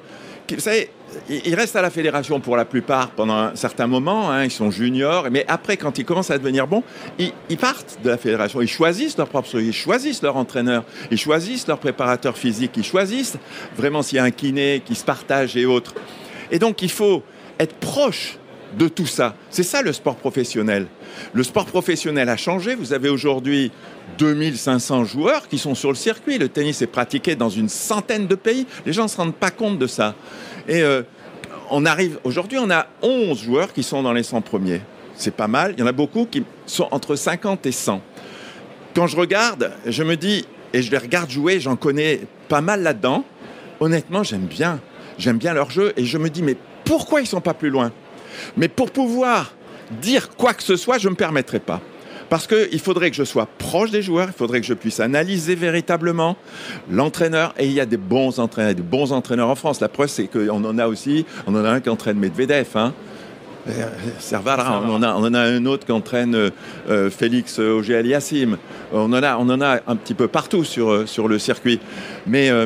Vous 0.49 0.60
savez, 0.60 0.89
ils 1.30 1.56
restent 1.56 1.76
à 1.76 1.82
la 1.82 1.89
fédération 1.89 2.39
pour 2.39 2.58
la 2.58 2.65
plupart 2.65 3.12
pendant 3.12 3.36
un 3.36 3.56
certain 3.56 3.88
moment, 3.88 4.32
hein, 4.32 4.43
ils 4.43 4.52
sont 4.52 4.71
juniors, 4.71 5.28
mais 5.32 5.45
après, 5.47 5.78
quand 5.78 5.97
ils 5.97 6.06
commencent 6.06 6.32
à 6.32 6.38
devenir 6.38 6.67
bons, 6.67 6.84
ils, 7.19 7.58
partent 7.58 8.00
de 8.04 8.10
la 8.10 8.17
fédération, 8.17 8.62
ils 8.62 8.67
choisissent 8.67 9.17
leur 9.17 9.28
propre 9.28 9.60
ils 9.60 9.74
choisissent 9.74 10.21
leur 10.21 10.38
entraîneur, 10.38 10.84
ils 11.10 11.17
choisissent 11.17 11.67
leur 11.67 11.80
préparateur 11.80 12.38
physique, 12.38 12.71
ils 12.78 12.84
choisissent 12.84 13.38
vraiment 13.76 14.02
s'il 14.02 14.17
y 14.17 14.19
a 14.19 14.24
un 14.24 14.32
kiné 14.32 14.82
qui 14.86 14.95
se 14.95 15.04
partage 15.04 15.58
et 15.58 15.65
autres. 15.65 15.93
Et 16.52 16.60
donc, 16.60 16.82
il 16.82 16.91
faut 16.91 17.24
être 17.60 17.76
proche 17.76 18.38
de 18.78 18.88
tout 18.88 19.06
ça. 19.06 19.36
C'est 19.50 19.63
ça 19.63 19.82
le 19.82 19.93
sport 19.93 20.15
professionnel. 20.15 20.88
Le 21.34 21.43
sport 21.43 21.65
professionnel 21.65 22.30
a 22.30 22.38
changé. 22.38 22.76
Vous 22.76 22.93
avez 22.93 23.10
aujourd'hui 23.10 23.71
2500 24.17 25.06
joueurs 25.06 25.47
qui 25.47 25.58
sont 25.58 25.76
sur 25.76 25.89
le 25.89 25.95
circuit. 25.95 26.38
Le 26.38 26.50
tennis 26.50 26.82
est 26.82 26.88
pratiqué 26.88 27.36
dans 27.36 27.50
une 27.50 27.69
centaine 27.69 28.28
de 28.28 28.36
pays. 28.36 28.65
Les 28.86 28.93
gens 28.93 29.04
ne 29.04 29.08
se 29.08 29.17
rendent 29.17 29.36
pas 29.36 29.52
compte 29.52 29.78
de 29.78 29.88
ça. 29.88 30.15
Et 30.71 30.84
euh, 30.84 31.03
on 31.69 31.86
arrive 31.86 32.17
aujourd'hui, 32.23 32.57
on 32.57 32.71
a 32.71 32.88
11 33.01 33.43
joueurs 33.43 33.73
qui 33.73 33.84
sont 33.84 34.01
dans 34.01 34.13
les 34.13 34.23
100 34.23 34.39
premiers. 34.39 34.79
C'est 35.15 35.36
pas 35.36 35.49
mal. 35.49 35.73
Il 35.75 35.81
y 35.81 35.84
en 35.84 35.88
a 35.88 35.91
beaucoup 35.91 36.25
qui 36.25 36.45
sont 36.65 36.88
entre 36.91 37.17
50 37.17 37.65
et 37.65 37.73
100. 37.73 38.01
Quand 38.95 39.05
je 39.05 39.17
regarde, 39.17 39.73
je 39.86 40.01
me 40.03 40.15
dis, 40.15 40.45
et 40.71 40.81
je 40.81 40.89
les 40.89 40.97
regarde 40.97 41.29
jouer, 41.29 41.60
j'en 41.60 41.75
connais 41.75 42.21
pas 42.47 42.62
mal 42.62 42.84
là-dedans. 42.84 43.25
Honnêtement, 43.81 44.23
j'aime 44.23 44.45
bien. 44.45 44.79
J'aime 45.17 45.38
bien 45.38 45.53
leur 45.53 45.71
jeu 45.71 45.91
et 45.97 46.05
je 46.05 46.17
me 46.17 46.29
dis, 46.29 46.41
mais 46.41 46.55
pourquoi 46.86 47.19
ils 47.19 47.27
sont 47.27 47.41
pas 47.41 47.53
plus 47.53 47.69
loin? 47.69 47.91
Mais 48.55 48.69
pour 48.69 48.91
pouvoir 48.91 49.53
dire 50.01 50.29
quoi 50.38 50.53
que 50.53 50.63
ce 50.63 50.77
soit, 50.77 50.99
je 50.99 51.10
ne 51.10 51.12
me 51.12 51.17
permettrai 51.17 51.60
pas. 51.60 51.81
Parce 52.31 52.47
qu'il 52.47 52.79
faudrait 52.79 53.09
que 53.11 53.17
je 53.17 53.25
sois 53.25 53.45
proche 53.45 53.91
des 53.91 54.01
joueurs, 54.01 54.29
il 54.29 54.33
faudrait 54.33 54.61
que 54.61 54.65
je 54.65 54.73
puisse 54.73 55.01
analyser 55.01 55.53
véritablement 55.53 56.37
l'entraîneur. 56.89 57.53
Et 57.59 57.65
il 57.65 57.73
y 57.73 57.81
a 57.81 57.85
des 57.85 57.97
bons 57.97 58.39
entraîneurs, 58.39 58.73
des 58.73 58.81
bons 58.81 59.11
entraîneurs 59.11 59.49
en 59.49 59.55
France. 59.55 59.81
La 59.81 59.89
preuve, 59.89 60.07
c'est 60.07 60.27
qu'on 60.27 60.63
en 60.63 60.77
a 60.77 60.87
aussi, 60.87 61.25
on 61.45 61.53
en 61.55 61.65
a 61.65 61.69
un 61.69 61.81
qui 61.81 61.89
entraîne 61.89 62.17
Medvedev. 62.17 62.69
Hein. 62.75 62.93
Euh, 63.67 63.71
Servara, 64.19 64.81
on 64.81 64.93
en, 64.93 65.03
a, 65.03 65.13
on 65.13 65.25
en 65.25 65.33
a 65.33 65.41
un 65.41 65.65
autre 65.65 65.85
qui 65.85 65.91
entraîne 65.91 66.33
euh, 66.33 66.49
euh, 66.89 67.09
Félix 67.09 67.59
Auger 67.59 67.97
Aliassim. 67.97 68.55
On 68.93 69.11
en 69.11 69.21
a, 69.21 69.35
on 69.35 69.49
en 69.49 69.59
a 69.59 69.81
un 69.85 69.95
petit 69.97 70.13
peu 70.13 70.29
partout 70.29 70.63
sur, 70.63 71.09
sur 71.09 71.27
le 71.27 71.37
circuit. 71.37 71.81
Mais 72.27 72.49
euh, 72.49 72.65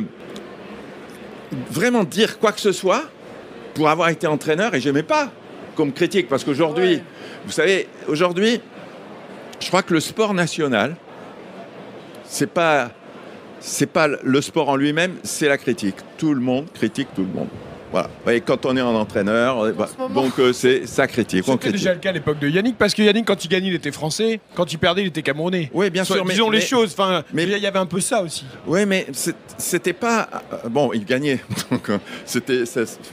vraiment 1.71 2.03
dire 2.03 2.37
quoi 2.37 2.51
que 2.51 2.61
ce 2.61 2.71
soit 2.71 3.01
pour 3.73 3.89
avoir 3.89 4.09
été 4.09 4.27
entraîneur, 4.27 4.75
et 4.75 4.79
j'aimais 4.79 5.01
pas 5.01 5.31
comme 5.75 5.91
critique, 5.91 6.27
parce 6.29 6.43
qu'aujourd'hui, 6.43 6.97
Ouais. 6.97 7.03
vous 7.47 7.51
savez, 7.51 7.87
aujourd'hui, 8.07 8.61
je 9.59 9.67
crois 9.67 9.83
que 9.83 9.93
le 9.93 9.99
sport 9.99 10.33
national, 10.33 10.95
c'est 12.25 12.51
pas, 12.51 12.91
pas 13.93 14.07
le 14.07 14.41
sport 14.41 14.69
en 14.69 14.75
lui-même, 14.75 15.15
c'est 15.23 15.47
la 15.47 15.57
critique. 15.57 15.95
Tout 16.17 16.33
le 16.33 16.41
monde 16.41 16.71
critique 16.73 17.07
tout 17.15 17.23
le 17.23 17.31
monde. 17.31 17.49
Voilà. 17.95 18.09
Et 18.37 18.41
quand 18.41 18.65
on 18.65 18.75
est 18.75 18.81
en 18.81 18.93
entraîneur, 18.93 19.63
euh, 19.63 19.71
bah, 19.71 19.87
ce 19.87 20.13
donc 20.13 20.37
euh, 20.39 20.51
c'est 20.51 20.85
ça 20.85 21.07
critique. 21.07 21.45
C'était 21.45 21.71
déjà 21.71 21.93
le 21.93 21.99
cas 21.99 22.09
à 22.09 22.11
l'époque 22.11 22.39
de 22.39 22.49
Yannick, 22.49 22.77
parce 22.77 22.93
que 22.93 23.01
Yannick, 23.01 23.25
quand 23.25 23.45
il 23.45 23.47
gagnait, 23.47 23.69
il 23.69 23.73
était 23.75 23.93
français. 23.93 24.41
Quand 24.53 24.71
il 24.73 24.77
perdait, 24.77 25.03
il 25.03 25.07
était 25.07 25.21
camerounais. 25.21 25.69
Oui, 25.73 25.89
bien 25.89 26.03
Soit- 26.03 26.17
sûr. 26.17 26.25
mais- 26.25 26.33
disons 26.33 26.49
les 26.49 26.59
mais- 26.59 26.65
choses. 26.65 26.91
Enfin, 26.97 27.23
mais- 27.33 27.43
il 27.43 27.57
y 27.57 27.65
avait 27.67 27.79
un 27.79 27.85
peu 27.85 28.01
ça 28.01 28.21
aussi. 28.21 28.45
Oui, 28.67 28.85
mais 28.85 29.07
c'était 29.57 29.93
pas. 29.93 30.27
euh, 30.51 30.67
Bon, 30.69 30.91
il 30.93 31.05
gagnait. 31.05 31.39
Donc, 31.71 31.89
c'était, 32.25 32.63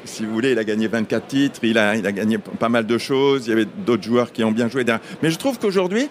si 0.04 0.24
vous 0.24 0.32
voulez, 0.32 0.50
il 0.52 0.58
a 0.58 0.64
gagné 0.64 0.88
24 0.88 1.28
titres, 1.28 1.60
il 1.62 1.78
a, 1.78 1.94
il 1.94 2.04
a 2.04 2.10
gagné 2.12 2.38
pas 2.38 2.68
mal 2.68 2.84
de 2.84 2.98
choses. 2.98 3.46
Il 3.46 3.50
y 3.50 3.52
avait 3.52 3.66
d'autres 3.86 4.02
joueurs 4.02 4.32
qui 4.32 4.42
ont 4.42 4.50
bien 4.50 4.68
joué. 4.68 4.82
derrière. 4.82 5.04
Mais 5.22 5.30
je 5.30 5.38
trouve 5.38 5.60
qu'aujourd'hui, 5.60 6.08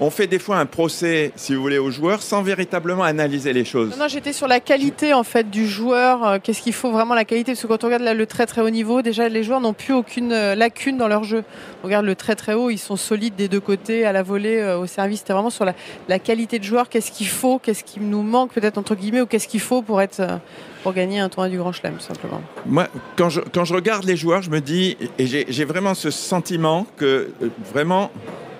on 0.00 0.10
fait 0.10 0.26
des 0.26 0.38
fois 0.38 0.56
un 0.58 0.66
procès, 0.66 1.32
si 1.36 1.54
vous 1.54 1.62
voulez, 1.62 1.78
aux 1.78 1.90
joueurs 1.90 2.20
sans 2.22 2.42
véritablement 2.42 3.04
analyser 3.04 3.52
les 3.52 3.64
choses. 3.64 3.90
Non, 3.90 4.04
non, 4.04 4.08
j'étais 4.08 4.32
sur 4.32 4.48
la 4.48 4.60
qualité 4.60 5.14
en 5.14 5.22
fait 5.22 5.48
du 5.50 5.66
joueur. 5.68 6.26
Euh, 6.26 6.38
Qu'est-ce 6.42 6.62
qu'il 6.62 6.72
faut 6.72 6.90
vraiment 6.90 7.14
la 7.14 7.24
qualité? 7.24 7.52
Parce 7.52 7.62
que 7.62 7.66
quand 7.68 7.84
on 7.84 7.86
regarde 7.86 8.02
là, 8.02 8.14
le 8.14 8.26
très 8.26 8.46
très 8.46 8.60
haut 8.60 8.70
niveau, 8.70 9.02
déjà 9.02 9.28
les 9.28 9.44
joueurs 9.44 9.60
n'ont 9.60 9.72
plus 9.72 9.94
aucune 9.94 10.32
euh, 10.32 10.54
lacune 10.54 10.96
dans 10.96 11.08
leur 11.08 11.24
jeu. 11.24 11.44
On 11.82 11.86
regarde 11.86 12.06
le 12.06 12.14
très 12.16 12.34
très 12.34 12.54
haut, 12.54 12.70
ils 12.70 12.78
sont 12.78 12.96
solides 12.96 13.36
des 13.36 13.48
deux 13.48 13.60
côtés, 13.60 14.04
à 14.04 14.12
la 14.12 14.22
volée, 14.22 14.58
euh, 14.58 14.78
au 14.78 14.86
service. 14.86 15.20
C'était 15.20 15.32
vraiment 15.32 15.50
sur 15.50 15.64
la, 15.64 15.74
la 16.08 16.18
qualité 16.18 16.58
de 16.58 16.64
joueur. 16.64 16.88
Qu'est-ce 16.88 17.12
qu'il 17.12 17.28
faut? 17.28 17.58
Qu'est-ce 17.58 17.84
qui 17.84 18.00
nous 18.00 18.22
manque 18.22 18.52
peut-être 18.52 18.78
entre 18.78 18.94
guillemets 18.96 19.20
ou 19.20 19.26
qu'est-ce 19.26 19.48
qu'il 19.48 19.60
faut 19.60 19.82
pour 19.82 20.02
être 20.02 20.20
euh, 20.20 20.36
pour 20.82 20.92
gagner 20.92 21.20
un 21.20 21.28
tournoi 21.28 21.48
du 21.48 21.56
Grand 21.56 21.72
Chelem 21.72 22.00
simplement? 22.00 22.42
Moi, 22.66 22.88
quand 23.16 23.30
je, 23.30 23.40
quand 23.40 23.64
je 23.64 23.74
regarde 23.74 24.04
les 24.04 24.16
joueurs, 24.16 24.42
je 24.42 24.50
me 24.50 24.60
dis, 24.60 24.96
et 25.18 25.26
j'ai 25.26 25.46
j'ai 25.48 25.64
vraiment 25.64 25.94
ce 25.94 26.10
sentiment 26.10 26.86
que 26.96 27.30
euh, 27.42 27.48
vraiment, 27.72 28.10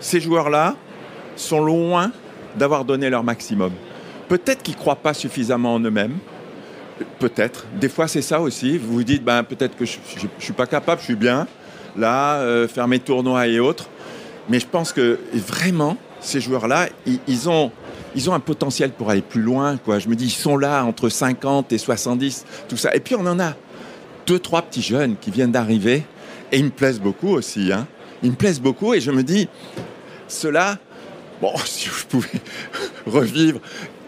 ces 0.01 0.21
joueurs-là 0.21 0.77
sont 1.37 1.65
loin 1.65 2.11
d'avoir 2.57 2.85
donné 2.85 3.11
leur 3.11 3.25
maximum. 3.25 3.73
Peut-être 4.29 4.63
qu'ils 4.63 4.75
ne 4.75 4.81
croient 4.81 4.97
pas 4.97 5.15
suffisamment 5.15 5.75
en 5.75 5.81
eux-mêmes. 5.81 6.19
Peut-être. 7.19 7.67
Des 7.81 7.89
fois, 7.89 8.07
c'est 8.07 8.23
ça 8.23 8.41
aussi. 8.41 8.79
Vous 8.79 8.95
vous 8.95 9.05
dites, 9.05 9.25
ben, 9.25 9.43
peut-être 9.43 9.77
que 9.77 9.85
je 9.85 9.99
ne 10.23 10.29
suis 10.39 10.53
pas 10.53 10.67
capable, 10.67 11.01
je 11.01 11.07
suis 11.07 11.17
bien, 11.17 11.47
là, 11.97 12.37
euh, 12.37 12.69
faire 12.69 12.87
mes 12.87 13.01
tournois 13.01 13.47
et 13.49 13.59
autres. 13.59 13.89
Mais 14.49 14.61
je 14.61 14.67
pense 14.67 14.93
que 14.93 15.19
vraiment, 15.35 15.97
ces 16.21 16.41
joueurs-là, 16.41 16.89
ils, 17.27 17.49
ont, 17.49 17.73
ils 18.15 18.31
ont 18.31 18.35
un 18.35 18.41
potentiel 18.41 18.91
pour 18.91 19.11
aller 19.11 19.23
plus 19.23 19.43
loin. 19.43 19.77
Quoi. 19.77 19.99
Je 19.99 20.09
me 20.09 20.15
dis, 20.15 20.27
ils 20.27 20.31
sont 20.31 20.57
là 20.57 20.85
entre 20.85 21.09
50 21.09 21.73
et 21.73 21.79
70, 21.79 22.45
tout 22.69 22.77
ça. 22.77 22.95
Et 22.95 23.01
puis, 23.01 23.15
on 23.15 23.27
en 23.27 23.41
a 23.41 23.55
deux, 24.27 24.39
trois 24.39 24.63
petits 24.63 24.83
jeunes 24.83 25.17
qui 25.21 25.31
viennent 25.31 25.53
d'arriver. 25.53 26.05
Et 26.53 26.59
ils 26.59 26.65
me 26.65 26.71
plaisent 26.71 27.01
beaucoup 27.01 27.31
aussi. 27.31 27.73
Hein. 27.73 27.87
Ils 28.23 28.31
me 28.31 28.37
plaisent 28.37 28.61
beaucoup. 28.61 28.95
Et 28.95 29.01
je 29.01 29.11
me 29.11 29.23
dis, 29.23 29.49
ceux-là, 30.29 30.79
bon, 31.41 31.53
si 31.65 31.89
je 31.89 32.05
pouvais 32.07 32.29
revivre 33.07 33.61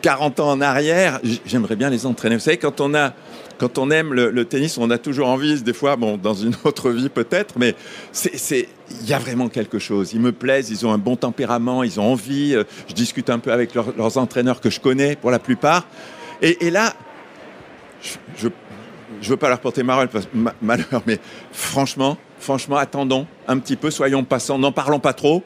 40 0.02 0.40
ans 0.40 0.50
en 0.50 0.60
arrière, 0.60 1.20
j'aimerais 1.44 1.76
bien 1.76 1.90
les 1.90 2.06
entraîner. 2.06 2.36
Vous 2.36 2.42
savez, 2.42 2.58
quand 2.58 2.80
on 2.80 2.94
a. 2.94 3.12
Quand 3.58 3.78
on 3.78 3.90
aime 3.90 4.12
le, 4.12 4.44
tennis, 4.44 4.76
on 4.76 4.90
a 4.90 4.98
toujours 4.98 5.28
envie, 5.28 5.62
des 5.62 5.72
fois, 5.72 5.96
bon, 5.96 6.18
dans 6.18 6.34
une 6.34 6.52
autre 6.64 6.90
vie 6.90 7.08
peut-être, 7.08 7.54
mais 7.58 7.74
c'est, 8.12 8.68
il 9.00 9.08
y 9.08 9.14
a 9.14 9.18
vraiment 9.18 9.48
quelque 9.48 9.78
chose. 9.78 10.12
Ils 10.12 10.20
me 10.20 10.30
plaisent, 10.30 10.68
ils 10.68 10.86
ont 10.86 10.92
un 10.92 10.98
bon 10.98 11.16
tempérament, 11.16 11.82
ils 11.82 11.98
ont 11.98 12.12
envie. 12.12 12.54
euh, 12.54 12.64
Je 12.86 12.92
discute 12.92 13.30
un 13.30 13.38
peu 13.38 13.50
avec 13.52 13.74
leurs- 13.74 14.18
entraîneurs 14.18 14.60
que 14.60 14.68
je 14.68 14.78
connais 14.78 15.16
pour 15.16 15.30
la 15.30 15.38
plupart. 15.38 15.86
Et, 16.42 16.68
là, 16.68 16.92
je, 18.36 18.48
je 19.22 19.30
veux 19.30 19.38
pas 19.38 19.48
leur 19.48 19.60
porter 19.60 19.82
malheur, 19.82 21.02
mais 21.06 21.18
franchement, 21.50 22.18
franchement, 22.38 22.76
attendons 22.76 23.26
un 23.48 23.58
petit 23.58 23.76
peu, 23.76 23.90
soyons 23.90 24.22
patients, 24.22 24.58
n'en 24.58 24.72
parlons 24.72 25.00
pas 25.00 25.14
trop. 25.14 25.42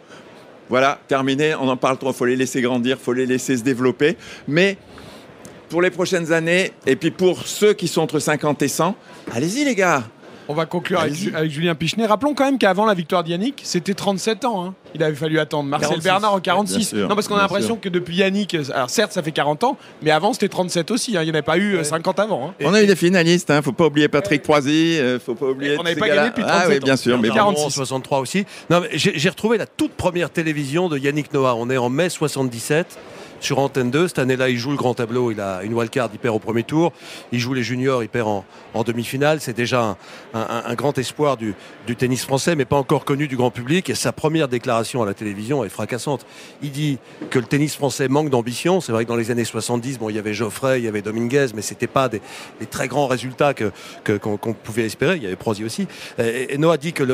Voilà, 0.70 1.00
terminé, 1.09 1.56
on 1.56 1.68
en 1.68 1.76
parle 1.76 1.98
trop, 1.98 2.12
faut 2.12 2.26
les 2.26 2.37
laisser 2.37 2.62
grandir, 2.62 2.96
faut 2.96 3.12
les 3.12 3.26
laisser 3.26 3.56
se 3.56 3.64
développer. 3.64 4.16
Mais 4.46 4.78
pour 5.68 5.83
les 5.83 5.90
prochaines 5.90 6.33
années, 6.33 6.70
et 6.87 6.94
puis 6.94 7.11
pour 7.11 7.44
ceux 7.44 7.72
qui 7.72 7.88
sont 7.88 8.02
entre 8.02 8.20
50 8.20 8.62
et 8.62 8.68
100, 8.68 8.94
allez-y 9.33 9.64
les 9.64 9.74
gars. 9.74 10.04
On 10.51 10.55
va 10.55 10.67
conclure 10.67 10.99
avec, 10.99 11.15
Julien 11.49 11.77
Pichenet. 11.77 12.07
Rappelons 12.07 12.35
quand 12.35 12.45
même 12.45 12.59
qu'avant 12.59 12.85
la 12.85 12.95
victoire 12.95 13.23
d'Yannick, 13.23 13.61
c'était 13.63 13.95
37 13.95 14.45
ans. 14.45 14.65
hein. 14.65 14.75
Il 14.97 15.03
avait 15.05 15.15
fallu 15.15 15.39
attendre 15.39 15.69
Marcel 15.69 15.91
46. 15.91 16.03
Bernard 16.05 16.33
en 16.33 16.39
Bien 16.39 16.53
46. 16.55 16.85
sûr, 16.89 17.09
non, 17.09 17.15
parce 17.15 17.29
qu'on 17.29 17.37
a 17.37 17.43
l'impression 17.43 17.77
que 17.77 17.89
depuis 17.89 18.17
Yannick, 18.17 18.55
euh, 18.57 18.65
alors 18.75 18.91
certes, 18.91 19.13
ça 19.13 19.23
fait 19.23 19.31
40 19.31 19.63
ans, 19.63 19.77
mais 20.03 20.11
avant, 20.11 20.33
c'était 20.33 20.49
37 20.49 20.91
aussi. 20.91 21.17
hein. 21.17 21.21
Il 21.23 21.27
n'y 21.27 21.31
en 21.31 21.35
avait 21.35 21.43
pas 21.43 21.57
eu 21.57 21.77
euh, 21.77 21.85
50 21.85 22.19
avant. 22.19 22.49
hein. 22.49 22.55
On 22.65 22.75
a 22.75 22.83
eu 22.83 22.87
des 22.87 22.97
finalistes, 22.97 23.49
hein, 23.53 23.63
faut 23.63 23.71
pas 23.71 23.87
oublier 23.87 24.09
Patrick 24.09 24.43
Troisy, 24.43 24.99
euh, 24.99 25.21
faut 25.21 25.37
pas 25.37 25.47
oublier. 25.47 25.77
On 25.79 25.85
n'avait 25.85 25.95
pas 25.95 26.09
gagné 26.09 26.31
depuis 26.31 26.43
Ah 26.45 26.63
37 26.63 26.69
oui, 26.73 26.81
bien 26.85 26.95
ans. 26.95 26.97
sûr, 26.97 27.17
mais 27.19 27.29
Bernard 27.29 27.47
bon. 27.47 27.53
Moreau 27.53 27.67
en 27.67 27.71
63 27.71 28.19
aussi. 28.19 28.45
Non, 28.71 28.81
mais 28.81 28.89
j'ai 28.95 29.13
j'ai 29.17 29.29
retrouvé 29.29 29.57
la 29.57 29.67
toute 29.67 29.93
première 29.93 30.31
télévision 30.31 30.89
de 30.89 30.99
Yannick 30.99 31.33
Noah. 31.33 31.55
On 31.55 31.71
est 31.71 31.77
en 31.79 31.91
mai 31.91 32.09
77. 32.09 32.99
Sur 33.40 33.59
Antenne 33.59 33.90
2. 33.90 34.09
Cette 34.09 34.18
année-là, 34.18 34.48
il 34.48 34.59
joue 34.59 34.70
le 34.70 34.76
grand 34.76 34.94
tableau, 34.94 35.31
il 35.31 35.40
a 35.40 35.62
une 35.62 35.74
wildcard, 35.74 36.11
il 36.12 36.18
perd 36.18 36.37
au 36.37 36.38
premier 36.38 36.62
tour. 36.62 36.92
Il 37.33 37.40
joue 37.40 37.55
les 37.55 37.62
juniors, 37.62 38.03
il 38.03 38.09
perd 38.09 38.29
en, 38.29 38.83
demi-finale. 38.85 39.40
C'est 39.40 39.57
déjà 39.57 39.96
un, 40.35 40.74
grand 40.74 40.96
espoir 40.98 41.37
du, 41.37 41.55
tennis 41.98 42.24
français, 42.24 42.55
mais 42.55 42.64
pas 42.64 42.76
encore 42.76 43.05
connu 43.05 43.29
du 43.29 43.37
grand 43.37 43.50
public. 43.50 43.90
Et 43.90 43.94
sa 43.94 44.12
première 44.12 44.48
déclaration 44.48 45.03
à 45.03 45.07
la 45.07 45.14
télévision 45.14 45.64
est 45.64 45.68
fracassante. 45.68 46.24
Il 46.62 46.70
dit 46.70 46.98
que 47.31 47.38
le 47.38 47.44
tennis 47.44 47.74
français 47.74 48.09
manque 48.09 48.31
d'ambition. 48.31 48.81
C'est 48.81 48.92
vrai 48.92 49.05
que 49.05 49.09
dans 49.09 49.16
les 49.16 49.31
années 49.31 49.44
70, 49.44 49.98
bon, 49.98 50.11
il 50.11 50.16
y 50.16 50.18
avait 50.18 50.35
Geoffrey, 50.35 50.81
il 50.81 50.85
y 50.85 50.88
avait 50.88 51.03
Dominguez, 51.03 51.48
mais 51.55 51.62
c'était 51.62 51.87
pas 51.87 52.09
des, 52.09 52.20
très 52.70 52.88
grands 52.88 53.07
résultats 53.07 53.55
qu'on 53.55 54.37
qu 54.37 54.55
pouvait 54.62 54.85
espérer. 54.85 55.16
Il 55.16 55.22
y 55.22 55.26
avait 55.26 55.37
Prosi 55.37 55.64
aussi. 55.64 55.88
Et, 56.18 56.57
Noah 56.59 56.76
dit 56.76 56.92
que 56.92 57.05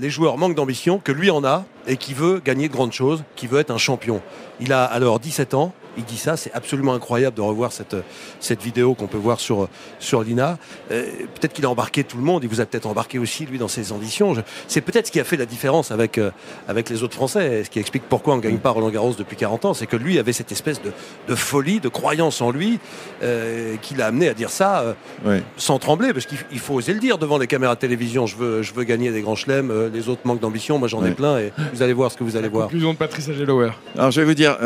les 0.00 0.10
joueurs 0.10 0.38
manquent 0.38 0.54
d'ambition, 0.54 0.98
que 0.98 1.12
lui 1.12 1.30
en 1.30 1.44
a 1.44 1.64
et 1.86 1.96
qui 1.96 2.14
veut 2.14 2.40
gagner 2.44 2.68
de 2.68 2.72
grandes 2.72 2.92
choses, 2.92 3.24
qui 3.36 3.46
veut 3.46 3.58
être 3.58 3.70
un 3.70 3.78
champion. 3.78 4.22
Il 4.60 4.72
a 4.72 4.84
alors 4.84 5.20
17 5.20 5.54
ans, 5.54 5.72
il 5.96 6.04
dit 6.04 6.16
ça, 6.16 6.36
c'est 6.36 6.52
absolument 6.52 6.94
incroyable 6.94 7.36
de 7.36 7.42
revoir 7.42 7.72
cette, 7.72 7.96
cette 8.40 8.62
vidéo 8.62 8.94
qu'on 8.94 9.06
peut 9.06 9.18
voir 9.18 9.40
sur, 9.40 9.68
sur 9.98 10.22
l'INA. 10.22 10.58
Euh, 10.90 11.04
peut-être 11.34 11.52
qu'il 11.52 11.64
a 11.64 11.70
embarqué 11.70 12.04
tout 12.04 12.16
le 12.16 12.22
monde, 12.22 12.42
il 12.44 12.48
vous 12.48 12.60
a 12.60 12.66
peut-être 12.66 12.86
embarqué 12.86 13.18
aussi, 13.18 13.46
lui, 13.46 13.58
dans 13.58 13.68
ses 13.68 13.92
ambitions. 13.92 14.34
C'est 14.68 14.80
peut-être 14.80 15.06
ce 15.06 15.12
qui 15.12 15.20
a 15.20 15.24
fait 15.24 15.36
la 15.36 15.46
différence 15.46 15.90
avec, 15.90 16.18
euh, 16.18 16.30
avec 16.68 16.88
les 16.90 17.02
autres 17.02 17.14
Français, 17.14 17.64
ce 17.64 17.70
qui 17.70 17.78
explique 17.78 18.04
pourquoi 18.08 18.34
on 18.34 18.36
ne 18.38 18.42
gagne 18.42 18.58
pas 18.58 18.70
Roland 18.70 18.90
Garros 18.90 19.14
depuis 19.16 19.36
40 19.36 19.64
ans, 19.66 19.74
c'est 19.74 19.86
que 19.86 19.96
lui 19.96 20.18
avait 20.18 20.32
cette 20.32 20.52
espèce 20.52 20.80
de, 20.82 20.92
de 21.28 21.34
folie, 21.34 21.80
de 21.80 21.88
croyance 21.88 22.40
en 22.40 22.50
lui, 22.50 22.78
euh, 23.22 23.76
qui 23.82 23.94
l'a 23.94 24.06
amené 24.06 24.28
à 24.28 24.34
dire 24.34 24.50
ça 24.50 24.80
euh, 24.80 24.92
oui. 25.24 25.36
sans 25.56 25.78
trembler, 25.78 26.12
parce 26.12 26.26
qu'il 26.26 26.58
faut 26.58 26.74
oser 26.74 26.94
le 26.94 27.00
dire 27.00 27.18
devant 27.18 27.38
les 27.38 27.46
caméras 27.46 27.74
de 27.74 27.80
télévision, 27.80 28.26
je 28.26 28.36
veux, 28.36 28.62
je 28.62 28.72
veux 28.72 28.84
gagner 28.84 29.10
des 29.10 29.20
grands 29.20 29.36
chelems, 29.36 29.70
euh, 29.70 29.90
les 29.92 30.08
autres 30.08 30.22
manquent 30.24 30.40
d'ambition, 30.40 30.78
moi 30.78 30.88
j'en 30.88 31.02
oui. 31.02 31.10
ai 31.10 31.12
plein, 31.12 31.38
et 31.38 31.52
vous 31.72 31.82
allez 31.82 31.92
voir 31.92 32.10
ce 32.10 32.16
que 32.16 32.24
vous 32.24 32.36
allez 32.36 32.48
la 32.48 32.52
voir. 32.52 32.64
Conclusion 32.64 32.92
de 32.92 32.98
Patrice 32.98 33.28
Agelower. 33.28 33.70
Alors 33.96 34.10
je 34.10 34.20
vais 34.20 34.26
vous 34.26 34.34
dire 34.34 34.56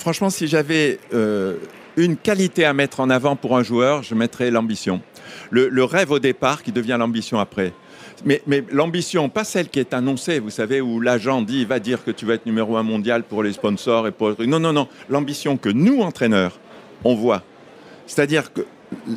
franchement, 0.00 0.30
si 0.30 0.48
j'avais 0.48 0.98
euh, 1.14 1.56
une 1.96 2.16
qualité 2.16 2.64
à 2.64 2.72
mettre 2.72 3.00
en 3.00 3.10
avant 3.10 3.36
pour 3.36 3.56
un 3.56 3.62
joueur, 3.62 4.02
je 4.02 4.14
mettrais 4.14 4.50
l'ambition. 4.50 5.00
Le, 5.50 5.84
rêve 5.84 6.10
au 6.10 6.18
départ 6.18 6.62
qui 6.62 6.72
devient 6.72 6.96
l'ambition 6.98 7.38
après. 7.38 7.72
Mais, 8.24 8.42
l'ambition, 8.70 9.28
pas 9.28 9.44
celle 9.44 9.68
qui 9.68 9.78
est 9.78 9.94
annoncée, 9.94 10.40
vous 10.40 10.50
savez, 10.50 10.80
où 10.80 11.00
l'agent 11.00 11.42
dit, 11.42 11.64
va 11.64 11.78
dire 11.78 12.04
que 12.04 12.10
tu 12.10 12.26
vas 12.26 12.34
être 12.34 12.46
numéro 12.46 12.76
un 12.76 12.82
mondial 12.82 13.22
pour 13.22 13.42
les 13.42 13.52
sponsors 13.52 14.08
et 14.08 14.10
pour... 14.10 14.34
Non, 14.40 14.58
non, 14.58 14.72
non. 14.72 14.88
L'ambition 15.08 15.56
que 15.56 15.68
nous, 15.68 16.00
entraîneurs, 16.00 16.58
on 17.04 17.14
voit. 17.14 17.42
C'est-à-dire 18.06 18.52
que, 18.52 18.62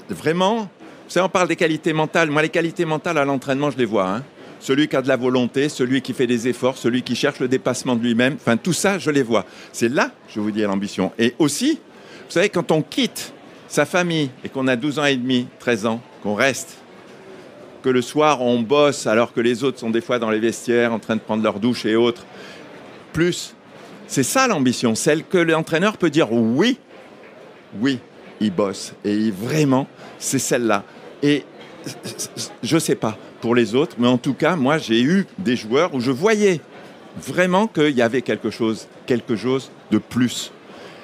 vraiment, 0.09 0.61
vous 0.61 1.09
savez, 1.09 1.25
on 1.25 1.29
parle 1.29 1.47
des 1.47 1.55
qualités 1.55 1.93
mentales. 1.93 2.29
Moi, 2.29 2.43
les 2.43 2.49
qualités 2.49 2.85
mentales 2.85 3.17
à 3.17 3.25
l'entraînement, 3.25 3.71
je 3.71 3.77
les 3.77 3.85
vois. 3.85 4.07
Hein 4.07 4.23
celui 4.63 4.87
qui 4.87 4.95
a 4.95 5.01
de 5.01 5.09
la 5.09 5.17
volonté, 5.17 5.67
celui 5.67 6.01
qui 6.01 6.13
fait 6.13 6.25
des 6.25 6.47
efforts, 6.47 6.77
celui 6.77 7.03
qui 7.03 7.17
cherche 7.17 7.41
le 7.41 7.49
dépassement 7.49 7.97
de 7.97 8.01
lui-même. 8.01 8.35
Enfin, 8.35 8.55
tout 8.55 8.71
ça, 8.71 8.97
je 8.97 9.11
les 9.11 9.21
vois. 9.21 9.45
C'est 9.73 9.89
là, 9.89 10.11
je 10.29 10.39
vous 10.39 10.51
dis, 10.51 10.61
l'ambition. 10.61 11.11
Et 11.19 11.35
aussi, 11.37 11.73
vous 11.73 12.31
savez, 12.31 12.47
quand 12.47 12.71
on 12.71 12.81
quitte 12.81 13.33
sa 13.67 13.85
famille 13.85 14.29
et 14.41 14.47
qu'on 14.47 14.69
a 14.69 14.77
12 14.77 14.99
ans 14.99 15.05
et 15.05 15.17
demi, 15.17 15.47
13 15.59 15.85
ans, 15.85 16.01
qu'on 16.23 16.33
reste, 16.33 16.77
que 17.81 17.89
le 17.89 18.01
soir 18.01 18.41
on 18.41 18.61
bosse 18.61 19.05
alors 19.05 19.33
que 19.33 19.41
les 19.41 19.65
autres 19.65 19.79
sont 19.79 19.89
des 19.89 19.99
fois 19.99 20.17
dans 20.17 20.29
les 20.29 20.39
vestiaires 20.39 20.93
en 20.93 20.99
train 20.99 21.17
de 21.17 21.21
prendre 21.21 21.43
leur 21.43 21.59
douche 21.59 21.85
et 21.85 21.97
autres, 21.97 22.25
plus, 23.11 23.55
c'est 24.07 24.23
ça 24.23 24.47
l'ambition, 24.47 24.95
celle 24.95 25.25
que 25.25 25.37
l'entraîneur 25.37 25.97
peut 25.97 26.09
dire 26.09 26.31
oui, 26.31 26.77
oui, 27.81 27.99
il 28.39 28.51
bosse. 28.51 28.93
Et 29.03 29.29
vraiment, 29.29 29.89
c'est 30.19 30.39
celle-là. 30.39 30.85
Et 31.21 31.43
je 32.63 32.77
sais 32.77 32.95
pas 32.95 33.17
pour 33.43 33.55
les 33.55 33.75
autres, 33.75 33.97
mais 33.99 34.07
en 34.07 34.17
tout 34.17 34.33
cas, 34.33 34.55
moi, 34.55 34.77
j'ai 34.77 35.01
eu 35.01 35.27
des 35.37 35.57
joueurs 35.57 35.93
où 35.93 35.99
je 35.99 36.11
voyais 36.11 36.61
vraiment 37.17 37.67
qu'il 37.67 37.89
y 37.89 38.01
avait 38.01 38.21
quelque 38.21 38.49
chose, 38.49 38.87
quelque 39.05 39.35
chose 39.35 39.69
de 39.91 39.97
plus. 39.97 40.53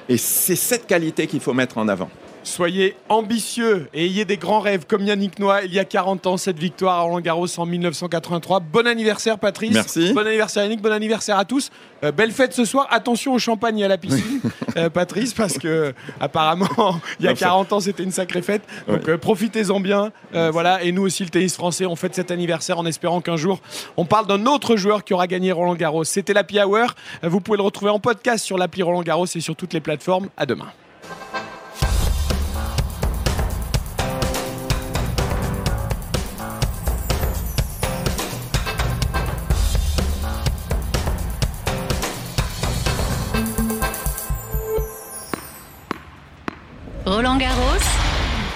Et 0.08 0.16
c'est 0.16 0.56
cette 0.56 0.88
qualité 0.88 1.28
qu'il 1.28 1.42
faut 1.42 1.54
mettre 1.54 1.78
en 1.78 1.90
avant. 1.90 2.10
Soyez 2.50 2.96
ambitieux 3.10 3.88
et 3.94 4.06
ayez 4.06 4.26
des 4.26 4.38
grands 4.38 4.60
rêves 4.60 4.86
comme 4.88 5.04
Yannick 5.06 5.38
Noah 5.38 5.64
il 5.66 5.72
y 5.72 5.78
a 5.78 5.86
40 5.86 6.26
ans, 6.26 6.36
cette 6.36 6.58
victoire 6.58 6.98
à 6.98 7.02
Roland 7.02 7.22
Garros 7.22 7.48
en 7.60 7.66
1983. 7.68 8.60
Bon 8.62 8.88
anniversaire 8.88 9.38
Patrice. 9.38 9.72
Merci. 9.72 10.14
Bon 10.14 10.26
anniversaire 10.26 10.64
Yannick, 10.64 10.82
bon 10.82 10.92
anniversaire 10.92 11.38
à 11.38 11.46
tous. 11.46 11.70
Euh, 12.04 12.12
belle 12.12 12.32
fête 12.32 12.54
ce 12.54 12.66
soir. 12.66 12.88
Attention 12.90 13.34
au 13.34 13.40
champagne 13.40 13.78
et 13.78 13.86
à 13.86 13.88
la 13.88 14.00
piscine, 14.00 14.42
euh, 14.78 14.90
Patrice, 14.90 15.36
parce 15.36 15.60
que 15.60 15.94
apparemment 16.20 17.00
il 17.20 17.28
y 17.28 17.30
a 17.30 17.36
40 17.36 17.72
ans 17.72 17.80
c'était 17.82 18.02
une 18.02 18.12
sacrée 18.12 18.42
fête. 18.42 18.64
Donc 18.88 19.04
ouais. 19.06 19.12
euh, 19.12 19.18
profitez-en 19.20 19.80
bien. 19.80 20.12
voilà. 20.34 20.82
Et 20.84 20.92
nous 20.92 21.04
aussi 21.04 21.24
le 21.24 21.30
tennis 21.30 21.54
français, 21.54 21.86
on 21.86 21.96
fête 21.96 22.16
cet 22.16 22.32
anniversaire 22.32 22.80
en 22.80 22.86
espérant 22.88 23.22
qu'un 23.22 23.38
jour 23.38 23.62
on 23.96 24.06
parle 24.06 24.26
d'un 24.26 24.48
autre 24.48 24.76
joueur 24.76 25.04
qui 25.04 25.14
aura 25.14 25.28
gagné 25.28 25.52
Roland 25.52 25.76
Garros. 25.76 26.04
C'était 26.04 26.34
l'Happy 26.34 26.60
Hour. 26.60 26.96
Vous 27.22 27.42
pouvez 27.42 27.58
le 27.58 27.64
retrouver 27.64 27.92
en 27.92 28.00
podcast 28.00 28.44
sur 28.44 28.58
l'appli 28.58 28.82
Roland 28.82 29.04
Garros 29.04 29.28
et 29.28 29.40
sur 29.40 29.56
toutes 29.56 29.74
les 29.74 29.82
plateformes. 29.82 30.30
À 30.36 30.48
demain. 30.48 30.68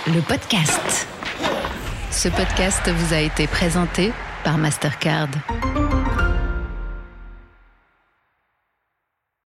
Le 0.08 0.20
podcast. 0.22 1.08
Ce 2.10 2.28
podcast 2.28 2.90
vous 2.90 3.14
a 3.14 3.20
été 3.20 3.46
présenté 3.46 4.12
par 4.44 4.58
Mastercard. 4.58 5.28